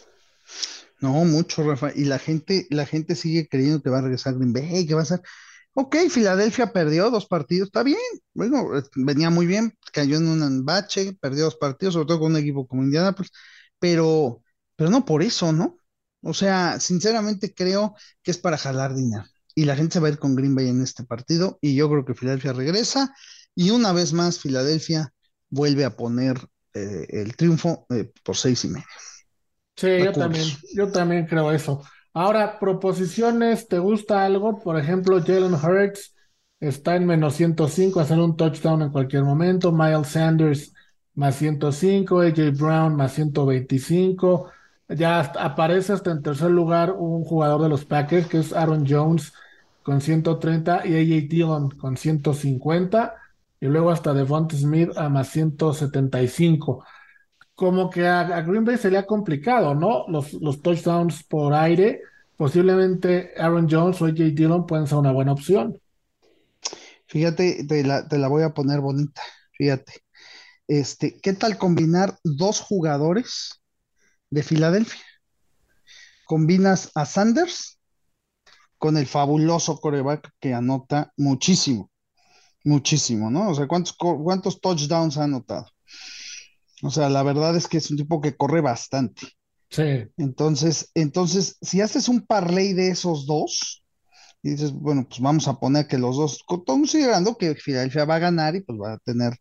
No, 1.00 1.24
mucho, 1.24 1.62
Rafa. 1.62 1.90
Y 1.94 2.04
la 2.04 2.18
gente, 2.18 2.66
la 2.70 2.86
gente 2.86 3.14
sigue 3.14 3.48
creyendo 3.48 3.82
que 3.82 3.90
va 3.90 3.98
a 3.98 4.02
regresar 4.02 4.34
Green 4.34 4.52
Bay, 4.52 4.86
que 4.86 4.94
va 4.94 5.02
a 5.02 5.04
ser. 5.04 5.20
Ok, 5.78 5.96
Filadelfia 6.10 6.72
perdió 6.72 7.10
dos 7.10 7.26
partidos, 7.26 7.68
está 7.68 7.82
bien. 7.82 7.98
Bueno, 8.32 8.66
venía 8.94 9.28
muy 9.28 9.46
bien, 9.46 9.76
cayó 9.92 10.16
en 10.16 10.26
un 10.28 10.64
bache, 10.64 11.12
perdió 11.20 11.44
dos 11.44 11.56
partidos, 11.56 11.92
sobre 11.94 12.06
todo 12.06 12.20
con 12.20 12.32
un 12.32 12.38
equipo 12.38 12.66
como 12.66 12.82
Indianapolis, 12.82 13.30
pero, 13.78 14.42
pero 14.74 14.88
no 14.88 15.04
por 15.04 15.22
eso, 15.22 15.52
¿no? 15.52 15.78
O 16.22 16.32
sea, 16.32 16.80
sinceramente 16.80 17.52
creo 17.52 17.94
que 18.22 18.30
es 18.30 18.38
para 18.38 18.56
jalar 18.56 18.94
dinero. 18.94 19.24
Y 19.54 19.66
la 19.66 19.76
gente 19.76 19.94
se 19.94 20.00
va 20.00 20.08
a 20.08 20.10
ir 20.12 20.18
con 20.18 20.34
Green 20.34 20.54
Bay 20.54 20.68
en 20.68 20.80
este 20.82 21.04
partido, 21.04 21.58
y 21.60 21.76
yo 21.76 21.90
creo 21.90 22.06
que 22.06 22.14
Filadelfia 22.14 22.54
regresa, 22.54 23.14
y 23.54 23.68
una 23.70 23.92
vez 23.92 24.14
más 24.14 24.40
Filadelfia 24.40 25.12
vuelve 25.50 25.84
a 25.84 25.94
poner 25.94 26.38
eh, 26.72 27.06
el 27.10 27.36
triunfo 27.36 27.86
eh, 27.90 28.10
por 28.24 28.36
seis 28.36 28.64
y 28.64 28.68
medio. 28.68 28.86
Sí, 29.76 29.88
yo 30.02 30.12
también, 30.12 30.46
yo 30.74 30.90
también 30.90 31.26
creo 31.26 31.52
eso. 31.52 31.82
Ahora, 32.18 32.58
proposiciones, 32.58 33.68
¿te 33.68 33.78
gusta 33.78 34.24
algo? 34.24 34.58
Por 34.58 34.78
ejemplo, 34.78 35.20
Jalen 35.20 35.52
Hurts 35.52 36.14
está 36.60 36.96
en 36.96 37.04
menos 37.04 37.34
105, 37.34 38.00
hacer 38.00 38.18
un 38.18 38.38
touchdown 38.38 38.80
en 38.80 38.90
cualquier 38.90 39.22
momento. 39.22 39.70
Miles 39.70 40.08
Sanders 40.08 40.72
más 41.14 41.36
105, 41.36 42.22
AJ 42.22 42.56
Brown 42.58 42.96
más 42.96 43.12
125. 43.12 44.50
Ya 44.88 45.20
aparece 45.20 45.92
hasta 45.92 46.10
en 46.10 46.22
tercer 46.22 46.50
lugar 46.50 46.92
un 46.96 47.22
jugador 47.22 47.60
de 47.60 47.68
los 47.68 47.84
Packers, 47.84 48.28
que 48.28 48.38
es 48.38 48.54
Aaron 48.54 48.86
Jones 48.88 49.34
con 49.82 50.00
130 50.00 50.86
y 50.86 50.94
AJ 50.94 51.28
Dillon 51.28 51.70
con 51.72 51.98
150. 51.98 53.14
Y 53.60 53.66
luego 53.66 53.90
hasta 53.90 54.14
Devonta 54.14 54.56
Smith 54.56 54.88
a 54.96 55.10
más 55.10 55.28
175 55.28 56.82
como 57.56 57.88
que 57.88 58.06
a, 58.06 58.42
Green 58.42 58.64
Bay 58.64 58.76
se 58.76 58.90
le 58.90 58.98
ha 58.98 59.06
complicado, 59.06 59.74
¿no? 59.74 60.04
Los, 60.08 60.62
touchdowns 60.62 61.24
por 61.24 61.54
aire, 61.54 62.02
posiblemente 62.36 63.32
Aaron 63.38 63.66
Jones 63.68 64.00
o 64.02 64.04
AJ 64.04 64.34
Dillon 64.34 64.66
pueden 64.66 64.86
ser 64.86 64.98
una 64.98 65.10
buena 65.10 65.32
opción. 65.32 65.80
Fíjate, 67.08 67.64
te 67.64 67.82
la, 67.82 68.28
voy 68.28 68.42
a 68.42 68.52
poner 68.52 68.80
bonita. 68.80 69.22
Fíjate. 69.52 69.94
Este, 70.68 71.18
¿qué 71.18 71.32
tal 71.32 71.56
combinar 71.56 72.18
dos 72.22 72.60
jugadores 72.60 73.62
de 74.28 74.42
Filadelfia? 74.42 75.00
Combinas 76.26 76.90
a 76.94 77.06
Sanders 77.06 77.78
con 78.76 78.98
el 78.98 79.06
fabuloso 79.06 79.78
coreback 79.78 80.30
que 80.40 80.52
anota 80.52 81.12
muchísimo, 81.16 81.90
muchísimo, 82.64 83.30
¿no? 83.30 83.48
O 83.48 83.54
sea, 83.54 83.66
¿cuántos, 83.66 83.94
co- 83.94 84.22
cuántos 84.22 84.60
touchdowns 84.60 85.16
ha 85.16 85.24
anotado? 85.24 85.68
O 86.82 86.90
sea, 86.90 87.08
la 87.08 87.22
verdad 87.22 87.56
es 87.56 87.68
que 87.68 87.78
es 87.78 87.90
un 87.90 87.96
tipo 87.96 88.20
que 88.20 88.36
corre 88.36 88.60
bastante. 88.60 89.28
Sí. 89.70 90.04
Entonces, 90.16 90.90
entonces, 90.94 91.56
si 91.60 91.80
haces 91.80 92.08
un 92.08 92.24
parlay 92.26 92.72
de 92.72 92.88
esos 92.88 93.26
dos, 93.26 93.82
y 94.42 94.50
dices, 94.50 94.72
bueno, 94.72 95.06
pues 95.08 95.20
vamos 95.20 95.48
a 95.48 95.58
poner 95.58 95.86
que 95.88 95.98
los 95.98 96.16
dos, 96.16 96.44
considerando 96.46 97.36
que 97.36 97.54
Filadelfia 97.56 98.04
va 98.04 98.16
a 98.16 98.20
ganar 98.20 98.54
y 98.54 98.60
pues 98.60 98.78
va 98.78 98.92
a 98.92 98.98
tener 98.98 99.32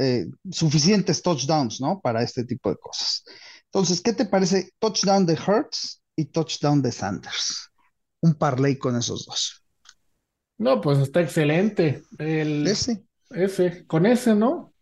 eh, 0.00 0.26
suficientes 0.50 1.22
touchdowns, 1.22 1.80
¿no? 1.80 2.00
Para 2.00 2.22
este 2.22 2.44
tipo 2.44 2.70
de 2.70 2.76
cosas. 2.76 3.24
Entonces, 3.66 4.00
¿qué 4.00 4.12
te 4.12 4.24
parece 4.24 4.70
touchdown 4.78 5.26
de 5.26 5.34
Hertz 5.34 6.02
y 6.16 6.26
touchdown 6.26 6.82
de 6.82 6.92
Sanders? 6.92 7.70
Un 8.20 8.34
parlay 8.34 8.78
con 8.78 8.96
esos 8.96 9.26
dos. 9.26 9.62
No, 10.58 10.80
pues 10.80 10.98
está 10.98 11.20
excelente. 11.20 12.02
El, 12.18 12.66
ese. 12.66 13.04
Ese, 13.30 13.86
con 13.86 14.06
ese, 14.06 14.34
¿no? 14.34 14.72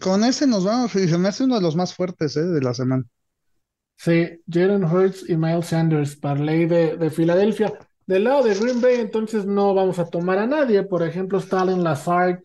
Con 0.00 0.24
ese 0.24 0.46
nos 0.46 0.64
vamos, 0.64 0.94
y 0.94 1.08
se 1.08 1.18
me 1.18 1.30
uno 1.40 1.56
de 1.56 1.60
los 1.60 1.76
más 1.76 1.94
fuertes 1.94 2.36
¿eh? 2.36 2.44
de 2.44 2.60
la 2.60 2.74
semana. 2.74 3.04
Sí, 3.96 4.40
Jalen 4.50 4.84
Hurts 4.84 5.28
y 5.28 5.36
Miles 5.36 5.66
Sanders, 5.66 6.16
parlay 6.16 6.66
de, 6.66 6.96
de 6.96 7.10
Filadelfia. 7.10 7.72
Del 8.06 8.24
lado 8.24 8.42
de 8.42 8.54
Green 8.54 8.80
Bay, 8.82 8.96
entonces 8.96 9.46
no 9.46 9.72
vamos 9.72 9.98
a 9.98 10.04
tomar 10.04 10.38
a 10.38 10.46
nadie. 10.46 10.82
Por 10.82 11.02
ejemplo, 11.02 11.38
Stalin 11.38 11.82
Lazard 11.82 12.40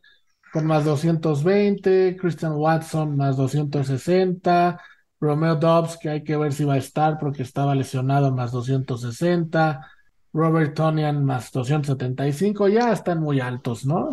con 0.51 0.65
más 0.65 0.85
220, 0.85 2.17
Christian 2.17 2.53
Watson 2.53 3.15
más 3.15 3.37
260, 3.37 4.81
Romeo 5.19 5.55
Dobbs, 5.55 5.97
que 5.97 6.09
hay 6.09 6.23
que 6.23 6.37
ver 6.37 6.53
si 6.53 6.63
va 6.63 6.75
a 6.75 6.77
estar 6.77 7.17
porque 7.19 7.43
estaba 7.43 7.75
lesionado, 7.75 8.33
más 8.33 8.51
260, 8.51 9.85
Robert 10.33 10.73
Tonian 10.75 11.23
más 11.23 11.51
275, 11.51 12.67
ya 12.69 12.91
están 12.91 13.19
muy 13.19 13.39
altos, 13.39 13.85
¿no? 13.85 14.11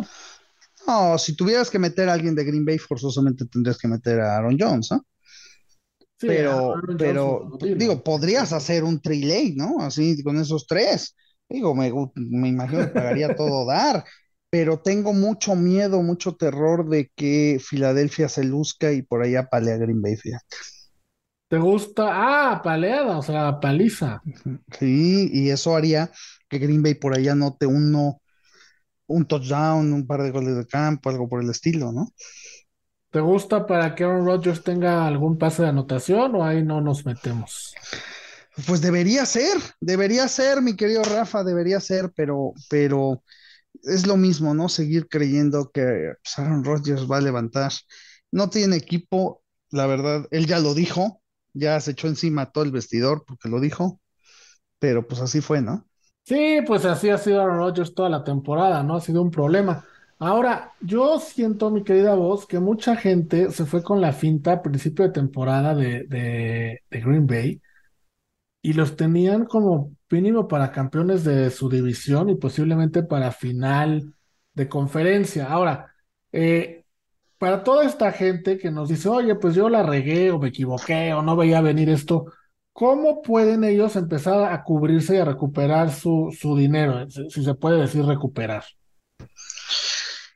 No, 0.87 1.17
si 1.17 1.35
tuvieras 1.35 1.69
que 1.69 1.79
meter 1.79 2.09
a 2.09 2.13
alguien 2.13 2.33
de 2.33 2.45
Green 2.45 2.65
Bay, 2.65 2.77
forzosamente 2.77 3.45
tendrías 3.45 3.77
que 3.77 3.87
meter 3.87 4.21
a 4.21 4.37
Aaron 4.37 4.57
Jones, 4.59 4.87
¿no? 4.91 5.05
pero, 6.19 6.73
pero, 6.97 7.51
digo, 7.61 8.03
podrías 8.03 8.51
hacer 8.53 8.83
un 8.83 9.01
trilay, 9.01 9.55
¿no? 9.55 9.81
Así 9.81 10.21
con 10.23 10.37
esos 10.37 10.65
tres. 10.65 11.15
Digo, 11.49 11.75
me, 11.75 11.91
me 12.15 12.49
imagino 12.49 12.81
que 12.81 12.87
pagaría 12.87 13.35
todo 13.35 13.65
dar, 13.65 14.03
pero 14.49 14.79
tengo 14.79 15.13
mucho 15.13 15.55
miedo, 15.55 16.01
mucho 16.01 16.35
terror 16.35 16.89
de 16.89 17.11
que 17.15 17.59
Filadelfia 17.63 18.29
se 18.29 18.43
luzca 18.43 18.91
y 18.91 19.01
por 19.01 19.23
allá 19.23 19.47
palea 19.49 19.77
Green 19.77 20.01
Bay, 20.01 20.15
¿Te 21.47 21.57
gusta? 21.57 22.03
Ah, 22.09 22.61
paleada, 22.61 23.17
o 23.17 23.21
sea, 23.21 23.59
paliza. 23.59 24.21
Sí, 24.77 25.29
y 25.31 25.49
eso 25.49 25.75
haría 25.75 26.11
que 26.49 26.59
Green 26.59 26.83
Bay 26.83 26.95
por 26.95 27.15
allá 27.15 27.35
note 27.35 27.65
uno, 27.65 28.21
un 29.07 29.25
touchdown, 29.25 29.93
un 29.93 30.05
par 30.05 30.21
de 30.23 30.31
goles 30.31 30.55
de 30.55 30.65
campo, 30.65 31.09
algo 31.09 31.27
por 31.27 31.41
el 31.41 31.49
estilo, 31.49 31.91
¿no? 31.91 32.13
¿Te 33.09 33.21
gusta 33.21 33.65
para 33.65 33.95
que 33.95 34.03
Aaron 34.03 34.25
Rodgers 34.25 34.63
tenga 34.63 35.07
algún 35.07 35.37
pase 35.37 35.63
de 35.63 35.69
anotación 35.69 36.35
o 36.35 36.43
ahí 36.43 36.63
no 36.63 36.81
nos 36.81 37.05
metemos? 37.05 37.73
Pues 38.65 38.81
debería 38.81 39.25
ser, 39.25 39.57
debería 39.79 40.27
ser, 40.27 40.61
mi 40.61 40.75
querido 40.75 41.03
Rafa, 41.03 41.43
debería 41.43 41.79
ser, 41.79 42.11
pero, 42.15 42.53
pero 42.69 43.23
es 43.83 44.05
lo 44.07 44.17
mismo, 44.17 44.53
¿no? 44.53 44.67
Seguir 44.67 45.07
creyendo 45.07 45.71
que 45.71 46.13
pues, 46.21 46.39
Aaron 46.39 46.63
Rodgers 46.63 47.09
va 47.09 47.17
a 47.17 47.21
levantar. 47.21 47.71
No 48.31 48.49
tiene 48.49 48.75
equipo, 48.75 49.43
la 49.69 49.87
verdad, 49.87 50.27
él 50.31 50.47
ya 50.47 50.59
lo 50.59 50.73
dijo, 50.73 51.21
ya 51.53 51.79
se 51.79 51.91
echó 51.91 52.07
encima 52.07 52.51
todo 52.51 52.63
el 52.63 52.71
vestidor 52.71 53.23
porque 53.25 53.47
lo 53.49 53.59
dijo, 53.59 54.01
pero 54.79 55.07
pues 55.07 55.21
así 55.21 55.41
fue, 55.41 55.61
¿no? 55.61 55.86
Sí, 56.27 56.59
pues 56.67 56.83
así 56.83 57.09
ha 57.09 57.17
sido 57.17 57.41
Aaron 57.41 57.57
Rodgers 57.59 57.93
toda 57.93 58.09
la 58.09 58.23
temporada, 58.23 58.83
¿no? 58.83 58.95
Ha 58.97 59.01
sido 59.01 59.21
un 59.21 59.31
problema. 59.31 59.85
Ahora, 60.19 60.73
yo 60.81 61.19
siento, 61.19 61.71
mi 61.71 61.83
querida 61.85 62.15
voz, 62.15 62.45
que 62.45 62.59
mucha 62.59 62.97
gente 62.97 63.49
se 63.51 63.65
fue 63.65 63.81
con 63.81 64.01
la 64.01 64.11
finta 64.11 64.51
a 64.53 64.61
principio 64.61 65.05
de 65.05 65.11
temporada 65.13 65.73
de, 65.73 66.03
de, 66.07 66.81
de 66.89 66.99
Green 67.01 67.27
Bay 67.27 67.61
y 68.61 68.73
los 68.73 68.95
tenían 68.95 69.45
como 69.45 69.95
mínimo 70.11 70.47
para 70.47 70.71
campeones 70.71 71.23
de 71.23 71.49
su 71.51 71.69
división 71.69 72.29
y 72.29 72.35
posiblemente 72.35 73.03
para 73.03 73.31
final 73.31 74.13
de 74.53 74.69
conferencia. 74.69 75.47
Ahora, 75.47 75.93
eh, 76.31 76.85
para 77.37 77.63
toda 77.63 77.85
esta 77.85 78.11
gente 78.11 78.57
que 78.57 78.71
nos 78.71 78.89
dice, 78.89 79.09
oye, 79.09 79.35
pues 79.35 79.55
yo 79.55 79.69
la 79.69 79.83
regué 79.83 80.31
o 80.31 80.39
me 80.39 80.49
equivoqué 80.49 81.13
o 81.13 81.21
no 81.21 81.35
veía 81.35 81.61
venir 81.61 81.89
esto, 81.89 82.25
¿cómo 82.77 83.23
pueden 83.23 83.63
ellos 83.63 83.95
empezar 83.95 84.53
a 84.53 84.63
cubrirse 84.63 85.15
y 85.15 85.17
a 85.17 85.25
recuperar 85.25 85.91
su, 85.91 86.31
su 86.39 86.55
dinero? 86.55 87.09
Si, 87.09 87.43
se 87.43 87.55
puede 87.55 87.81
decir 87.81 88.05
recuperar. 88.05 88.63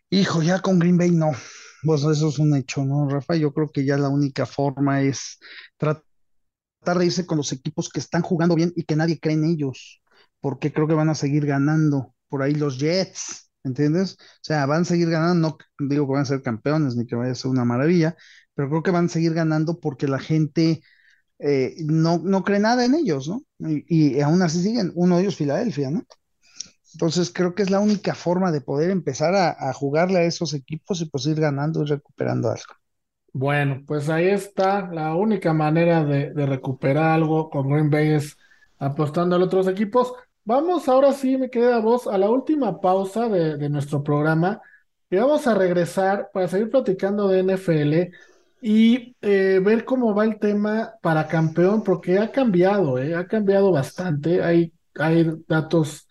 Hijo, 0.10 0.42
ya 0.42 0.60
con 0.60 0.80
Green 0.80 0.98
Bay 0.98 1.12
no. 1.12 1.34
Pues 1.84 2.04
eso 2.04 2.30
es 2.30 2.40
un 2.40 2.56
hecho, 2.56 2.84
¿no, 2.84 3.08
Rafa? 3.08 3.36
Yo 3.36 3.54
creo 3.54 3.70
que 3.70 3.86
ya 3.86 3.96
la 3.96 4.10
única 4.10 4.48
forma 4.48 5.02
es 5.02 5.38
tratar 5.78 6.04
de 6.98 7.06
irse 7.06 7.28
con 7.28 7.38
los 7.38 7.52
equipos 7.52 7.90
que 7.90 8.00
están 8.00 8.24
jugando 8.24 8.56
bien 8.56 8.74
y 8.76 8.86
que 8.86 8.96
nadie 8.96 9.20
cree 9.20 9.36
en 9.36 9.46
ellos, 9.46 10.02
porque 10.40 10.74
creo 10.74 10.88
que 10.88 10.96
van 10.96 11.10
a 11.10 11.16
seguir 11.16 11.46
ganando. 11.46 12.16
Por 12.28 12.42
ahí 12.42 12.56
los 12.56 12.80
Jets, 12.80 13.52
¿entiendes? 13.64 14.18
O 14.20 14.42
sea, 14.42 14.66
van 14.66 14.82
a 14.82 14.86
seguir 14.86 15.12
ganando, 15.12 15.60
no 15.80 15.88
digo 15.88 16.08
que 16.08 16.14
van 16.14 16.24
a 16.24 16.26
ser 16.26 16.42
campeones 16.42 16.96
ni 16.96 17.06
que 17.06 17.16
vaya 17.16 17.34
a 17.34 17.36
ser 17.36 17.52
una 17.52 17.66
maravilla, 17.66 18.16
pero 18.56 18.68
creo 18.68 18.82
que 18.82 18.92
van 18.92 19.06
a 19.06 19.10
seguir 19.10 19.36
ganando 19.36 19.80
porque 19.80 20.08
la 20.08 20.18
gente 20.18 20.82
eh, 21.42 21.76
no, 21.86 22.20
no 22.20 22.44
cree 22.44 22.60
nada 22.60 22.86
en 22.86 22.96
ellos, 22.96 23.28
¿no? 23.28 23.44
Y, 23.60 24.18
y, 24.18 24.22
aún 24.22 24.42
así 24.42 24.62
siguen, 24.62 24.92
uno 24.96 25.16
de 25.16 25.24
ellos 25.24 25.36
Filadelfia, 25.36 25.90
¿no? 25.90 26.06
Entonces 26.94 27.32
creo 27.34 27.56
que 27.56 27.64
es 27.64 27.70
la 27.70 27.80
única 27.80 28.16
forma 28.16 28.52
de 28.52 28.62
poder 28.62 28.92
empezar 28.92 29.34
a, 29.36 29.74
jugarle 29.74 30.20
a 30.20 30.24
esos 30.24 30.54
equipos 30.54 31.02
y 31.02 31.06
pues 31.06 31.26
ir 31.26 31.40
ganando 31.40 31.84
y 31.84 31.86
recuperando 31.86 32.50
algo. 32.50 32.64
Bueno, 33.34 33.82
pues 33.88 34.10
ahí 34.10 34.28
está. 34.28 34.90
La 34.92 35.16
única 35.16 35.54
manera 35.54 36.04
de, 36.04 36.34
recuperar 36.46 37.12
algo 37.12 37.50
con 37.50 37.70
Green 37.70 37.90
Bay 37.90 38.10
es 38.10 38.38
apostando 38.78 39.36
a 39.36 39.44
otros 39.44 39.68
equipos. 39.68 40.14
Vamos 40.44 40.90
ahora 40.90 41.14
sí, 41.14 41.38
me 41.38 41.50
queda 41.50 41.80
voz, 41.80 42.08
a 42.08 42.18
la 42.18 42.30
última 42.30 42.82
pausa 42.82 43.30
de, 43.30 43.70
nuestro 43.70 44.04
programa 44.04 44.62
y 45.10 45.16
vamos 45.16 45.48
a 45.48 45.54
regresar 45.54 46.30
para 46.34 46.48
seguir 46.48 46.70
platicando 46.70 47.28
de 47.28 47.44
NFL 47.44 48.16
y 48.62 49.16
eh, 49.22 49.60
ver 49.64 49.84
cómo 49.86 50.14
va 50.14 50.24
el 50.24 50.40
tema 50.40 50.94
para 51.02 51.28
campeón, 51.28 51.84
porque 51.84 52.20
ha 52.20 52.32
cambiado, 52.32 53.00
eh, 53.00 53.16
ha 53.16 53.28
cambiado 53.28 53.72
bastante. 53.72 54.44
Hay, 54.44 54.72
hay 54.96 55.32
datos 55.48 56.08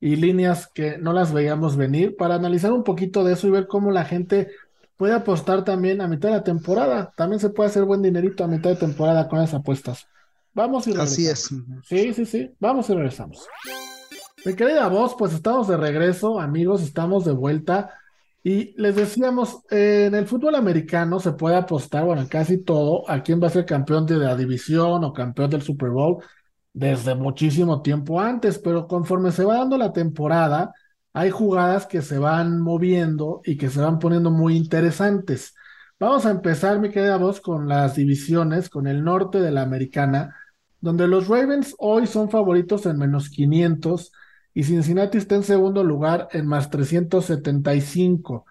y 0.00 0.16
líneas 0.16 0.66
que 0.66 0.96
no 0.96 1.12
las 1.12 1.32
veíamos 1.32 1.76
venir 1.76 2.16
para 2.16 2.36
analizar 2.36 2.72
un 2.72 2.84
poquito 2.84 3.22
de 3.22 3.34
eso 3.34 3.46
y 3.46 3.50
ver 3.50 3.66
cómo 3.66 3.90
la 3.90 4.06
gente 4.06 4.48
puede 4.96 5.12
apostar 5.12 5.62
también 5.62 6.00
a 6.00 6.08
mitad 6.08 6.30
de 6.30 6.36
la 6.36 6.44
temporada. 6.44 7.12
También 7.16 7.38
se 7.38 7.50
puede 7.50 7.68
hacer 7.68 7.84
buen 7.84 8.00
dinerito 8.00 8.44
a 8.44 8.48
mitad 8.48 8.70
de 8.70 8.76
temporada 8.76 9.28
con 9.28 9.40
esas 9.40 9.60
apuestas. 9.60 10.06
Vamos 10.54 10.86
y 10.86 10.92
regresamos. 10.92 11.12
Así 11.12 11.26
es. 11.28 11.48
Sí, 11.84 12.14
sí, 12.14 12.24
sí. 12.24 12.50
Vamos 12.58 12.88
y 12.88 12.94
regresamos. 12.94 13.46
Mi 14.44 14.54
querida 14.54 14.88
voz, 14.88 15.14
pues 15.18 15.34
estamos 15.34 15.68
de 15.68 15.76
regreso, 15.76 16.40
amigos, 16.40 16.82
estamos 16.82 17.26
de 17.26 17.32
vuelta. 17.32 17.99
Y 18.42 18.74
les 18.80 18.96
decíamos, 18.96 19.60
en 19.70 20.14
el 20.14 20.26
fútbol 20.26 20.54
americano 20.54 21.20
se 21.20 21.32
puede 21.32 21.56
apostar, 21.56 22.04
bueno, 22.04 22.26
casi 22.28 22.58
todo, 22.64 23.08
a 23.10 23.22
quién 23.22 23.42
va 23.42 23.48
a 23.48 23.50
ser 23.50 23.66
campeón 23.66 24.06
de 24.06 24.16
la 24.16 24.34
división 24.34 25.04
o 25.04 25.12
campeón 25.12 25.50
del 25.50 25.62
Super 25.62 25.90
Bowl 25.90 26.22
desde 26.72 27.14
muchísimo 27.14 27.82
tiempo 27.82 28.20
antes, 28.20 28.58
pero 28.58 28.86
conforme 28.86 29.32
se 29.32 29.44
va 29.44 29.56
dando 29.58 29.76
la 29.76 29.92
temporada, 29.92 30.72
hay 31.12 31.30
jugadas 31.30 31.86
que 31.86 32.00
se 32.02 32.18
van 32.18 32.60
moviendo 32.60 33.40
y 33.44 33.56
que 33.58 33.68
se 33.68 33.80
van 33.80 33.98
poniendo 33.98 34.30
muy 34.30 34.56
interesantes. 34.56 35.54
Vamos 35.98 36.24
a 36.24 36.30
empezar, 36.30 36.78
mi 36.80 36.90
querida 36.90 37.18
voz, 37.18 37.40
con 37.42 37.68
las 37.68 37.96
divisiones, 37.96 38.70
con 38.70 38.86
el 38.86 39.04
norte 39.04 39.40
de 39.40 39.50
la 39.50 39.62
americana, 39.62 40.34
donde 40.80 41.06
los 41.08 41.28
Ravens 41.28 41.74
hoy 41.78 42.06
son 42.06 42.30
favoritos 42.30 42.86
en 42.86 42.96
menos 42.96 43.28
500 43.28 44.12
y 44.54 44.64
Cincinnati 44.64 45.18
está 45.18 45.36
en 45.36 45.44
segundo 45.44 45.84
lugar 45.84 46.28
en 46.32 46.46
más 46.46 46.70
375. 46.70 48.46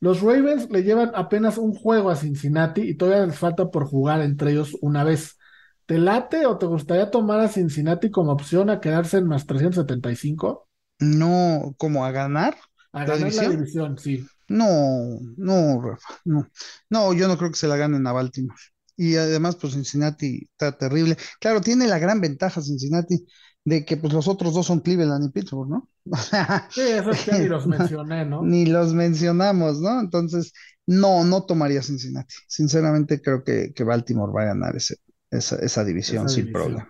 Los 0.00 0.20
Ravens 0.20 0.68
le 0.70 0.82
llevan 0.82 1.12
apenas 1.14 1.58
un 1.58 1.74
juego 1.74 2.10
a 2.10 2.16
Cincinnati 2.16 2.82
y 2.82 2.94
todavía 2.96 3.26
les 3.26 3.38
falta 3.38 3.70
por 3.70 3.86
jugar 3.86 4.20
entre 4.20 4.52
ellos 4.52 4.76
una 4.80 5.04
vez. 5.04 5.38
¿Te 5.86 5.98
late 5.98 6.46
o 6.46 6.58
te 6.58 6.66
gustaría 6.66 7.10
tomar 7.10 7.40
a 7.40 7.48
Cincinnati 7.48 8.10
como 8.10 8.32
opción 8.32 8.70
a 8.70 8.80
quedarse 8.80 9.18
en 9.18 9.28
más 9.28 9.46
375? 9.46 10.68
No, 10.98 11.74
como 11.78 12.04
a 12.04 12.10
ganar. 12.10 12.56
A 12.92 13.04
ganar 13.04 13.32
la 13.32 13.48
división, 13.48 13.98
sí. 13.98 14.26
No, 14.48 15.18
no, 15.36 15.80
Rafa, 15.80 16.20
no. 16.24 16.48
No, 16.90 17.12
yo 17.12 17.28
no 17.28 17.36
creo 17.38 17.50
que 17.50 17.56
se 17.56 17.68
la 17.68 17.76
ganen 17.76 18.06
a 18.06 18.12
Baltimore. 18.12 18.58
Y 18.96 19.16
además, 19.16 19.56
pues 19.56 19.72
Cincinnati 19.72 20.48
está 20.50 20.76
terrible. 20.76 21.16
Claro, 21.40 21.60
tiene 21.60 21.86
la 21.86 21.98
gran 21.98 22.20
ventaja 22.20 22.60
Cincinnati 22.60 23.24
de 23.64 23.84
que 23.84 23.96
pues 23.96 24.12
los 24.12 24.28
otros 24.28 24.54
dos 24.54 24.66
son 24.66 24.80
Cleveland 24.80 25.24
y 25.24 25.30
Pittsburgh, 25.30 25.70
¿no? 25.70 25.88
sí, 26.70 26.82
eso 26.82 27.10
es 27.10 27.24
que 27.24 27.38
ni 27.38 27.48
los 27.48 27.66
mencioné, 27.66 28.26
¿no? 28.26 28.42
Ni 28.44 28.66
los 28.66 28.92
mencionamos, 28.92 29.80
¿no? 29.80 30.00
Entonces, 30.00 30.52
no, 30.86 31.24
no 31.24 31.44
tomaría 31.44 31.82
Cincinnati. 31.82 32.34
Sinceramente 32.46 33.22
creo 33.22 33.42
que, 33.42 33.72
que 33.74 33.84
Baltimore 33.84 34.32
va 34.32 34.42
a 34.42 34.46
ganar 34.46 34.76
ese, 34.76 34.96
esa, 35.30 35.84
división 35.84 36.28
sin 36.28 36.52
problema. 36.52 36.88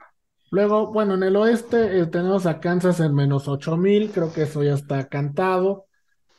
Luego, 0.50 0.92
bueno, 0.92 1.14
en 1.14 1.22
el 1.22 1.36
oeste 1.36 2.00
eh, 2.00 2.06
tenemos 2.06 2.46
a 2.46 2.60
Kansas 2.60 3.00
en 3.00 3.14
menos 3.14 3.48
8000, 3.48 4.10
creo 4.10 4.32
que 4.32 4.42
eso 4.42 4.62
ya 4.62 4.74
está 4.74 5.08
cantado. 5.08 5.86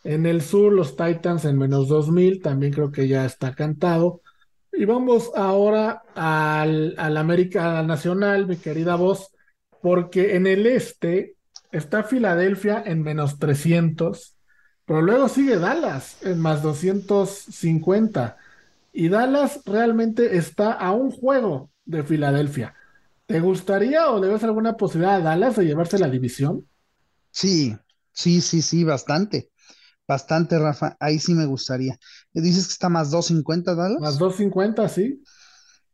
En 0.03 0.25
el 0.25 0.41
sur, 0.41 0.71
los 0.71 0.95
Titans 0.95 1.45
en 1.45 1.57
menos 1.57 1.87
2000, 1.87 2.41
también 2.41 2.73
creo 2.73 2.91
que 2.91 3.07
ya 3.07 3.25
está 3.25 3.55
cantado. 3.55 4.21
Y 4.71 4.85
vamos 4.85 5.31
ahora 5.35 6.03
al, 6.13 6.93
al 6.97 7.17
América 7.17 7.81
Nacional, 7.83 8.47
mi 8.47 8.57
querida 8.57 8.95
voz, 8.95 9.34
porque 9.85 10.35
en 10.35 10.47
el 10.47 10.65
este 10.65 11.35
está 11.71 12.01
Filadelfia 12.01 12.81
en 12.83 13.03
menos 13.03 13.37
300, 13.37 14.35
pero 14.83 15.03
luego 15.03 15.29
sigue 15.29 15.59
Dallas 15.59 16.17
en 16.23 16.39
más 16.39 16.63
250. 16.63 18.35
Y 18.91 19.09
Dallas 19.09 19.61
realmente 19.63 20.37
está 20.37 20.71
a 20.71 20.91
un 20.91 21.11
juego 21.11 21.69
de 21.85 22.01
Filadelfia. 22.01 22.73
¿Te 23.27 23.39
gustaría 23.41 24.09
o 24.09 24.19
le 24.19 24.29
ves 24.29 24.43
alguna 24.43 24.75
posibilidad 24.75 25.17
a 25.17 25.21
Dallas 25.21 25.55
de 25.55 25.65
llevarse 25.65 25.99
la 25.99 26.09
división? 26.09 26.65
Sí, 27.29 27.77
sí, 28.11 28.41
sí, 28.41 28.63
sí, 28.63 28.83
bastante. 28.83 29.51
Bastante, 30.07 30.57
Rafa. 30.57 30.97
Ahí 30.99 31.19
sí 31.19 31.35
me 31.35 31.45
gustaría. 31.45 31.95
¿Dices 32.33 32.65
que 32.65 32.73
está 32.73 32.89
más 32.89 33.11
250 33.11 33.75
Más 33.75 33.77
Dallas? 33.77 34.17
250, 34.17 34.89
sí. 34.89 35.21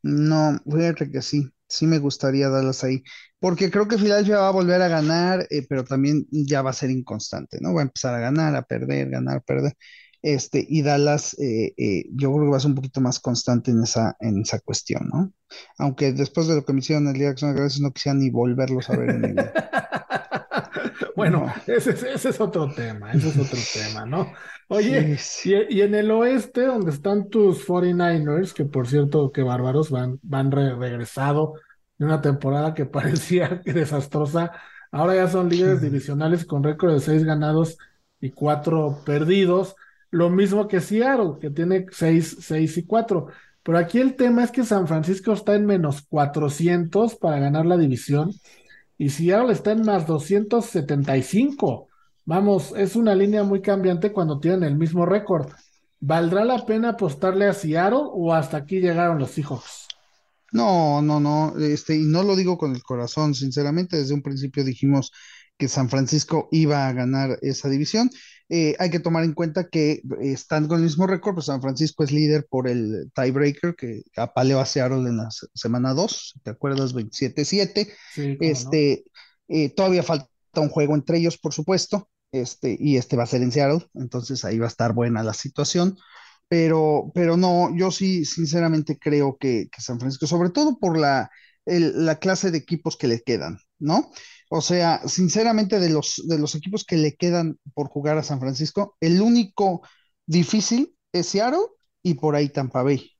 No, 0.01 0.57
fíjate 0.63 1.11
que 1.11 1.21
sí. 1.21 1.51
Sí 1.71 1.87
me 1.87 1.99
gustaría 1.99 2.49
Dallas 2.49 2.83
ahí. 2.83 3.03
Porque 3.39 3.71
creo 3.71 3.87
que 3.87 3.97
Filadelfia 3.97 4.37
va 4.39 4.49
a 4.49 4.51
volver 4.51 4.81
a 4.81 4.87
ganar, 4.87 5.47
eh, 5.49 5.65
pero 5.67 5.83
también 5.83 6.27
ya 6.31 6.61
va 6.61 6.69
a 6.71 6.73
ser 6.73 6.91
inconstante, 6.91 7.57
¿no? 7.61 7.73
Va 7.73 7.81
a 7.81 7.83
empezar 7.85 8.13
a 8.13 8.19
ganar, 8.19 8.55
a 8.55 8.61
perder, 8.63 9.09
ganar, 9.09 9.43
perder. 9.43 9.73
Este, 10.21 10.63
y 10.69 10.83
Dallas, 10.83 11.33
eh, 11.39 11.73
eh, 11.77 12.03
yo 12.13 12.31
creo 12.31 12.45
que 12.45 12.51
va 12.51 12.57
a 12.57 12.59
ser 12.59 12.69
un 12.69 12.75
poquito 12.75 13.01
más 13.01 13.19
constante 13.19 13.71
en 13.71 13.81
esa, 13.83 14.15
en 14.19 14.41
esa 14.41 14.59
cuestión, 14.59 15.09
¿no? 15.11 15.33
Aunque 15.79 16.13
después 16.13 16.47
de 16.47 16.55
lo 16.55 16.63
que 16.65 16.73
me 16.73 16.79
hicieron 16.79 17.07
el 17.07 17.13
día 17.15 17.25
de 17.25 17.29
Acción 17.31 17.53
de 17.55 17.59
Gracias, 17.59 17.81
no 17.81 17.91
quisiera 17.91 18.17
ni 18.19 18.29
volverlos 18.29 18.89
a 18.91 18.97
ver 18.97 19.09
en 19.09 19.21
vida. 19.21 19.53
Bueno, 21.15 21.45
No, 21.45 21.73
ese, 21.73 21.91
es- 21.91 22.03
ese 22.03 22.29
es 22.29 22.39
otro 22.41 22.73
tema, 22.73 23.11
ese 23.11 23.29
es 23.29 23.37
otro 23.37 23.59
tema, 23.73 24.05
¿no? 24.05 24.31
Oye, 24.73 25.13
sí, 25.17 25.17
sí. 25.17 25.51
y, 25.69 25.79
y 25.79 25.81
en 25.81 25.95
el 25.95 26.09
oeste, 26.11 26.61
donde 26.65 26.91
están 26.91 27.29
tus 27.29 27.59
49ers, 27.59 28.53
que 28.53 28.63
por 28.65 28.87
cierto, 28.87 29.31
qué 29.31 29.43
bárbaros, 29.43 29.89
van, 29.91 30.17
van 30.23 30.49
re- 30.51 30.75
regresado 30.75 31.55
de 31.97 32.05
una 32.05 32.21
temporada 32.21 32.73
que 32.73 32.85
parecía 32.87 33.61
que 33.61 33.73
desastrosa. 33.73 34.51
Ahora 34.91 35.15
ya 35.15 35.27
son 35.27 35.49
líderes 35.49 35.81
divisionales 35.81 36.45
con 36.45 36.63
récord 36.63 36.93
de 36.93 36.99
seis 37.01 37.23
ganados 37.25 37.77
y 38.21 38.31
cuatro 38.31 39.03
perdidos. 39.05 39.75
Lo 40.09 40.29
mismo 40.29 40.67
que 40.67 40.79
Seattle, 40.79 41.33
que 41.41 41.49
tiene 41.49 41.85
seis, 41.91 42.37
seis 42.41 42.77
y 42.77 42.85
cuatro. 42.85 43.27
Pero 43.63 43.77
aquí 43.77 43.99
el 43.99 44.15
tema 44.15 44.43
es 44.43 44.51
que 44.51 44.63
San 44.63 44.87
Francisco 44.87 45.33
está 45.33 45.55
en 45.55 45.65
menos 45.65 46.01
400 46.03 47.15
para 47.15 47.39
ganar 47.39 47.65
la 47.65 47.77
división 47.77 48.31
y 48.97 49.09
Seattle 49.09 49.51
está 49.53 49.71
en 49.71 49.83
más 49.83 50.07
275. 50.07 51.87
Vamos, 52.25 52.73
es 52.75 52.95
una 52.95 53.13
línea 53.15 53.43
muy 53.43 53.61
cambiante 53.61 54.11
cuando 54.11 54.39
tienen 54.39 54.63
el 54.63 54.75
mismo 54.77 55.05
récord. 55.05 55.51
¿Valdrá 55.99 56.43
la 56.45 56.65
pena 56.65 56.89
apostarle 56.89 57.45
a 57.47 57.53
Seattle 57.53 57.99
o 58.11 58.33
hasta 58.33 58.57
aquí 58.57 58.79
llegaron 58.79 59.19
los 59.19 59.31
Seahawks? 59.31 59.87
No, 60.51 61.01
no, 61.01 61.19
no, 61.21 61.57
este, 61.59 61.95
y 61.95 62.03
no 62.03 62.23
lo 62.23 62.35
digo 62.35 62.57
con 62.57 62.75
el 62.75 62.83
corazón, 62.83 63.33
sinceramente, 63.35 63.95
desde 63.97 64.13
un 64.13 64.21
principio 64.21 64.65
dijimos 64.65 65.11
que 65.57 65.69
San 65.69 65.89
Francisco 65.89 66.49
iba 66.51 66.87
a 66.87 66.93
ganar 66.93 67.37
esa 67.41 67.69
división. 67.69 68.09
Eh, 68.49 68.75
hay 68.79 68.89
que 68.89 68.99
tomar 68.99 69.23
en 69.23 69.33
cuenta 69.33 69.69
que 69.69 70.01
están 70.19 70.67
con 70.67 70.79
el 70.79 70.83
mismo 70.83 71.07
récord, 71.07 71.35
pues 71.35 71.45
San 71.45 71.61
Francisco 71.61 72.03
es 72.03 72.11
líder 72.11 72.47
por 72.49 72.67
el 72.67 73.09
tiebreaker 73.15 73.75
que 73.77 74.01
apaleó 74.17 74.59
a 74.59 74.65
Seattle 74.65 75.07
en 75.09 75.17
la 75.17 75.31
se- 75.31 75.47
semana 75.53 75.93
2, 75.93 76.33
¿te 76.43 76.49
acuerdas? 76.51 76.93
27-7. 76.93 77.93
Sí, 78.05 78.37
no. 78.37 78.41
Este, 78.51 79.05
eh, 79.47 79.69
todavía 79.69 80.03
falta 80.03 80.27
un 80.59 80.69
juego 80.69 80.95
entre 80.95 81.17
ellos, 81.19 81.37
por 81.37 81.53
supuesto, 81.53 82.09
este, 82.31 82.75
y 82.79 82.97
este 82.97 83.15
va 83.15 83.23
a 83.23 83.25
ser 83.27 83.41
en 83.41 83.51
Seattle, 83.51 83.87
entonces 83.93 84.43
ahí 84.45 84.57
va 84.59 84.65
a 84.65 84.69
estar 84.69 84.93
buena 84.93 85.23
la 85.23 85.33
situación. 85.33 85.97
Pero, 86.47 87.11
pero 87.15 87.37
no, 87.37 87.73
yo 87.75 87.91
sí, 87.91 88.25
sinceramente 88.25 88.97
creo 88.99 89.37
que, 89.39 89.69
San 89.77 89.99
Francisco, 89.99 90.27
sobre 90.27 90.49
todo 90.49 90.77
por 90.79 90.97
la, 90.99 91.29
la 91.65 92.19
clase 92.19 92.51
de 92.51 92.57
equipos 92.57 92.97
que 92.97 93.07
le 93.07 93.21
quedan, 93.21 93.59
¿no? 93.79 94.11
O 94.49 94.59
sea, 94.61 95.01
sinceramente, 95.07 95.79
de 95.79 95.89
los, 95.89 96.21
de 96.27 96.37
los 96.37 96.55
equipos 96.55 96.83
que 96.83 96.97
le 96.97 97.15
quedan 97.15 97.57
por 97.73 97.87
jugar 97.87 98.17
a 98.17 98.23
San 98.23 98.39
Francisco, 98.41 98.97
el 98.99 99.21
único 99.21 99.81
difícil 100.25 100.93
es 101.13 101.27
Seattle 101.27 101.61
y 102.03 102.15
por 102.15 102.35
ahí 102.35 102.49
Tampa 102.49 102.83
Bay, 102.83 103.11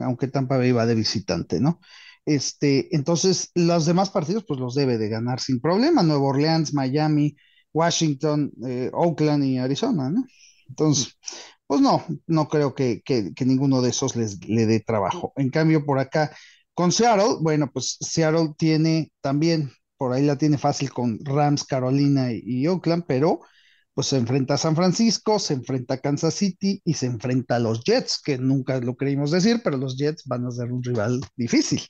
aunque 0.00 0.26
Tampa 0.28 0.56
Bay 0.56 0.72
va 0.72 0.86
de 0.86 0.94
visitante, 0.96 1.60
¿no? 1.60 1.80
Este, 2.26 2.94
entonces, 2.94 3.50
los 3.54 3.86
demás 3.86 4.10
partidos, 4.10 4.44
pues 4.46 4.60
los 4.60 4.74
debe 4.74 4.98
de 4.98 5.08
ganar 5.08 5.40
sin 5.40 5.60
problema. 5.60 6.02
Nueva 6.02 6.22
Orleans, 6.24 6.74
Miami, 6.74 7.36
Washington, 7.72 8.52
eh, 8.66 8.90
Oakland 8.92 9.44
y 9.44 9.58
Arizona, 9.58 10.10
¿no? 10.10 10.24
Entonces, 10.68 11.16
pues 11.66 11.80
no, 11.80 12.04
no 12.26 12.48
creo 12.48 12.74
que, 12.74 13.02
que- 13.04 13.32
que 13.34 13.44
ninguno 13.44 13.82
de 13.82 13.90
esos 13.90 14.16
les 14.16 14.44
le 14.48 14.66
dé 14.66 14.80
trabajo. 14.80 15.32
En 15.36 15.50
cambio, 15.50 15.84
por 15.84 15.98
acá, 15.98 16.34
con 16.74 16.92
Seattle, 16.92 17.36
bueno, 17.40 17.70
pues 17.72 17.96
Seattle 18.00 18.54
tiene 18.58 19.12
también, 19.20 19.70
por 19.96 20.12
ahí 20.12 20.24
la 20.24 20.36
tiene 20.38 20.58
fácil 20.58 20.92
con 20.92 21.18
Rams, 21.24 21.64
Carolina 21.64 22.32
y, 22.32 22.40
y 22.44 22.66
Oakland, 22.66 23.04
pero 23.06 23.40
pues 23.94 24.06
se 24.08 24.16
enfrenta 24.16 24.54
a 24.54 24.58
San 24.58 24.76
Francisco, 24.76 25.38
se 25.38 25.54
enfrenta 25.54 25.94
a 25.94 25.98
Kansas 25.98 26.34
City 26.34 26.80
y 26.84 26.94
se 26.94 27.06
enfrenta 27.06 27.56
a 27.56 27.58
los 27.58 27.82
Jets, 27.84 28.20
que 28.24 28.38
nunca 28.38 28.80
lo 28.80 28.94
creímos 28.96 29.30
decir, 29.30 29.60
pero 29.64 29.76
los 29.76 29.96
Jets 29.96 30.24
van 30.26 30.46
a 30.46 30.50
ser 30.50 30.72
un 30.72 30.82
rival 30.82 31.20
difícil. 31.36 31.82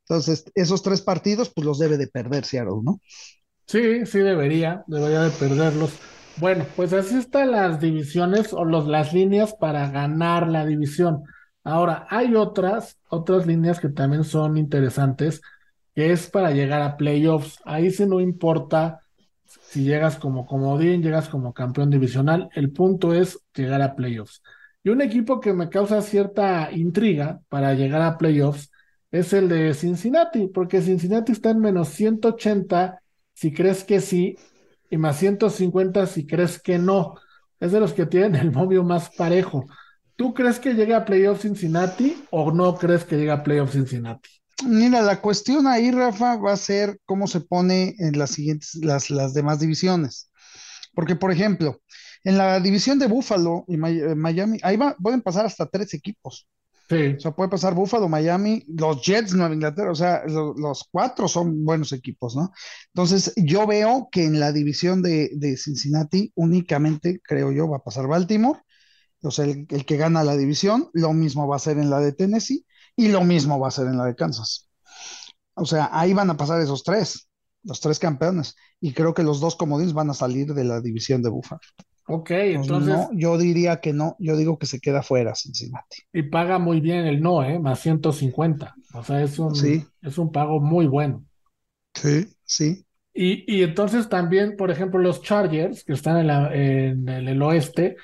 Entonces, 0.00 0.44
esos 0.54 0.82
tres 0.82 1.02
partidos, 1.02 1.52
pues 1.54 1.64
los 1.64 1.78
debe 1.78 1.96
de 1.96 2.08
perder 2.08 2.44
Seattle, 2.44 2.80
¿no? 2.82 3.00
Sí, 3.66 4.04
sí 4.06 4.18
debería, 4.18 4.82
debería 4.88 5.22
de 5.22 5.30
perderlos. 5.30 5.92
Bueno, 6.38 6.66
pues 6.74 6.92
así 6.92 7.18
están 7.18 7.52
las 7.52 7.80
divisiones 7.80 8.52
o 8.52 8.64
los, 8.64 8.88
las 8.88 9.12
líneas 9.12 9.54
para 9.54 9.88
ganar 9.90 10.48
la 10.48 10.66
división. 10.66 11.22
Ahora, 11.62 12.06
hay 12.08 12.34
otras, 12.34 12.98
otras 13.08 13.46
líneas 13.46 13.78
que 13.78 13.90
también 13.90 14.24
son 14.24 14.56
interesantes, 14.56 15.42
que 15.94 16.12
es 16.12 16.28
para 16.28 16.50
llegar 16.50 16.82
a 16.82 16.96
playoffs. 16.96 17.58
Ahí 17.64 17.90
sí 17.90 18.06
no 18.06 18.20
importa 18.20 18.99
si 19.62 19.84
llegas 19.84 20.16
como 20.16 20.46
comodín, 20.46 21.02
llegas 21.02 21.28
como 21.28 21.52
campeón 21.52 21.90
divisional, 21.90 22.48
el 22.54 22.72
punto 22.72 23.14
es 23.14 23.38
llegar 23.54 23.82
a 23.82 23.96
playoffs. 23.96 24.42
Y 24.82 24.90
un 24.90 25.02
equipo 25.02 25.40
que 25.40 25.52
me 25.52 25.68
causa 25.68 26.00
cierta 26.02 26.70
intriga 26.72 27.40
para 27.48 27.74
llegar 27.74 28.02
a 28.02 28.16
playoffs 28.16 28.70
es 29.10 29.32
el 29.32 29.48
de 29.48 29.74
Cincinnati, 29.74 30.46
porque 30.48 30.80
Cincinnati 30.80 31.32
está 31.32 31.50
en 31.50 31.60
menos 31.60 31.88
180 31.88 33.00
si 33.34 33.52
crees 33.52 33.84
que 33.84 34.00
sí, 34.00 34.36
y 34.90 34.96
más 34.96 35.16
150 35.18 36.06
si 36.06 36.26
crees 36.26 36.60
que 36.60 36.78
no. 36.78 37.14
Es 37.58 37.72
de 37.72 37.80
los 37.80 37.92
que 37.92 38.06
tienen 38.06 38.36
el 38.36 38.52
momio 38.52 38.82
más 38.84 39.10
parejo. 39.10 39.66
¿Tú 40.16 40.34
crees 40.34 40.58
que 40.58 40.74
llegue 40.74 40.94
a 40.94 41.04
playoffs 41.04 41.42
Cincinnati 41.42 42.24
o 42.30 42.52
no 42.52 42.76
crees 42.76 43.04
que 43.04 43.16
llegue 43.16 43.30
a 43.30 43.42
playoffs 43.42 43.72
Cincinnati? 43.72 44.39
Mira, 44.66 45.00
la 45.02 45.20
cuestión 45.20 45.66
ahí, 45.66 45.90
Rafa, 45.90 46.36
va 46.36 46.52
a 46.52 46.56
ser 46.56 46.98
cómo 47.06 47.26
se 47.26 47.40
pone 47.40 47.94
en 47.98 48.18
las 48.18 48.30
siguientes, 48.32 48.74
las, 48.74 49.08
las 49.10 49.32
demás 49.34 49.60
divisiones. 49.60 50.30
Porque, 50.94 51.16
por 51.16 51.32
ejemplo, 51.32 51.80
en 52.24 52.38
la 52.38 52.60
división 52.60 52.98
de 52.98 53.06
Buffalo 53.08 53.64
y 53.68 53.74
eh, 53.76 54.14
Miami, 54.16 54.58
ahí 54.62 54.76
va, 54.76 54.96
pueden 54.96 55.22
pasar 55.22 55.46
hasta 55.46 55.66
tres 55.68 55.94
equipos. 55.94 56.48
Sí, 56.88 56.96
O 57.16 57.20
sea, 57.20 57.32
puede 57.32 57.50
pasar 57.50 57.74
Buffalo, 57.74 58.08
Miami, 58.08 58.64
los 58.68 59.02
Jets, 59.02 59.34
Nueva 59.34 59.54
Inglaterra, 59.54 59.92
o 59.92 59.96
sea, 59.96 60.24
lo- 60.26 60.54
los 60.54 60.84
cuatro 60.92 61.28
son 61.28 61.64
buenos 61.64 61.92
equipos, 61.92 62.36
¿no? 62.36 62.52
Entonces, 62.94 63.32
yo 63.36 63.66
veo 63.66 64.08
que 64.12 64.24
en 64.24 64.40
la 64.40 64.52
división 64.52 65.02
de, 65.02 65.30
de 65.34 65.56
Cincinnati 65.56 66.32
únicamente, 66.36 67.20
creo 67.24 67.52
yo, 67.52 67.68
va 67.68 67.78
a 67.78 67.84
pasar 67.84 68.08
Baltimore, 68.08 68.60
o 69.22 69.30
sea, 69.30 69.44
el, 69.44 69.66
el 69.70 69.84
que 69.84 69.96
gana 69.96 70.24
la 70.24 70.36
división, 70.36 70.90
lo 70.92 71.12
mismo 71.12 71.46
va 71.46 71.56
a 71.56 71.58
ser 71.58 71.78
en 71.78 71.90
la 71.90 72.00
de 72.00 72.12
Tennessee 72.12 72.64
y 73.04 73.08
lo 73.08 73.22
mismo 73.24 73.58
va 73.60 73.68
a 73.68 73.70
ser 73.70 73.86
en 73.86 73.98
la 73.98 74.04
de 74.06 74.14
Kansas. 74.16 74.68
O 75.54 75.66
sea, 75.66 75.90
ahí 75.92 76.14
van 76.14 76.30
a 76.30 76.36
pasar 76.38 76.60
esos 76.60 76.84
tres, 76.84 77.28
los 77.64 77.80
tres 77.80 77.98
campeones, 77.98 78.56
y 78.80 78.92
creo 78.94 79.14
que 79.14 79.22
los 79.24 79.40
dos 79.40 79.56
comodines 79.56 79.94
van 79.94 80.10
a 80.10 80.14
salir 80.14 80.54
de 80.54 80.64
la 80.64 80.80
división 80.80 81.22
de 81.22 81.30
Buffalo. 81.30 81.60
ok, 82.06 82.30
Entonces, 82.52 83.08
no, 83.08 83.10
yo 83.14 83.38
diría 83.38 83.80
que 83.80 83.92
no, 83.92 84.16
yo 84.20 84.36
digo 84.36 84.58
que 84.58 84.66
se 84.66 84.80
queda 84.80 85.02
fuera 85.02 85.34
Cincinnati. 85.34 85.98
y 86.12 86.22
paga 86.24 86.58
muy 86.58 86.80
bien 86.80 87.06
el 87.06 87.20
no, 87.20 87.42
¿eh? 87.44 87.58
Más 87.58 87.80
150. 87.80 88.78
O 88.92 89.02
sea, 89.04 89.22
es 89.22 89.38
un, 89.38 89.60
Sí, 89.60 89.92
es 90.02 90.18
un 90.18 90.32
pago 90.32 90.60
muy 90.60 90.86
bueno. 90.86 91.24
sí, 91.94 92.26
sí. 92.44 92.86
Y, 93.12 93.44
y 93.60 93.62
entonces 93.64 94.08
también, 94.08 94.56
por 94.56 94.70
ejemplo, 94.70 95.00
los 95.00 95.22
Chargers, 95.22 95.84
que 95.84 95.92
están 95.94 96.18
en, 96.18 96.26
la- 96.28 96.54
en 96.54 97.08
el 97.08 97.42
oeste, 97.42 97.96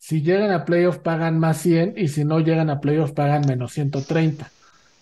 si 0.00 0.22
llegan 0.22 0.50
a 0.50 0.64
playoffs 0.64 0.98
pagan 0.98 1.38
más 1.38 1.58
100 1.58 1.94
y 1.96 2.08
si 2.08 2.24
no 2.24 2.40
llegan 2.40 2.70
a 2.70 2.80
playoffs 2.80 3.12
pagan 3.12 3.42
menos 3.46 3.72
130. 3.72 4.50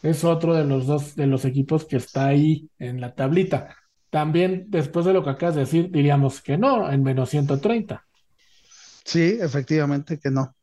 Es 0.03 0.25
otro 0.25 0.55
de 0.55 0.65
los 0.65 0.87
dos 0.87 1.15
de 1.15 1.27
los 1.29 1.45
equipos 1.45 1.85
que 1.85 1.97
está 1.97 2.27
ahí 2.27 2.69
en 2.81 3.01
la 3.01 3.15
tablita. 3.15 3.77
También, 4.11 4.67
después 4.69 5.07
de 5.07 5.13
lo 5.13 5.23
que 5.23 5.31
acabas 5.31 5.55
de 5.55 5.61
decir, 5.63 5.91
diríamos 5.91 6.43
que 6.43 6.59
no, 6.59 6.91
en 6.91 7.03
menos 7.05 7.31
130. 7.31 8.05
Sí, 9.05 9.39
efectivamente 9.41 10.19
que 10.19 10.31
no. 10.31 10.55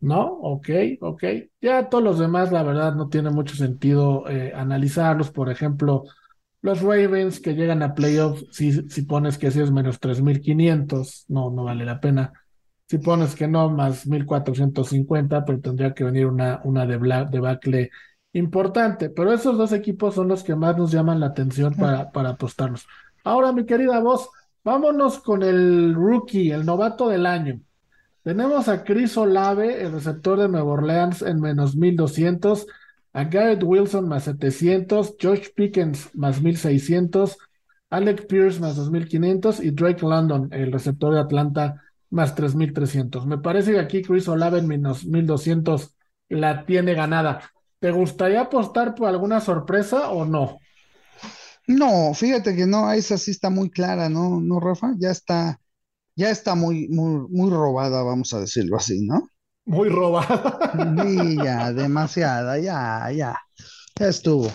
¿No? 0.00 0.24
Ok, 0.40 0.70
ok. 1.00 1.24
Ya 1.60 1.88
todos 1.90 2.02
los 2.02 2.18
demás, 2.18 2.50
la 2.52 2.62
verdad, 2.62 2.94
no 2.94 3.08
tiene 3.08 3.30
mucho 3.30 3.54
sentido 3.54 4.26
eh, 4.28 4.52
analizarlos. 4.54 5.30
Por 5.30 5.50
ejemplo, 5.50 6.04
los 6.62 6.80
Ravens 6.80 7.40
que 7.40 7.54
llegan 7.54 7.82
a 7.82 7.94
playoffs, 7.94 8.46
si, 8.50 8.88
si 8.88 9.02
pones 9.02 9.36
que 9.36 9.50
si 9.50 9.60
es 9.60 9.70
menos 9.70 10.00
3.500, 10.00 11.26
no, 11.28 11.50
no 11.50 11.64
vale 11.64 11.84
la 11.84 12.00
pena. 12.00 12.32
Si 12.90 12.98
pones 12.98 13.36
que 13.36 13.46
no, 13.46 13.70
más 13.70 14.04
1450, 14.04 15.44
pero 15.44 15.60
tendría 15.60 15.94
que 15.94 16.02
venir 16.02 16.26
una, 16.26 16.60
una 16.64 16.86
debacle 16.86 17.90
importante. 18.32 19.10
Pero 19.10 19.32
esos 19.32 19.56
dos 19.56 19.70
equipos 19.70 20.16
son 20.16 20.26
los 20.26 20.42
que 20.42 20.56
más 20.56 20.76
nos 20.76 20.90
llaman 20.90 21.20
la 21.20 21.26
atención 21.26 21.72
para, 21.74 22.10
para 22.10 22.30
apostarlos. 22.30 22.88
Ahora, 23.22 23.52
mi 23.52 23.64
querida 23.64 24.00
voz, 24.00 24.28
vámonos 24.64 25.20
con 25.20 25.44
el 25.44 25.94
rookie, 25.94 26.50
el 26.50 26.66
novato 26.66 27.08
del 27.08 27.26
año. 27.26 27.60
Tenemos 28.24 28.66
a 28.66 28.82
Chris 28.82 29.16
Olave, 29.16 29.84
el 29.84 29.92
receptor 29.92 30.40
de 30.40 30.48
Nueva 30.48 30.72
Orleans, 30.72 31.22
en 31.22 31.40
menos 31.40 31.76
1200, 31.76 32.66
a 33.12 33.22
Garrett 33.22 33.62
Wilson 33.62 34.08
más 34.08 34.24
700, 34.24 35.14
George 35.16 35.52
Pickens 35.54 36.10
más 36.16 36.42
1600, 36.42 37.38
Alec 37.88 38.26
Pierce 38.26 38.58
más 38.58 38.74
2500 38.74 39.60
y 39.60 39.70
Drake 39.70 40.04
London, 40.04 40.48
el 40.50 40.72
receptor 40.72 41.14
de 41.14 41.20
Atlanta, 41.20 41.84
más 42.10 42.34
3300. 42.34 43.26
Me 43.26 43.38
parece 43.38 43.72
que 43.72 43.80
aquí 43.80 44.02
Chris 44.02 44.28
Olave 44.28 44.58
en 44.58 44.66
menos 44.66 45.04
1200 45.04 45.96
la 46.28 46.66
tiene 46.66 46.94
ganada. 46.94 47.50
¿Te 47.78 47.90
gustaría 47.90 48.42
apostar 48.42 48.94
por 48.94 49.08
alguna 49.08 49.40
sorpresa 49.40 50.10
o 50.10 50.24
no? 50.24 50.58
No, 51.66 52.12
fíjate 52.14 52.54
que 52.56 52.66
no, 52.66 52.92
esa 52.92 53.16
sí 53.16 53.30
está 53.30 53.48
muy 53.48 53.70
clara, 53.70 54.08
¿no? 54.08 54.40
¿No, 54.40 54.60
Rafa? 54.60 54.94
Ya 54.98 55.10
está, 55.10 55.60
ya 56.16 56.30
está 56.30 56.54
muy, 56.54 56.88
muy, 56.88 57.26
muy 57.30 57.50
robada, 57.50 58.02
vamos 58.02 58.34
a 58.34 58.40
decirlo 58.40 58.76
así, 58.76 59.06
¿no? 59.06 59.28
Muy 59.64 59.88
robada. 59.88 60.58
Sí, 60.74 61.36
ya, 61.36 61.72
demasiada, 61.72 62.58
ya, 62.58 63.10
ya. 63.12 63.36
Ya 63.98 64.08
estuvo. 64.08 64.50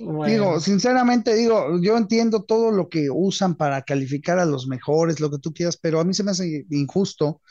Digo, 0.00 0.60
sinceramente, 0.60 1.34
digo, 1.34 1.78
yo 1.82 1.96
entiendo 1.98 2.44
todo 2.44 2.70
lo 2.70 2.88
que 2.88 3.10
usan 3.10 3.54
para 3.54 3.82
calificar 3.82 4.38
a 4.38 4.46
los 4.46 4.66
mejores, 4.66 5.20
lo 5.20 5.30
que 5.30 5.38
tú 5.38 5.52
quieras, 5.52 5.76
pero 5.76 6.00
a 6.00 6.04
mí 6.04 6.14
se 6.14 6.24
me 6.24 6.30
hace 6.30 6.64
injusto, 6.70 7.42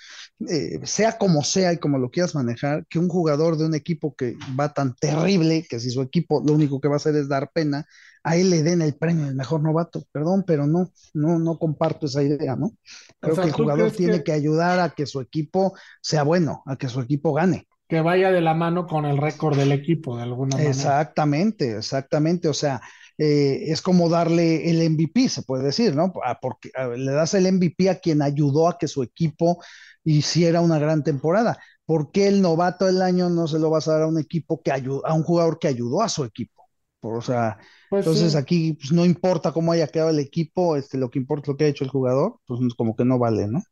eh, 0.48 0.80
sea 0.84 1.20
como 1.20 1.44
sea 1.44 1.74
y 1.74 1.78
como 1.78 2.00
lo 2.00 2.10
quieras 2.10 2.34
manejar, 2.34 2.88
que 2.88 2.98
un 2.98 3.08
jugador 3.08 3.56
de 3.58 3.66
un 3.66 3.76
equipo 3.76 4.16
que 4.16 4.36
va 4.60 4.74
tan 4.74 4.96
terrible, 4.96 5.66
que 5.70 5.80
si 5.80 5.92
su 5.92 6.02
equipo 6.02 6.42
lo 6.44 6.54
único 6.54 6.82
que 6.82 6.88
va 6.88 6.96
a 6.96 6.98
hacer 6.98 7.16
es 7.16 7.30
dar 7.30 7.52
pena, 7.54 7.86
a 8.24 8.36
él 8.36 8.50
le 8.50 8.64
den 8.64 8.82
el 8.82 8.96
premio 8.96 9.26
del 9.26 9.36
mejor 9.36 9.62
novato. 9.62 10.04
Perdón, 10.12 10.44
pero 10.46 10.66
no, 10.66 10.92
no, 11.14 11.40
no 11.40 11.58
comparto 11.58 12.08
esa 12.08 12.24
idea, 12.24 12.56
¿no? 12.56 12.74
Creo 13.20 13.36
que 13.36 13.42
el 13.44 13.52
jugador 13.52 13.92
tiene 13.92 14.24
que 14.24 14.32
ayudar 14.32 14.80
a 14.80 14.90
que 14.90 15.06
su 15.06 15.22
equipo 15.22 15.74
sea 16.02 16.24
bueno, 16.24 16.64
a 16.66 16.76
que 16.78 16.90
su 16.90 17.00
equipo 17.00 17.32
gane 17.32 17.69
que 17.90 18.02
vaya 18.02 18.32
de 18.32 18.40
la 18.40 18.54
mano 18.54 18.86
con 18.86 19.06
el 19.06 19.18
récord 19.18 19.58
del 19.58 19.72
equipo, 19.72 20.16
de 20.16 20.24
alguna 20.24 20.56
manera. 20.56 20.70
Exactamente, 20.70 21.76
exactamente. 21.76 22.48
O 22.48 22.54
sea, 22.54 22.80
eh, 23.18 23.64
es 23.72 23.82
como 23.82 24.10
darle 24.10 24.70
el 24.70 24.92
MVP, 24.92 25.28
se 25.28 25.42
puede 25.42 25.64
decir, 25.64 25.96
¿no? 25.96 26.14
Ah, 26.24 26.38
porque 26.40 26.70
ah, 26.76 26.88
le 26.88 27.12
das 27.12 27.34
el 27.34 27.52
MVP 27.52 27.90
a 27.90 28.00
quien 28.00 28.22
ayudó 28.22 28.70
a 28.70 28.78
que 28.78 28.88
su 28.88 29.02
equipo 29.02 29.62
hiciera 30.04 30.62
una 30.62 30.78
gran 30.78 31.04
temporada. 31.04 31.58
¿Por 31.84 32.12
qué 32.12 32.28
el 32.28 32.44
novato 32.44 32.86
del 32.86 33.02
año 33.02 33.28
no 33.30 33.48
se 33.48 33.58
lo 33.58 33.72
vas 33.72 33.88
a 33.88 33.94
dar 33.94 34.04
a 34.04 34.08
un 34.08 34.20
equipo 34.20 34.62
que 34.62 34.72
ayudó, 34.72 35.04
a 35.08 35.16
un 35.16 35.24
jugador 35.24 35.58
que 35.58 35.68
ayudó 35.68 36.04
a 36.04 36.10
su 36.10 36.24
equipo? 36.24 36.60
o 37.02 37.22
sea, 37.22 37.58
pues 37.90 38.06
entonces 38.06 38.36
aquí 38.36 38.74
pues, 38.74 38.92
no 38.92 39.06
importa 39.06 39.52
cómo 39.52 39.72
haya 39.72 39.88
quedado 39.88 40.12
el 40.12 40.20
equipo, 40.20 40.76
este, 40.76 40.98
lo 40.98 41.10
que 41.10 41.18
importa 41.18 41.46
es 41.46 41.48
lo 41.48 41.58
que 41.58 41.64
ha 41.64 41.68
hecho 41.70 41.86
el 41.86 41.90
jugador, 41.90 42.40
pues 42.46 42.60
como 42.76 42.96
que 42.96 43.06
no 43.06 43.18
vale, 43.18 43.48
¿no? 43.48 43.64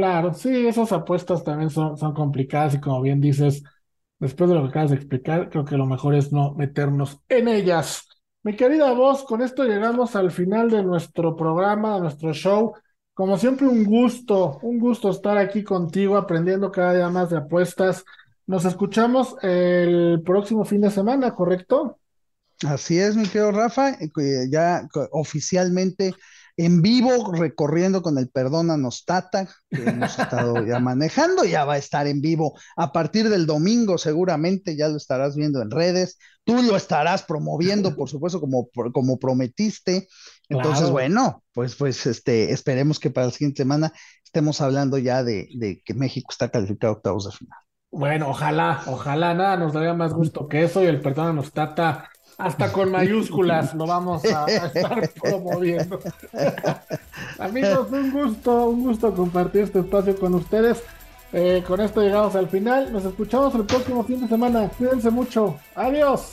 Claro, 0.00 0.32
sí, 0.32 0.66
esas 0.66 0.92
apuestas 0.92 1.44
también 1.44 1.68
son, 1.68 1.94
son 1.98 2.14
complicadas 2.14 2.74
y 2.74 2.80
como 2.80 3.02
bien 3.02 3.20
dices, 3.20 3.62
después 4.18 4.48
de 4.48 4.56
lo 4.56 4.62
que 4.62 4.68
acabas 4.70 4.92
de 4.92 4.96
explicar, 4.96 5.50
creo 5.50 5.66
que 5.66 5.76
lo 5.76 5.84
mejor 5.84 6.14
es 6.14 6.32
no 6.32 6.54
meternos 6.54 7.18
en 7.28 7.48
ellas. 7.48 8.08
Mi 8.42 8.56
querida 8.56 8.92
voz, 8.92 9.24
con 9.24 9.42
esto 9.42 9.64
llegamos 9.64 10.16
al 10.16 10.30
final 10.30 10.70
de 10.70 10.82
nuestro 10.82 11.36
programa, 11.36 11.96
de 11.96 12.00
nuestro 12.00 12.32
show. 12.32 12.72
Como 13.12 13.36
siempre, 13.36 13.68
un 13.68 13.84
gusto, 13.84 14.58
un 14.62 14.78
gusto 14.78 15.10
estar 15.10 15.36
aquí 15.36 15.62
contigo 15.62 16.16
aprendiendo 16.16 16.72
cada 16.72 16.94
día 16.94 17.10
más 17.10 17.28
de 17.28 17.36
apuestas. 17.36 18.02
Nos 18.46 18.64
escuchamos 18.64 19.36
el 19.42 20.22
próximo 20.24 20.64
fin 20.64 20.80
de 20.80 20.90
semana, 20.90 21.34
¿correcto? 21.34 21.98
Así 22.66 22.98
es, 22.98 23.16
mi 23.16 23.24
querido 23.24 23.52
Rafa, 23.52 23.90
eh, 23.90 24.48
ya 24.50 24.88
oficialmente 25.10 26.14
en 26.56 26.82
vivo 26.82 27.32
recorriendo 27.32 28.02
con 28.02 28.18
el 28.18 28.28
Perdónanos 28.28 29.04
Tata, 29.04 29.48
que 29.70 29.82
hemos 29.82 30.18
estado 30.18 30.64
ya 30.64 30.78
manejando, 30.80 31.44
ya 31.44 31.64
va 31.64 31.74
a 31.74 31.78
estar 31.78 32.06
en 32.06 32.20
vivo 32.20 32.58
a 32.76 32.92
partir 32.92 33.28
del 33.28 33.46
domingo 33.46 33.98
seguramente, 33.98 34.76
ya 34.76 34.88
lo 34.88 34.96
estarás 34.96 35.36
viendo 35.36 35.62
en 35.62 35.70
redes, 35.70 36.18
tú 36.44 36.62
lo 36.62 36.76
estarás 36.76 37.22
promoviendo, 37.22 37.94
por 37.94 38.08
supuesto, 38.08 38.40
como, 38.40 38.68
como 38.92 39.18
prometiste. 39.18 40.08
Entonces, 40.48 40.90
bueno, 40.90 41.44
pues, 41.52 41.76
pues 41.76 42.06
este, 42.06 42.52
esperemos 42.52 42.98
que 42.98 43.10
para 43.10 43.26
la 43.26 43.32
siguiente 43.32 43.62
semana 43.62 43.92
estemos 44.24 44.60
hablando 44.60 44.98
ya 44.98 45.22
de, 45.22 45.48
de 45.54 45.82
que 45.84 45.94
México 45.94 46.28
está 46.30 46.48
calificado 46.48 46.94
a 46.94 46.96
octavos 46.96 47.26
de 47.26 47.32
final. 47.32 47.58
Bueno, 47.92 48.28
ojalá, 48.28 48.82
ojalá, 48.86 49.34
nada 49.34 49.56
nos 49.56 49.72
daría 49.72 49.94
más 49.94 50.12
gusto 50.12 50.46
que 50.46 50.62
eso 50.62 50.82
y 50.82 50.86
el 50.86 51.00
Perdónanos 51.00 51.52
Tata 51.52 52.08
hasta 52.40 52.72
con 52.72 52.90
mayúsculas 52.90 53.74
lo 53.74 53.86
vamos 53.86 54.24
a, 54.24 54.46
estar 54.48 55.10
promoviendo. 55.20 56.00
Amigos, 57.38 57.88
un 57.90 58.10
gusto, 58.10 58.68
un 58.68 58.82
gusto 58.84 59.14
compartir 59.14 59.62
este 59.62 59.80
espacio 59.80 60.16
con 60.16 60.34
ustedes. 60.34 60.82
Eh, 61.32 61.62
con 61.66 61.80
esto 61.80 62.02
llegamos 62.02 62.34
al 62.34 62.48
final. 62.48 62.92
Nos 62.92 63.04
escuchamos 63.04 63.54
el 63.54 63.64
próximo 63.64 64.02
fin 64.04 64.20
de 64.20 64.28
semana. 64.28 64.68
Cuídense 64.76 65.10
mucho. 65.10 65.56
Adiós. 65.74 66.32